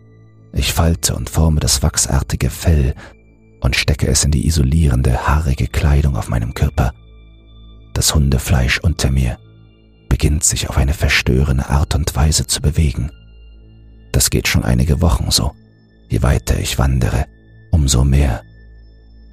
Ich 0.53 0.73
falte 0.73 1.15
und 1.15 1.27
forme 1.27 1.59
das 1.59 1.81
wachsartige 1.81 2.51
Fell 2.51 2.93
und 3.61 3.75
stecke 3.75 4.07
es 4.09 4.23
in 4.23 4.29
die 4.29 4.45
isolierende, 4.45 5.27
haarige 5.27 5.65
Kleidung 5.65 6.17
auf 6.17 6.29
meinem 6.29 6.53
Körper. 6.53 6.93
Das 7.95 8.13
Hundefleisch 8.13 8.77
unter 8.77 9.09
mir 9.09 9.39
beginnt 10.07 10.43
sich 10.43 10.69
auf 10.69 10.77
eine 10.77 10.93
verstörende 10.93 11.67
Art 11.67 11.95
und 11.95 12.15
Weise 12.15 12.45
zu 12.45 12.61
bewegen. 12.61 13.11
Das 14.11 14.29
geht 14.29 14.47
schon 14.47 14.63
einige 14.63 15.01
Wochen 15.01 15.31
so. 15.31 15.53
Je 16.09 16.21
weiter 16.21 16.59
ich 16.59 16.77
wandere, 16.77 17.25
umso 17.71 18.03
mehr. 18.03 18.43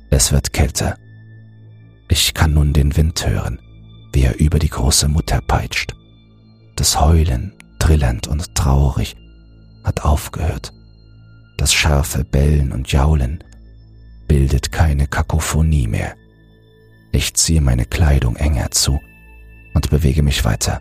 Es 0.09 0.33
wird 0.33 0.55
kälter. 0.55 0.97
Ich 2.09 2.33
kann 2.33 2.55
nun 2.55 2.73
den 2.73 2.97
Wind 2.97 3.27
hören, 3.27 3.59
wie 4.15 4.23
er 4.23 4.39
über 4.39 4.59
die 4.59 4.71
große 4.71 5.09
Mutter 5.09 5.41
peitscht. 5.41 5.95
Das 6.77 7.01
Heulen, 7.01 7.53
trillend 7.79 8.29
und 8.29 8.55
traurig, 8.55 9.17
hat 9.83 10.05
aufgehört. 10.05 10.73
Das 11.57 11.73
scharfe 11.73 12.25
Bellen 12.25 12.73
und 12.73 12.91
Jaulen 12.91 13.43
bildet 14.27 14.73
keine 14.73 15.07
Kakophonie 15.07 15.89
mehr. 15.89 16.15
Ich 17.13 17.35
ziehe 17.35 17.61
meine 17.61 17.85
Kleidung 17.85 18.37
enger 18.37 18.71
zu 18.71 19.01
und 19.75 19.91
bewege 19.91 20.23
mich 20.23 20.45
weiter. 20.45 20.81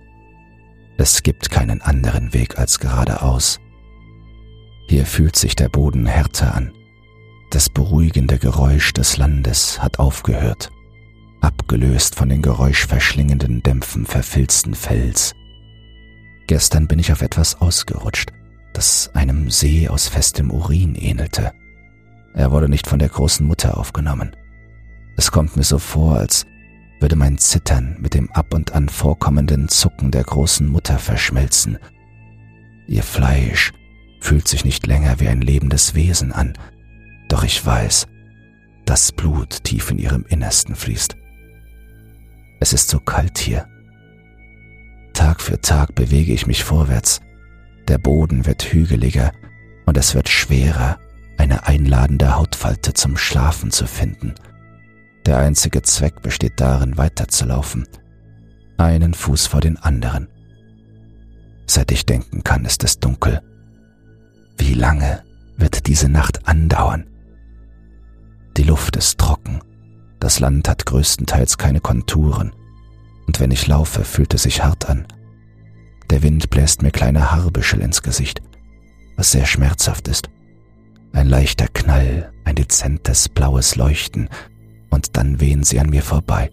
Es 0.98 1.24
gibt 1.24 1.50
keinen 1.50 1.82
anderen 1.82 2.34
Weg 2.34 2.58
als 2.58 2.80
geradeaus. 2.80 3.60
Hier 4.88 5.06
fühlt 5.06 5.36
sich 5.36 5.56
der 5.56 5.70
Boden 5.70 6.06
härter 6.06 6.56
an. 6.56 6.72
Das 7.52 7.70
beruhigende 7.70 8.38
Geräusch 8.38 8.94
des 8.94 9.18
Landes 9.18 9.82
hat 9.82 10.00
aufgehört, 10.00 10.72
abgelöst 11.44 12.16
von 12.16 12.30
den 12.30 12.42
geräuschverschlingenden 12.42 13.62
Dämpfen 13.64 14.06
verfilzten 14.06 14.76
Fels. 14.76 15.34
Gestern 16.48 16.88
bin 16.88 17.00
ich 17.00 17.12
auf 17.12 17.22
etwas 17.22 17.60
ausgerutscht, 17.62 18.32
das 18.74 19.12
einem 19.14 19.50
See 19.50 19.90
aus 19.90 20.08
festem 20.08 20.52
Urin 20.52 20.96
ähnelte. 20.96 21.52
Er 22.34 22.52
wurde 22.52 22.70
nicht 22.70 22.88
von 22.88 23.00
der 23.00 23.10
großen 23.10 23.46
Mutter 23.46 23.78
aufgenommen. 23.78 24.36
Es 25.18 25.32
kommt 25.32 25.58
mir 25.58 25.64
so 25.64 25.80
vor, 25.80 26.18
als 26.18 26.46
würde 27.00 27.16
mein 27.16 27.38
Zittern 27.38 27.98
mit 28.00 28.14
dem 28.14 28.32
ab 28.32 28.54
und 28.54 28.74
an 28.74 28.88
vorkommenden 28.88 29.68
Zucken 29.68 30.12
der 30.12 30.24
großen 30.24 30.68
Mutter 30.68 30.98
verschmelzen. 30.98 31.78
Ihr 32.88 33.04
Fleisch 33.04 33.74
fühlt 34.22 34.48
sich 34.48 34.64
nicht 34.64 34.88
länger 34.88 35.20
wie 35.20 35.28
ein 35.28 35.42
lebendes 35.42 35.94
Wesen 35.94 36.32
an, 36.32 36.54
doch 37.28 37.44
ich 37.44 37.64
weiß, 37.66 38.08
dass 38.86 39.12
Blut 39.12 39.64
tief 39.64 39.92
in 39.92 40.00
ihrem 40.00 40.26
Innersten 40.28 40.76
fließt. 40.76 41.18
Es 42.64 42.72
ist 42.72 42.88
so 42.88 43.02
kalt 43.02 43.40
hier. 43.40 43.68
Tag 45.12 45.42
für 45.42 45.60
Tag 45.60 45.96
bewege 45.96 46.32
ich 46.32 46.48
mich 46.48 46.64
vorwärts. 46.64 47.20
Der 47.90 47.98
Boden 47.98 48.46
wird 48.46 48.64
hügeliger 48.64 49.34
und 49.86 49.98
es 49.98 50.16
wird 50.16 50.30
schwerer, 50.30 50.98
eine 51.38 51.68
einladende 51.68 52.38
Hautfalte 52.38 52.94
zum 52.94 53.18
Schlafen 53.18 53.70
zu 53.70 53.86
finden. 53.86 54.36
Der 55.26 55.40
einzige 55.40 55.82
Zweck 55.82 56.22
besteht 56.22 56.54
darin, 56.56 56.98
weiterzulaufen, 56.98 57.86
einen 58.78 59.14
Fuß 59.14 59.46
vor 59.48 59.60
den 59.60 59.76
anderen. 59.76 60.30
Seit 61.68 61.92
ich 61.92 62.06
denken 62.06 62.46
kann, 62.46 62.64
ist 62.64 62.86
es 62.86 62.98
dunkel. 62.98 63.42
Wie 64.58 64.74
lange 64.74 65.22
wird 65.58 65.88
diese 65.88 66.08
Nacht 66.08 66.48
andauern? 66.48 67.10
Die 68.56 68.64
Luft 68.64 68.96
ist 68.96 69.18
trocken 69.18 69.60
das 70.24 70.40
Land 70.40 70.70
hat 70.70 70.86
größtenteils 70.86 71.58
keine 71.58 71.82
Konturen, 71.82 72.54
und 73.28 73.42
wenn 73.42 73.52
ich 73.52 73.68
laufe, 73.68 74.06
fühlt 74.06 74.34
es 74.34 74.44
sich 74.44 74.64
hart 74.64 74.90
an. 74.90 75.06
Der 76.10 76.24
Wind 76.24 76.50
bläst 76.50 76.82
mir 76.82 76.92
kleine 76.92 77.32
Haarbüschel 77.32 77.82
ins 77.82 78.02
Gesicht, 78.02 78.42
was 79.18 79.32
sehr 79.32 79.46
schmerzhaft 79.46 80.08
ist. 80.08 80.30
Ein 81.12 81.28
leichter 81.28 81.68
Knall, 81.68 82.32
ein 82.46 82.56
dezentes 82.56 83.28
blaues 83.28 83.76
Leuchten, 83.76 84.30
und 84.90 85.18
dann 85.18 85.42
wehen 85.42 85.64
sie 85.64 85.78
an 85.82 85.90
mir 85.90 86.02
vorbei. 86.02 86.52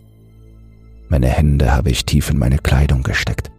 Meine 1.08 1.28
Hände 1.28 1.70
habe 1.72 1.90
ich 1.90 2.04
tief 2.04 2.28
in 2.28 2.38
meine 2.38 2.58
Kleidung 2.58 3.04
gesteckt. 3.04 3.52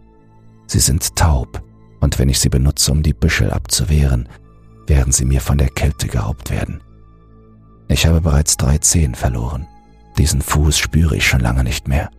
Sie 0.66 0.80
sind 0.80 1.16
taub, 1.16 1.62
und 2.00 2.18
wenn 2.18 2.28
ich 2.28 2.38
sie 2.38 2.50
benutze, 2.50 2.92
um 2.92 3.02
die 3.02 3.14
Büschel 3.14 3.50
abzuwehren, 3.50 4.28
werden 4.86 5.12
sie 5.12 5.24
mir 5.24 5.40
von 5.40 5.56
der 5.56 5.70
Kälte 5.70 6.06
geraubt 6.06 6.50
werden. 6.50 6.82
Ich 7.88 8.04
habe 8.04 8.20
bereits 8.20 8.58
drei 8.58 8.76
Zehen 8.76 9.14
verloren. 9.14 9.66
Diesen 10.18 10.42
Fuß 10.42 10.78
spüre 10.78 11.16
ich 11.16 11.26
schon 11.26 11.40
lange 11.40 11.64
nicht 11.64 11.88
mehr. 11.88 12.10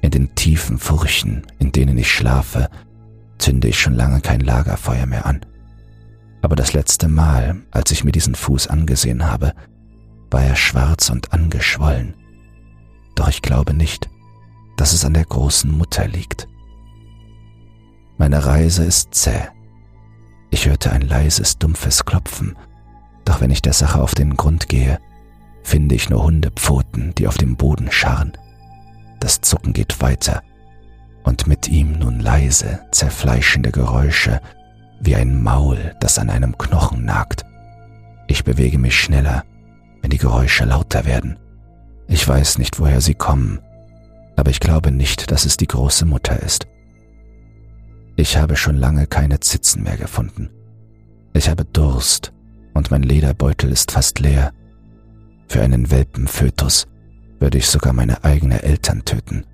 In 0.00 0.10
den 0.10 0.34
tiefen 0.34 0.78
Furchen, 0.78 1.46
in 1.58 1.72
denen 1.72 1.98
ich 1.98 2.10
schlafe, 2.10 2.68
zünde 3.38 3.68
ich 3.68 3.78
schon 3.78 3.94
lange 3.94 4.20
kein 4.20 4.40
Lagerfeuer 4.40 5.06
mehr 5.06 5.26
an. 5.26 5.40
Aber 6.42 6.56
das 6.56 6.72
letzte 6.72 7.08
Mal, 7.08 7.62
als 7.70 7.90
ich 7.90 8.04
mir 8.04 8.12
diesen 8.12 8.34
Fuß 8.34 8.68
angesehen 8.68 9.26
habe, 9.26 9.54
war 10.30 10.42
er 10.42 10.56
schwarz 10.56 11.10
und 11.10 11.32
angeschwollen. 11.32 12.14
Doch 13.14 13.28
ich 13.28 13.42
glaube 13.42 13.74
nicht, 13.74 14.08
dass 14.76 14.92
es 14.92 15.04
an 15.04 15.14
der 15.14 15.24
großen 15.24 15.70
Mutter 15.70 16.06
liegt. 16.06 16.48
Meine 18.16 18.44
Reise 18.44 18.84
ist 18.84 19.14
zäh. 19.14 19.48
Ich 20.50 20.66
hörte 20.66 20.92
ein 20.92 21.02
leises, 21.02 21.58
dumpfes 21.58 22.04
Klopfen, 22.04 22.56
doch 23.24 23.40
wenn 23.40 23.50
ich 23.50 23.62
der 23.62 23.72
Sache 23.72 24.00
auf 24.00 24.14
den 24.14 24.36
Grund 24.36 24.68
gehe, 24.68 24.98
finde 25.62 25.94
ich 25.94 26.10
nur 26.10 26.24
Hundepfoten, 26.24 27.14
die 27.16 27.26
auf 27.28 27.38
dem 27.38 27.56
Boden 27.56 27.90
scharren. 27.90 28.32
Das 29.20 29.40
Zucken 29.40 29.72
geht 29.72 30.00
weiter 30.00 30.42
und 31.24 31.46
mit 31.46 31.68
ihm 31.68 31.98
nun 31.98 32.20
leise, 32.20 32.80
zerfleischende 32.90 33.70
Geräusche 33.70 34.40
wie 35.00 35.14
ein 35.14 35.42
Maul, 35.42 35.94
das 36.00 36.18
an 36.18 36.30
einem 36.30 36.56
Knochen 36.56 37.04
nagt. 37.04 37.44
Ich 38.26 38.44
bewege 38.44 38.78
mich 38.78 38.98
schneller, 38.98 39.44
wenn 40.00 40.10
die 40.10 40.18
Geräusche 40.18 40.64
lauter 40.64 41.04
werden. 41.04 41.38
Ich 42.06 42.26
weiß 42.26 42.58
nicht, 42.58 42.80
woher 42.80 43.00
sie 43.00 43.14
kommen, 43.14 43.60
aber 44.36 44.50
ich 44.50 44.60
glaube 44.60 44.90
nicht, 44.90 45.30
dass 45.30 45.44
es 45.44 45.56
die 45.56 45.66
große 45.66 46.06
Mutter 46.06 46.42
ist. 46.42 46.66
Ich 48.16 48.36
habe 48.36 48.56
schon 48.56 48.76
lange 48.76 49.06
keine 49.06 49.40
Zitzen 49.40 49.82
mehr 49.82 49.96
gefunden. 49.96 50.50
Ich 51.34 51.48
habe 51.48 51.64
Durst 51.64 52.32
und 52.74 52.90
mein 52.90 53.02
Lederbeutel 53.02 53.70
ist 53.70 53.92
fast 53.92 54.18
leer. 54.18 54.52
Für 55.48 55.62
einen 55.62 55.90
Welpenfötus 55.90 56.86
würde 57.40 57.58
ich 57.58 57.66
sogar 57.66 57.92
meine 57.92 58.22
eigenen 58.24 58.60
Eltern 58.60 59.04
töten. 59.04 59.44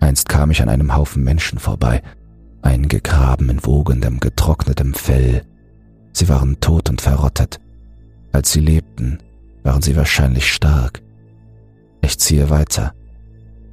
Einst 0.00 0.28
kam 0.28 0.50
ich 0.50 0.62
an 0.62 0.68
einem 0.68 0.94
Haufen 0.94 1.24
Menschen 1.24 1.58
vorbei, 1.58 2.02
eingegraben 2.62 3.48
in 3.50 3.64
wogendem, 3.64 4.20
getrocknetem 4.20 4.94
Fell. 4.94 5.44
Sie 6.12 6.28
waren 6.28 6.60
tot 6.60 6.90
und 6.90 7.00
verrottet. 7.00 7.60
Als 8.32 8.52
sie 8.52 8.60
lebten, 8.60 9.18
waren 9.62 9.82
sie 9.82 9.96
wahrscheinlich 9.96 10.52
stark. 10.52 11.02
Ich 12.00 12.18
ziehe 12.18 12.50
weiter. 12.50 12.94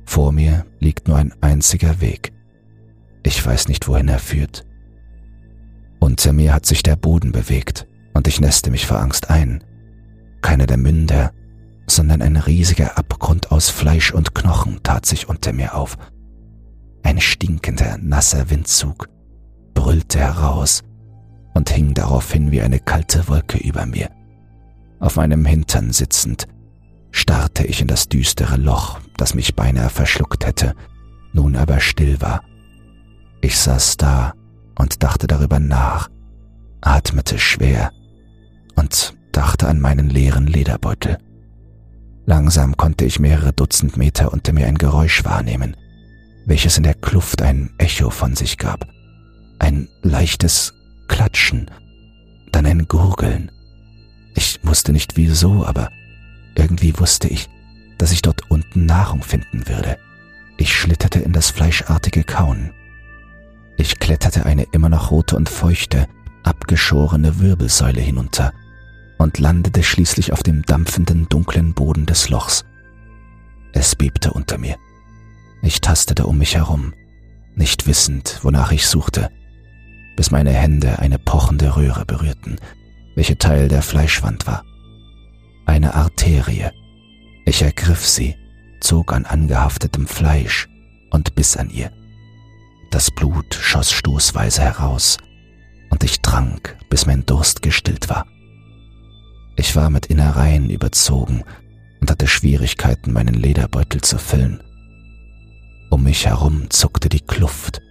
Vor 0.06 0.32
mir 0.32 0.66
liegt 0.80 1.08
nur 1.08 1.18
ein 1.18 1.34
einziger 1.42 2.02
Weg. 2.02 2.32
Ich 3.24 3.46
weiß 3.46 3.68
nicht, 3.68 3.88
wohin 3.88 4.08
er 4.08 4.20
führt. 4.20 4.66
Unter 6.00 6.34
mir 6.34 6.54
hat 6.54 6.66
sich 6.66 6.82
der 6.82 6.96
Boden 6.96 7.32
bewegt 7.32 7.88
und 8.14 8.28
ich 8.28 8.42
näste 8.42 8.72
mich 8.72 8.88
vor 8.88 9.00
Angst 9.00 9.30
ein. 9.30 9.64
Keiner 10.42 10.66
der 10.66 10.78
Münder, 10.78 11.32
sondern 11.88 12.22
ein 12.22 12.38
riesiger 12.38 12.98
Abgrund 12.98 13.52
aus 13.52 13.70
Fleisch 13.70 14.14
und 14.14 14.36
Knochen 14.36 14.82
tat 14.84 15.06
sich 15.06 15.28
unter 15.28 15.54
mir 15.54 15.76
auf. 15.76 15.98
Ein 17.04 17.20
stinkender, 17.20 17.98
nasser 18.00 18.50
Windzug 18.50 19.10
brüllte 19.74 20.20
heraus 20.20 20.82
und 21.54 21.70
hing 21.70 21.94
daraufhin 21.94 22.52
wie 22.52 22.62
eine 22.62 22.80
kalte 22.80 23.28
Wolke 23.28 23.58
über 23.58 23.86
mir. 23.86 24.10
Auf 25.00 25.16
meinem 25.16 25.46
Hintern 25.46 25.92
sitzend 25.92 26.48
starrte 27.12 27.66
ich 27.66 27.82
in 27.82 27.88
das 27.88 28.08
düstere 28.10 28.58
Loch, 28.58 29.00
das 29.18 29.34
mich 29.34 29.56
beinahe 29.56 29.90
verschluckt 29.90 30.46
hätte, 30.46 30.76
nun 31.34 31.56
aber 31.56 31.80
still 31.80 32.22
war. 32.22 32.44
Ich 33.42 33.58
saß 33.58 33.98
da 33.98 34.34
und 34.78 35.04
dachte 35.04 35.28
darüber 35.28 35.60
nach, 35.60 36.10
atmete 36.82 37.40
schwer 37.40 37.92
und 38.76 39.16
dachte 39.40 39.70
an 39.70 39.80
meinen 39.80 40.10
leeren 40.10 40.48
Lederbeutel. 40.48 41.18
Langsam 42.26 42.76
konnte 42.76 43.06
ich 43.06 43.22
mehrere 43.22 43.54
Dutzend 43.54 43.96
Meter 43.96 44.34
unter 44.34 44.52
mir 44.52 44.68
ein 44.68 44.78
Geräusch 44.78 45.24
wahrnehmen, 45.24 45.78
welches 46.46 46.76
in 46.76 46.84
der 46.84 46.94
Kluft 46.94 47.42
ein 47.42 47.70
Echo 47.78 48.10
von 48.10 48.36
sich 48.36 48.58
gab. 48.58 48.86
Ein 49.58 49.88
leichtes 50.02 50.74
Klatschen, 51.08 51.72
dann 52.52 52.66
ein 52.66 52.90
Gurgeln. 52.90 53.50
Ich 54.36 54.60
wusste 54.62 54.92
nicht 54.92 55.16
wieso, 55.16 55.66
aber 55.66 55.90
irgendwie 56.56 57.00
wusste 57.00 57.30
ich, 57.30 57.48
dass 57.98 58.12
ich 58.12 58.22
dort 58.22 58.52
unten 58.52 58.86
Nahrung 58.86 59.24
finden 59.24 59.70
würde. 59.70 59.98
Ich 60.58 60.76
schlitterte 60.76 61.20
in 61.20 61.32
das 61.32 61.50
fleischartige 61.50 62.26
Kauen. 62.26 62.72
Ich 63.78 64.00
kletterte 64.00 64.46
eine 64.46 64.64
immer 64.74 64.90
noch 64.90 65.12
rote 65.12 65.38
und 65.38 65.48
feuchte, 65.48 66.08
abgeschorene 66.44 67.40
Wirbelsäule 67.40 68.02
hinunter 68.02 68.52
und 69.20 69.38
landete 69.38 69.84
schließlich 69.84 70.34
auf 70.34 70.42
dem 70.42 70.64
dampfenden, 70.64 71.30
dunklen 71.30 71.76
Boden 71.76 72.08
des 72.08 72.30
Lochs. 72.30 72.66
Es 73.74 73.96
bebte 73.96 74.32
unter 74.32 74.58
mir. 74.58 74.78
Ich 75.62 75.82
tastete 75.82 76.26
um 76.26 76.38
mich 76.40 76.56
herum, 76.56 76.94
nicht 77.54 77.86
wissend, 77.86 78.40
wonach 78.42 78.72
ich 78.72 78.88
suchte, 78.88 79.30
bis 80.16 80.32
meine 80.32 80.52
Hände 80.52 81.00
eine 81.00 81.20
pochende 81.20 81.76
Röhre 81.76 82.06
berührten, 82.06 82.56
welche 83.16 83.38
Teil 83.38 83.68
der 83.68 83.82
Fleischwand 83.82 84.48
war. 84.48 84.64
Eine 85.66 85.94
Arterie. 85.96 86.72
Ich 87.46 87.62
ergriff 87.62 88.08
sie, 88.08 88.36
zog 88.80 89.12
an 89.12 89.26
angehaftetem 89.26 90.08
Fleisch 90.08 90.70
und 91.12 91.36
biss 91.36 91.58
an 91.58 91.70
ihr. 91.70 91.92
Das 92.92 93.12
Blut 93.12 93.54
schoss 93.54 93.92
stoßweise 93.92 94.62
heraus, 94.62 95.18
und 95.90 96.04
ich 96.04 96.22
trank, 96.22 96.78
bis 96.90 97.06
mein 97.06 97.26
Durst 97.26 97.62
gestillt 97.62 98.10
war. 98.10 98.26
Ich 99.60 99.76
war 99.76 99.90
mit 99.90 100.06
Innereien 100.06 100.70
überzogen 100.70 101.44
und 102.00 102.10
hatte 102.10 102.28
Schwierigkeiten, 102.28 103.12
meinen 103.12 103.34
Lederbeutel 103.34 104.00
zu 104.00 104.18
füllen. 104.18 104.64
Um 105.90 106.06
mich 106.06 106.28
herum 106.28 106.70
zuckte 106.70 107.10
die 107.10 107.20
Kluft, 107.20 107.82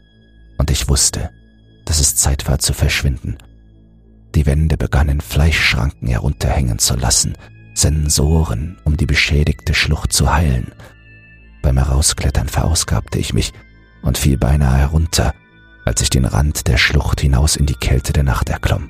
und 0.57 0.71
ich 0.71 0.89
wusste, 0.89 1.29
dass 1.85 2.01
es 2.01 2.17
Zeit 2.17 2.49
war 2.49 2.59
zu 2.59 2.73
verschwinden. 2.73 3.37
Die 4.35 4.47
Wände 4.47 4.79
begannen 4.79 5.21
Fleischschranken 5.21 6.09
herunterhängen 6.09 6.79
zu 6.79 6.97
lassen, 6.97 7.37
Sensoren, 7.75 8.79
um 8.85 8.97
die 8.97 9.07
beschädigte 9.07 9.75
Schlucht 9.75 10.15
zu 10.15 10.33
heilen. 10.33 10.73
Beim 11.61 11.77
Herausklettern 11.77 12.49
verausgabte 12.49 13.19
ich 13.19 13.35
mich 13.35 13.53
und 14.01 14.17
fiel 14.17 14.39
beinahe 14.39 14.79
herunter, 14.79 15.35
als 15.85 16.01
ich 16.01 16.09
den 16.09 16.25
Rand 16.25 16.67
der 16.67 16.79
Schlucht 16.79 17.21
hinaus 17.21 17.57
in 17.57 17.67
die 17.67 17.75
Kälte 17.75 18.15
der 18.15 18.25
Nacht 18.25 18.49
erklomm. 18.49 18.89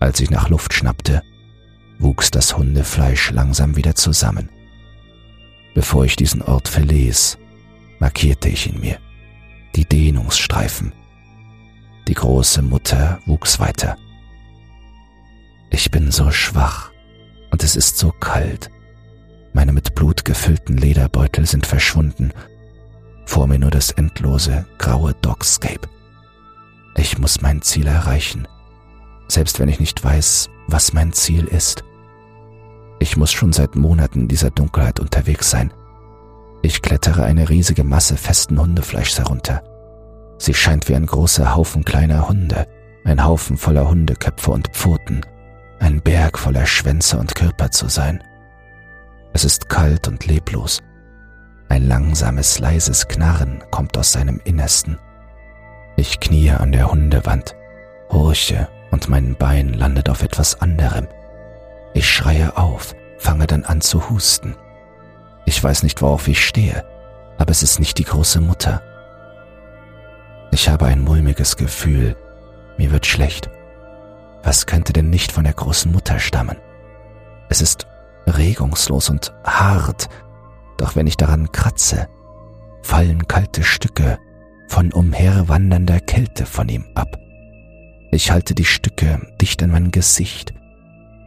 Als 0.00 0.18
ich 0.18 0.30
nach 0.30 0.48
Luft 0.48 0.74
schnappte, 0.74 1.22
wuchs 1.98 2.30
das 2.30 2.56
Hundefleisch 2.56 3.30
langsam 3.30 3.76
wieder 3.76 3.94
zusammen. 3.94 4.48
Bevor 5.74 6.04
ich 6.04 6.16
diesen 6.16 6.42
Ort 6.42 6.68
verließ, 6.68 7.38
markierte 7.98 8.48
ich 8.48 8.66
ihn 8.66 8.80
mir. 8.80 8.98
Die 9.74 9.84
Dehnungsstreifen. 9.84 10.92
Die 12.08 12.14
große 12.14 12.62
Mutter 12.62 13.20
wuchs 13.26 13.58
weiter. 13.58 13.98
Ich 15.70 15.90
bin 15.90 16.10
so 16.10 16.30
schwach 16.30 16.92
und 17.50 17.62
es 17.62 17.76
ist 17.76 17.98
so 17.98 18.10
kalt. 18.10 18.70
Meine 19.52 19.72
mit 19.72 19.94
Blut 19.94 20.24
gefüllten 20.24 20.76
Lederbeutel 20.76 21.46
sind 21.46 21.66
verschwunden. 21.66 22.32
Vor 23.24 23.46
mir 23.46 23.58
nur 23.58 23.70
das 23.70 23.90
endlose, 23.90 24.66
graue 24.78 25.14
Dogscape. 25.14 25.88
Ich 26.96 27.18
muss 27.18 27.42
mein 27.42 27.60
Ziel 27.62 27.86
erreichen, 27.86 28.46
selbst 29.28 29.58
wenn 29.58 29.68
ich 29.68 29.80
nicht 29.80 30.02
weiß, 30.02 30.50
was 30.68 30.92
mein 30.92 31.12
Ziel 31.12 31.44
ist. 31.44 31.84
Ich 32.98 33.16
muss 33.16 33.32
schon 33.32 33.52
seit 33.52 33.76
Monaten 33.76 34.22
in 34.22 34.28
dieser 34.28 34.50
Dunkelheit 34.50 35.00
unterwegs 35.00 35.50
sein. 35.50 35.72
Ich 36.62 36.82
klettere 36.82 37.24
eine 37.24 37.48
riesige 37.48 37.84
Masse 37.84 38.16
festen 38.16 38.60
Hundefleischs 38.60 39.18
herunter. 39.18 39.62
Sie 40.38 40.54
scheint 40.54 40.88
wie 40.88 40.94
ein 40.94 41.06
großer 41.06 41.54
Haufen 41.54 41.84
kleiner 41.84 42.28
Hunde, 42.28 42.66
ein 43.04 43.24
Haufen 43.24 43.56
voller 43.56 43.88
Hundeköpfe 43.88 44.50
und 44.50 44.68
Pfoten, 44.68 45.20
ein 45.78 46.00
Berg 46.00 46.38
voller 46.38 46.66
Schwänze 46.66 47.18
und 47.18 47.34
Körper 47.34 47.70
zu 47.70 47.88
sein. 47.88 48.22
Es 49.32 49.44
ist 49.44 49.68
kalt 49.68 50.08
und 50.08 50.26
leblos. 50.26 50.82
Ein 51.68 51.86
langsames, 51.86 52.58
leises 52.58 53.06
Knarren 53.08 53.62
kommt 53.70 53.96
aus 53.98 54.12
seinem 54.12 54.40
Innersten. 54.44 54.98
Ich 55.96 56.20
kniee 56.20 56.50
an 56.52 56.72
der 56.72 56.90
Hundewand, 56.90 57.54
horche 58.10 58.68
und 58.90 59.08
mein 59.08 59.36
Bein 59.36 59.72
landet 59.72 60.08
auf 60.08 60.22
etwas 60.22 60.60
anderem. 60.60 61.08
Ich 61.94 62.10
schreie 62.10 62.56
auf, 62.56 62.94
fange 63.18 63.46
dann 63.46 63.64
an 63.64 63.80
zu 63.80 64.10
husten. 64.10 64.56
Ich 65.44 65.62
weiß 65.62 65.82
nicht, 65.82 66.02
worauf 66.02 66.28
ich 66.28 66.44
stehe, 66.44 66.84
aber 67.38 67.50
es 67.50 67.62
ist 67.62 67.78
nicht 67.78 67.98
die 67.98 68.04
große 68.04 68.40
Mutter. 68.40 68.82
Ich 70.50 70.68
habe 70.68 70.86
ein 70.86 71.02
mulmiges 71.02 71.56
Gefühl, 71.56 72.16
mir 72.76 72.90
wird 72.90 73.06
schlecht. 73.06 73.50
Was 74.42 74.66
könnte 74.66 74.92
denn 74.92 75.10
nicht 75.10 75.32
von 75.32 75.44
der 75.44 75.54
großen 75.54 75.90
Mutter 75.90 76.18
stammen? 76.18 76.56
Es 77.48 77.60
ist 77.60 77.86
regungslos 78.26 79.10
und 79.10 79.32
hart, 79.44 80.08
doch 80.78 80.96
wenn 80.96 81.06
ich 81.06 81.16
daran 81.16 81.52
kratze, 81.52 82.08
fallen 82.82 83.26
kalte 83.28 83.62
Stücke 83.62 84.18
von 84.68 84.92
umherwandernder 84.92 86.00
Kälte 86.00 86.46
von 86.46 86.68
ihm 86.68 86.86
ab. 86.94 87.18
Ich 88.10 88.30
halte 88.30 88.54
die 88.54 88.64
Stücke 88.64 89.20
dicht 89.40 89.62
an 89.62 89.70
mein 89.70 89.90
Gesicht 89.90 90.54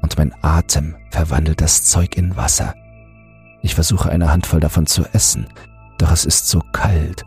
und 0.01 0.17
mein 0.17 0.33
Atem 0.41 0.95
verwandelt 1.11 1.61
das 1.61 1.83
Zeug 1.85 2.17
in 2.17 2.35
Wasser. 2.35 2.73
Ich 3.61 3.75
versuche 3.75 4.09
eine 4.09 4.31
Handvoll 4.31 4.59
davon 4.59 4.85
zu 4.85 5.03
essen, 5.13 5.47
doch 5.97 6.11
es 6.11 6.25
ist 6.25 6.47
so 6.47 6.61
kalt, 6.71 7.25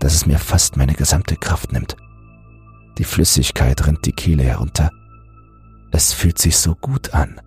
dass 0.00 0.14
es 0.14 0.26
mir 0.26 0.38
fast 0.38 0.76
meine 0.76 0.94
gesamte 0.94 1.36
Kraft 1.36 1.72
nimmt. 1.72 1.96
Die 2.98 3.04
Flüssigkeit 3.04 3.86
rinnt 3.86 4.06
die 4.06 4.12
Kehle 4.12 4.42
herunter. 4.42 4.90
Es 5.92 6.12
fühlt 6.12 6.38
sich 6.38 6.56
so 6.56 6.74
gut 6.74 7.12
an. 7.14 7.40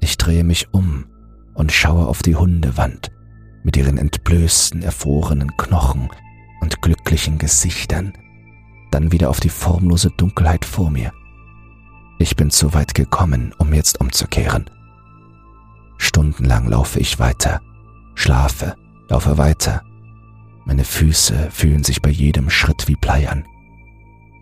Ich 0.00 0.16
drehe 0.16 0.44
mich 0.44 0.72
um 0.72 1.06
und 1.54 1.72
schaue 1.72 2.06
auf 2.06 2.22
die 2.22 2.36
Hundewand 2.36 3.10
mit 3.64 3.76
ihren 3.76 3.98
entblößten, 3.98 4.82
erfrorenen 4.82 5.56
Knochen 5.56 6.08
und 6.60 6.80
glücklichen 6.80 7.38
Gesichtern, 7.38 8.12
dann 8.90 9.12
wieder 9.12 9.30
auf 9.30 9.40
die 9.40 9.48
formlose 9.48 10.10
Dunkelheit 10.10 10.64
vor 10.64 10.90
mir. 10.90 11.12
Ich 12.18 12.36
bin 12.36 12.50
zu 12.50 12.74
weit 12.74 12.94
gekommen, 12.94 13.54
um 13.58 13.72
jetzt 13.72 14.00
umzukehren. 14.00 14.68
Stundenlang 15.98 16.68
laufe 16.68 16.98
ich 16.98 17.18
weiter, 17.18 17.60
schlafe, 18.14 18.74
laufe 19.08 19.38
weiter. 19.38 19.82
Meine 20.64 20.84
Füße 20.84 21.48
fühlen 21.50 21.84
sich 21.84 22.02
bei 22.02 22.10
jedem 22.10 22.50
Schritt 22.50 22.88
wie 22.88 22.96
Blei 22.96 23.28
an. 23.28 23.44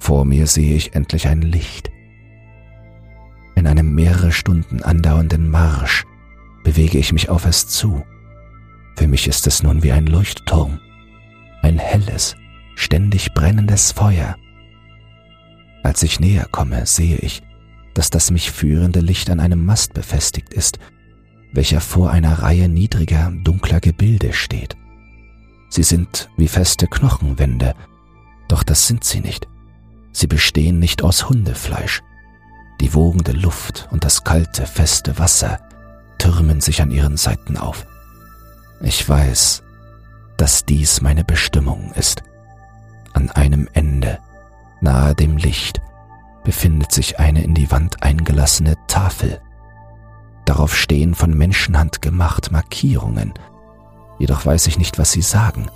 Vor 0.01 0.25
mir 0.25 0.47
sehe 0.47 0.75
ich 0.75 0.95
endlich 0.95 1.29
ein 1.29 1.43
Licht. 1.43 1.91
In 3.55 3.67
einem 3.67 3.95
mehrere 3.95 4.33
Stunden 4.33 4.83
andauernden 4.83 5.51
Marsch 5.51 6.05
bewege 6.65 6.99
ich 6.99 7.13
mich 7.13 7.31
auf 7.31 7.47
es 7.47 7.69
zu. 7.69 8.05
Für 8.97 9.07
mich 9.07 9.29
ist 9.29 9.47
es 9.47 9.63
nun 9.63 9.83
wie 9.83 9.93
ein 9.93 10.07
Leuchtturm, 10.07 10.81
ein 11.63 11.79
helles, 11.79 12.37
ständig 12.77 13.35
brennendes 13.35 13.91
Feuer. 13.91 14.37
Als 15.83 16.05
ich 16.05 16.21
näher 16.21 16.47
komme, 16.51 16.87
sehe 16.87 17.17
ich, 17.17 17.43
dass 17.95 18.11
das 18.11 18.31
mich 18.31 18.53
führende 18.53 19.01
Licht 19.01 19.31
an 19.31 19.41
einem 19.41 19.65
Mast 19.65 19.95
befestigt 19.95 20.53
ist, 20.53 20.79
welcher 21.53 21.81
vor 21.81 22.11
einer 22.11 22.43
Reihe 22.43 22.69
niedriger, 22.69 23.33
dunkler 23.43 23.81
Gebilde 23.81 24.33
steht. 24.33 24.77
Sie 25.71 25.83
sind 25.83 26.29
wie 26.37 26.49
feste 26.49 26.87
Knochenwände, 26.87 27.75
doch 28.49 28.63
das 28.63 28.87
sind 28.87 29.03
sie 29.03 29.21
nicht. 29.21 29.49
Sie 30.13 30.27
bestehen 30.27 30.79
nicht 30.79 31.03
aus 31.03 31.29
Hundefleisch. 31.29 32.03
Die 32.81 32.95
wogende 32.95 33.33
Luft 33.33 33.89
und 33.91 34.05
das 34.05 34.23
kalte, 34.23 34.67
feste 34.67 35.19
Wasser 35.19 35.61
türmen 36.19 36.61
sich 36.61 36.83
an 36.83 36.91
ihren 36.91 37.17
Seiten 37.17 37.57
auf. 37.57 37.87
Ich 38.81 39.09
weiß, 39.09 39.63
dass 40.37 40.67
dies 40.67 41.01
meine 41.01 41.25
Bestimmung 41.25 41.93
ist. 41.95 42.23
An 43.17 43.31
einem 43.31 43.67
Ende, 43.73 44.19
nahe 44.83 45.15
dem 45.15 45.39
Licht, 45.39 45.81
befindet 46.45 46.93
sich 46.93 47.19
eine 47.19 47.43
in 47.43 47.55
die 47.55 47.71
Wand 47.71 48.03
eingelassene 48.03 48.77
Tafel. 48.89 49.41
Darauf 50.45 50.77
stehen 50.77 51.15
von 51.15 51.33
Menschenhand 51.33 52.03
gemacht 52.03 52.53
Markierungen, 52.53 53.33
jedoch 54.19 54.45
weiß 54.45 54.67
ich 54.67 54.77
nicht, 54.77 54.99
was 54.99 55.13
sie 55.13 55.23
sagen. 55.23 55.71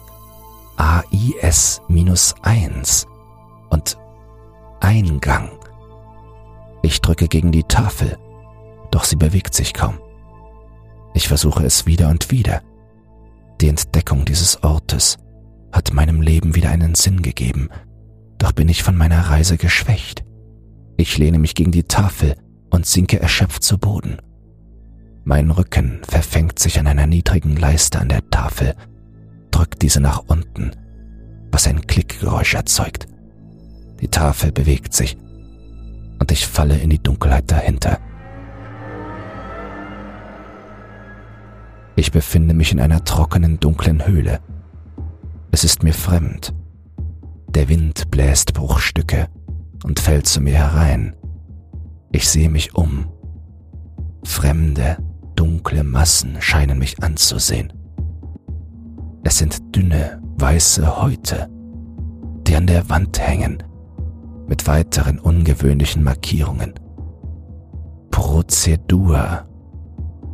AIS 0.76 1.80
minus 1.88 2.34
eins 2.42 3.06
und 3.70 3.96
Eingang. 4.80 5.48
Ich 6.82 7.00
drücke 7.00 7.26
gegen 7.26 7.52
die 7.52 7.64
Tafel, 7.64 8.18
doch 8.90 9.04
sie 9.04 9.16
bewegt 9.16 9.54
sich 9.54 9.72
kaum. 9.72 9.98
Ich 11.14 11.26
versuche 11.26 11.64
es 11.64 11.86
wieder 11.86 12.10
und 12.10 12.30
wieder. 12.30 12.60
Die 13.62 13.68
Entdeckung 13.68 14.26
dieses 14.26 14.62
Ortes 14.62 15.16
hat 15.72 15.92
meinem 15.92 16.20
Leben 16.20 16.54
wieder 16.54 16.70
einen 16.70 16.94
Sinn 16.94 17.22
gegeben, 17.22 17.68
doch 18.38 18.52
bin 18.52 18.68
ich 18.68 18.82
von 18.82 18.96
meiner 18.96 19.20
Reise 19.20 19.56
geschwächt. 19.56 20.24
Ich 20.96 21.16
lehne 21.18 21.38
mich 21.38 21.54
gegen 21.54 21.70
die 21.70 21.84
Tafel 21.84 22.34
und 22.70 22.86
sinke 22.86 23.20
erschöpft 23.20 23.62
zu 23.62 23.78
Boden. 23.78 24.18
Mein 25.24 25.50
Rücken 25.50 26.00
verfängt 26.02 26.58
sich 26.58 26.78
an 26.78 26.86
einer 26.86 27.06
niedrigen 27.06 27.56
Leiste 27.56 28.00
an 28.00 28.08
der 28.08 28.28
Tafel, 28.30 28.74
drückt 29.50 29.82
diese 29.82 30.00
nach 30.00 30.24
unten, 30.26 30.72
was 31.52 31.66
ein 31.66 31.86
Klickgeräusch 31.86 32.54
erzeugt. 32.54 33.06
Die 34.00 34.08
Tafel 34.08 34.52
bewegt 34.52 34.94
sich 34.94 35.16
und 36.18 36.32
ich 36.32 36.46
falle 36.46 36.78
in 36.78 36.90
die 36.90 37.02
Dunkelheit 37.02 37.50
dahinter. 37.50 37.98
Ich 41.96 42.12
befinde 42.12 42.54
mich 42.54 42.72
in 42.72 42.80
einer 42.80 43.04
trockenen, 43.04 43.60
dunklen 43.60 44.06
Höhle. 44.06 44.40
Es 45.52 45.64
ist 45.64 45.82
mir 45.82 45.94
fremd. 45.94 46.54
Der 47.48 47.68
Wind 47.68 48.10
bläst 48.10 48.54
Bruchstücke 48.54 49.28
und 49.84 49.98
fällt 49.98 50.26
zu 50.26 50.40
mir 50.40 50.54
herein. 50.54 51.16
Ich 52.12 52.28
sehe 52.28 52.48
mich 52.48 52.74
um. 52.74 53.06
Fremde, 54.24 54.98
dunkle 55.34 55.82
Massen 55.82 56.36
scheinen 56.40 56.78
mich 56.78 57.02
anzusehen. 57.02 57.72
Es 59.24 59.38
sind 59.38 59.74
dünne, 59.74 60.22
weiße 60.38 61.02
Häute, 61.02 61.48
die 62.46 62.56
an 62.56 62.66
der 62.66 62.88
Wand 62.88 63.18
hängen, 63.18 63.62
mit 64.46 64.66
weiteren 64.66 65.18
ungewöhnlichen 65.18 66.02
Markierungen. 66.02 66.74
Prozedur 68.10 69.48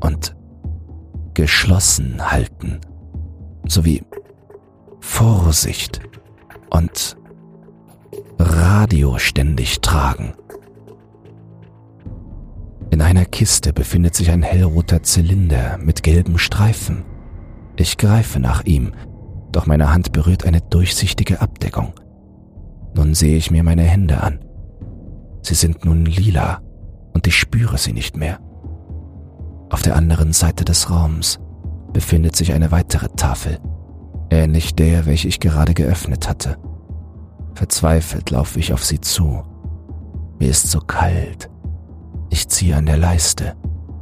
und 0.00 0.36
geschlossen 1.34 2.30
halten, 2.30 2.80
sowie 3.66 4.02
Vorsicht 5.08 6.00
und 6.68 7.16
Radio 8.38 9.16
ständig 9.16 9.80
tragen. 9.80 10.34
In 12.90 13.00
einer 13.00 13.24
Kiste 13.24 13.72
befindet 13.72 14.14
sich 14.14 14.30
ein 14.30 14.42
hellroter 14.42 15.02
Zylinder 15.02 15.78
mit 15.78 16.02
gelben 16.02 16.36
Streifen. 16.38 17.04
Ich 17.76 17.96
greife 17.96 18.40
nach 18.40 18.64
ihm, 18.64 18.92
doch 19.52 19.64
meine 19.64 19.90
Hand 19.90 20.12
berührt 20.12 20.44
eine 20.44 20.60
durchsichtige 20.60 21.40
Abdeckung. 21.40 21.94
Nun 22.94 23.14
sehe 23.14 23.38
ich 23.38 23.50
mir 23.50 23.62
meine 23.62 23.84
Hände 23.84 24.22
an. 24.22 24.40
Sie 25.40 25.54
sind 25.54 25.86
nun 25.86 26.04
lila 26.04 26.60
und 27.14 27.26
ich 27.26 27.36
spüre 27.36 27.78
sie 27.78 27.94
nicht 27.94 28.18
mehr. 28.18 28.38
Auf 29.70 29.80
der 29.80 29.96
anderen 29.96 30.34
Seite 30.34 30.66
des 30.66 30.90
Raums 30.90 31.38
befindet 31.94 32.36
sich 32.36 32.52
eine 32.52 32.70
weitere 32.70 33.08
Tafel, 33.16 33.60
ähnlich 34.30 34.74
der, 34.74 35.06
welche 35.06 35.28
ich 35.28 35.40
gerade 35.40 35.74
geöffnet 35.74 36.28
hatte. 36.28 36.58
Verzweifelt 37.54 38.30
laufe 38.30 38.58
ich 38.58 38.72
auf 38.72 38.84
sie 38.84 39.00
zu. 39.00 39.42
Mir 40.38 40.50
ist 40.50 40.70
so 40.70 40.80
kalt 40.80 41.48
ich 42.36 42.48
ziehe 42.48 42.76
an 42.76 42.86
der 42.86 42.96
Leiste, 42.96 43.56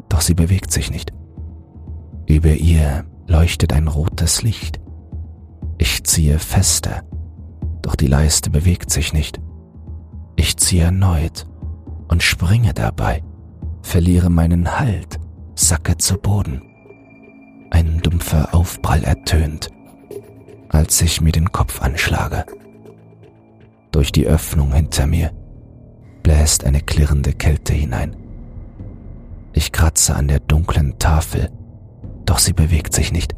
doch 0.08 0.20
sie 0.20 0.34
bewegt 0.34 0.72
sich 0.72 0.90
nicht. 0.90 1.12
Über 2.26 2.54
ihr 2.54 3.04
leuchtet 3.26 3.72
ein 3.72 3.88
rotes 3.88 4.42
Licht. 4.42 4.80
Ich 5.78 6.04
ziehe 6.04 6.38
fester, 6.38 7.02
doch 7.82 7.94
die 7.94 8.06
Leiste 8.06 8.50
bewegt 8.50 8.90
sich 8.90 9.12
nicht. 9.12 9.40
Ich 10.36 10.56
ziehe 10.56 10.84
erneut 10.84 11.46
und 12.08 12.22
springe 12.22 12.74
dabei, 12.74 13.22
verliere 13.82 14.30
meinen 14.30 14.78
Halt, 14.78 15.20
sacke 15.54 15.96
zu 15.96 16.18
Boden. 16.18 16.62
Ein 17.70 18.00
dumpfer 18.00 18.54
Aufprall 18.54 19.04
ertönt, 19.04 19.68
als 20.74 21.00
ich 21.00 21.20
mir 21.20 21.30
den 21.30 21.52
Kopf 21.52 21.80
anschlage. 21.82 22.44
Durch 23.92 24.10
die 24.10 24.26
Öffnung 24.26 24.72
hinter 24.72 25.06
mir 25.06 25.30
bläst 26.24 26.64
eine 26.64 26.80
klirrende 26.80 27.32
Kälte 27.32 27.72
hinein. 27.72 28.16
Ich 29.52 29.70
kratze 29.70 30.16
an 30.16 30.26
der 30.26 30.40
dunklen 30.40 30.98
Tafel, 30.98 31.50
doch 32.26 32.40
sie 32.40 32.52
bewegt 32.52 32.92
sich 32.92 33.12
nicht. 33.12 33.36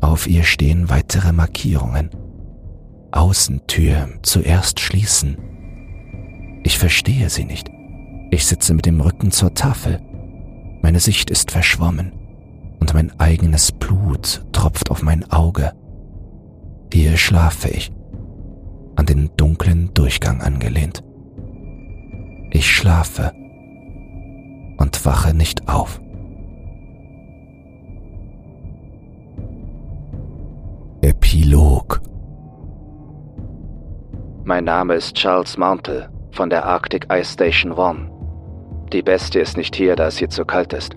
Auf 0.00 0.26
ihr 0.26 0.44
stehen 0.44 0.88
weitere 0.88 1.32
Markierungen. 1.32 2.10
Außentür 3.10 4.08
zuerst 4.22 4.80
schließen. 4.80 5.36
Ich 6.64 6.78
verstehe 6.78 7.28
sie 7.28 7.44
nicht. 7.44 7.70
Ich 8.30 8.46
sitze 8.46 8.72
mit 8.72 8.86
dem 8.86 9.00
Rücken 9.00 9.30
zur 9.30 9.52
Tafel. 9.52 10.00
Meine 10.80 11.00
Sicht 11.00 11.28
ist 11.28 11.50
verschwommen 11.50 12.12
und 12.80 12.94
mein 12.94 13.18
eigenes 13.20 13.72
Blut 13.72 14.46
tropft 14.52 14.90
auf 14.90 15.02
mein 15.02 15.30
Auge. 15.30 15.72
Hier 16.92 17.16
schlafe 17.16 17.68
ich, 17.68 17.92
an 18.96 19.06
den 19.06 19.30
dunklen 19.36 19.92
Durchgang 19.94 20.40
angelehnt. 20.40 21.02
Ich 22.50 22.70
schlafe 22.70 23.32
und 24.78 25.04
wache 25.04 25.34
nicht 25.34 25.68
auf. 25.68 26.00
Epilog 31.02 32.00
Mein 34.44 34.64
Name 34.64 34.94
ist 34.94 35.14
Charles 35.14 35.56
Mountle 35.56 36.08
von 36.32 36.50
der 36.50 36.64
Arctic 36.64 37.06
Ice 37.12 37.34
Station 37.34 37.72
One. 37.72 38.10
Die 38.92 39.02
Bestie 39.02 39.40
ist 39.40 39.56
nicht 39.56 39.76
hier, 39.76 39.94
da 39.94 40.06
es 40.06 40.18
hier 40.18 40.30
zu 40.30 40.44
kalt 40.44 40.72
ist. 40.72 40.96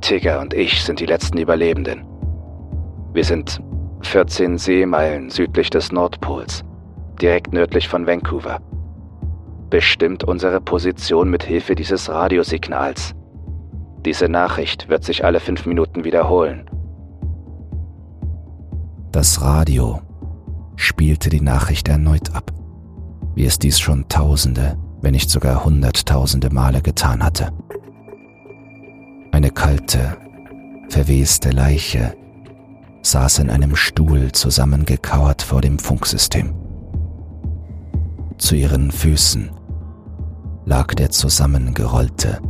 Tigger 0.00 0.40
und 0.40 0.52
ich 0.52 0.82
sind 0.82 1.00
die 1.00 1.06
letzten 1.06 1.38
Überlebenden. 1.38 2.04
Wir 3.12 3.24
sind 3.24 3.60
14 4.06 4.58
Seemeilen 4.58 5.30
südlich 5.30 5.70
des 5.70 5.92
Nordpols, 5.92 6.64
direkt 7.20 7.52
nördlich 7.52 7.88
von 7.88 8.06
Vancouver 8.06 8.60
bestimmt 9.74 10.22
unsere 10.22 10.60
Position 10.60 11.28
mit 11.30 11.42
Hilfe 11.42 11.74
dieses 11.74 12.08
Radiosignals. 12.08 13.12
Diese 14.04 14.28
Nachricht 14.28 14.88
wird 14.88 15.02
sich 15.02 15.24
alle 15.24 15.40
fünf 15.40 15.66
Minuten 15.66 16.04
wiederholen. 16.04 16.70
Das 19.10 19.42
Radio 19.42 20.00
spielte 20.76 21.28
die 21.28 21.40
Nachricht 21.40 21.88
erneut 21.88 22.36
ab, 22.36 22.52
wie 23.34 23.46
es 23.46 23.58
dies 23.58 23.80
schon 23.80 24.08
tausende, 24.08 24.76
wenn 25.00 25.10
nicht 25.10 25.28
sogar 25.28 25.64
hunderttausende 25.64 26.50
Male 26.50 26.80
getan 26.80 27.24
hatte. 27.24 27.50
Eine 29.32 29.50
kalte, 29.50 30.16
verweste 30.88 31.50
Leiche 31.50 32.14
saß 33.06 33.40
in 33.40 33.50
einem 33.50 33.76
Stuhl 33.76 34.32
zusammengekauert 34.32 35.42
vor 35.42 35.60
dem 35.60 35.78
Funksystem. 35.78 36.54
Zu 38.38 38.56
ihren 38.56 38.90
Füßen 38.90 39.50
lag 40.64 40.94
der 40.94 41.10
zusammengerollte, 41.10 42.40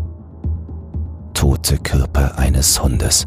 tote 1.35 1.79
Körper 1.79 2.39
eines 2.39 2.83
Hundes. 2.83 3.27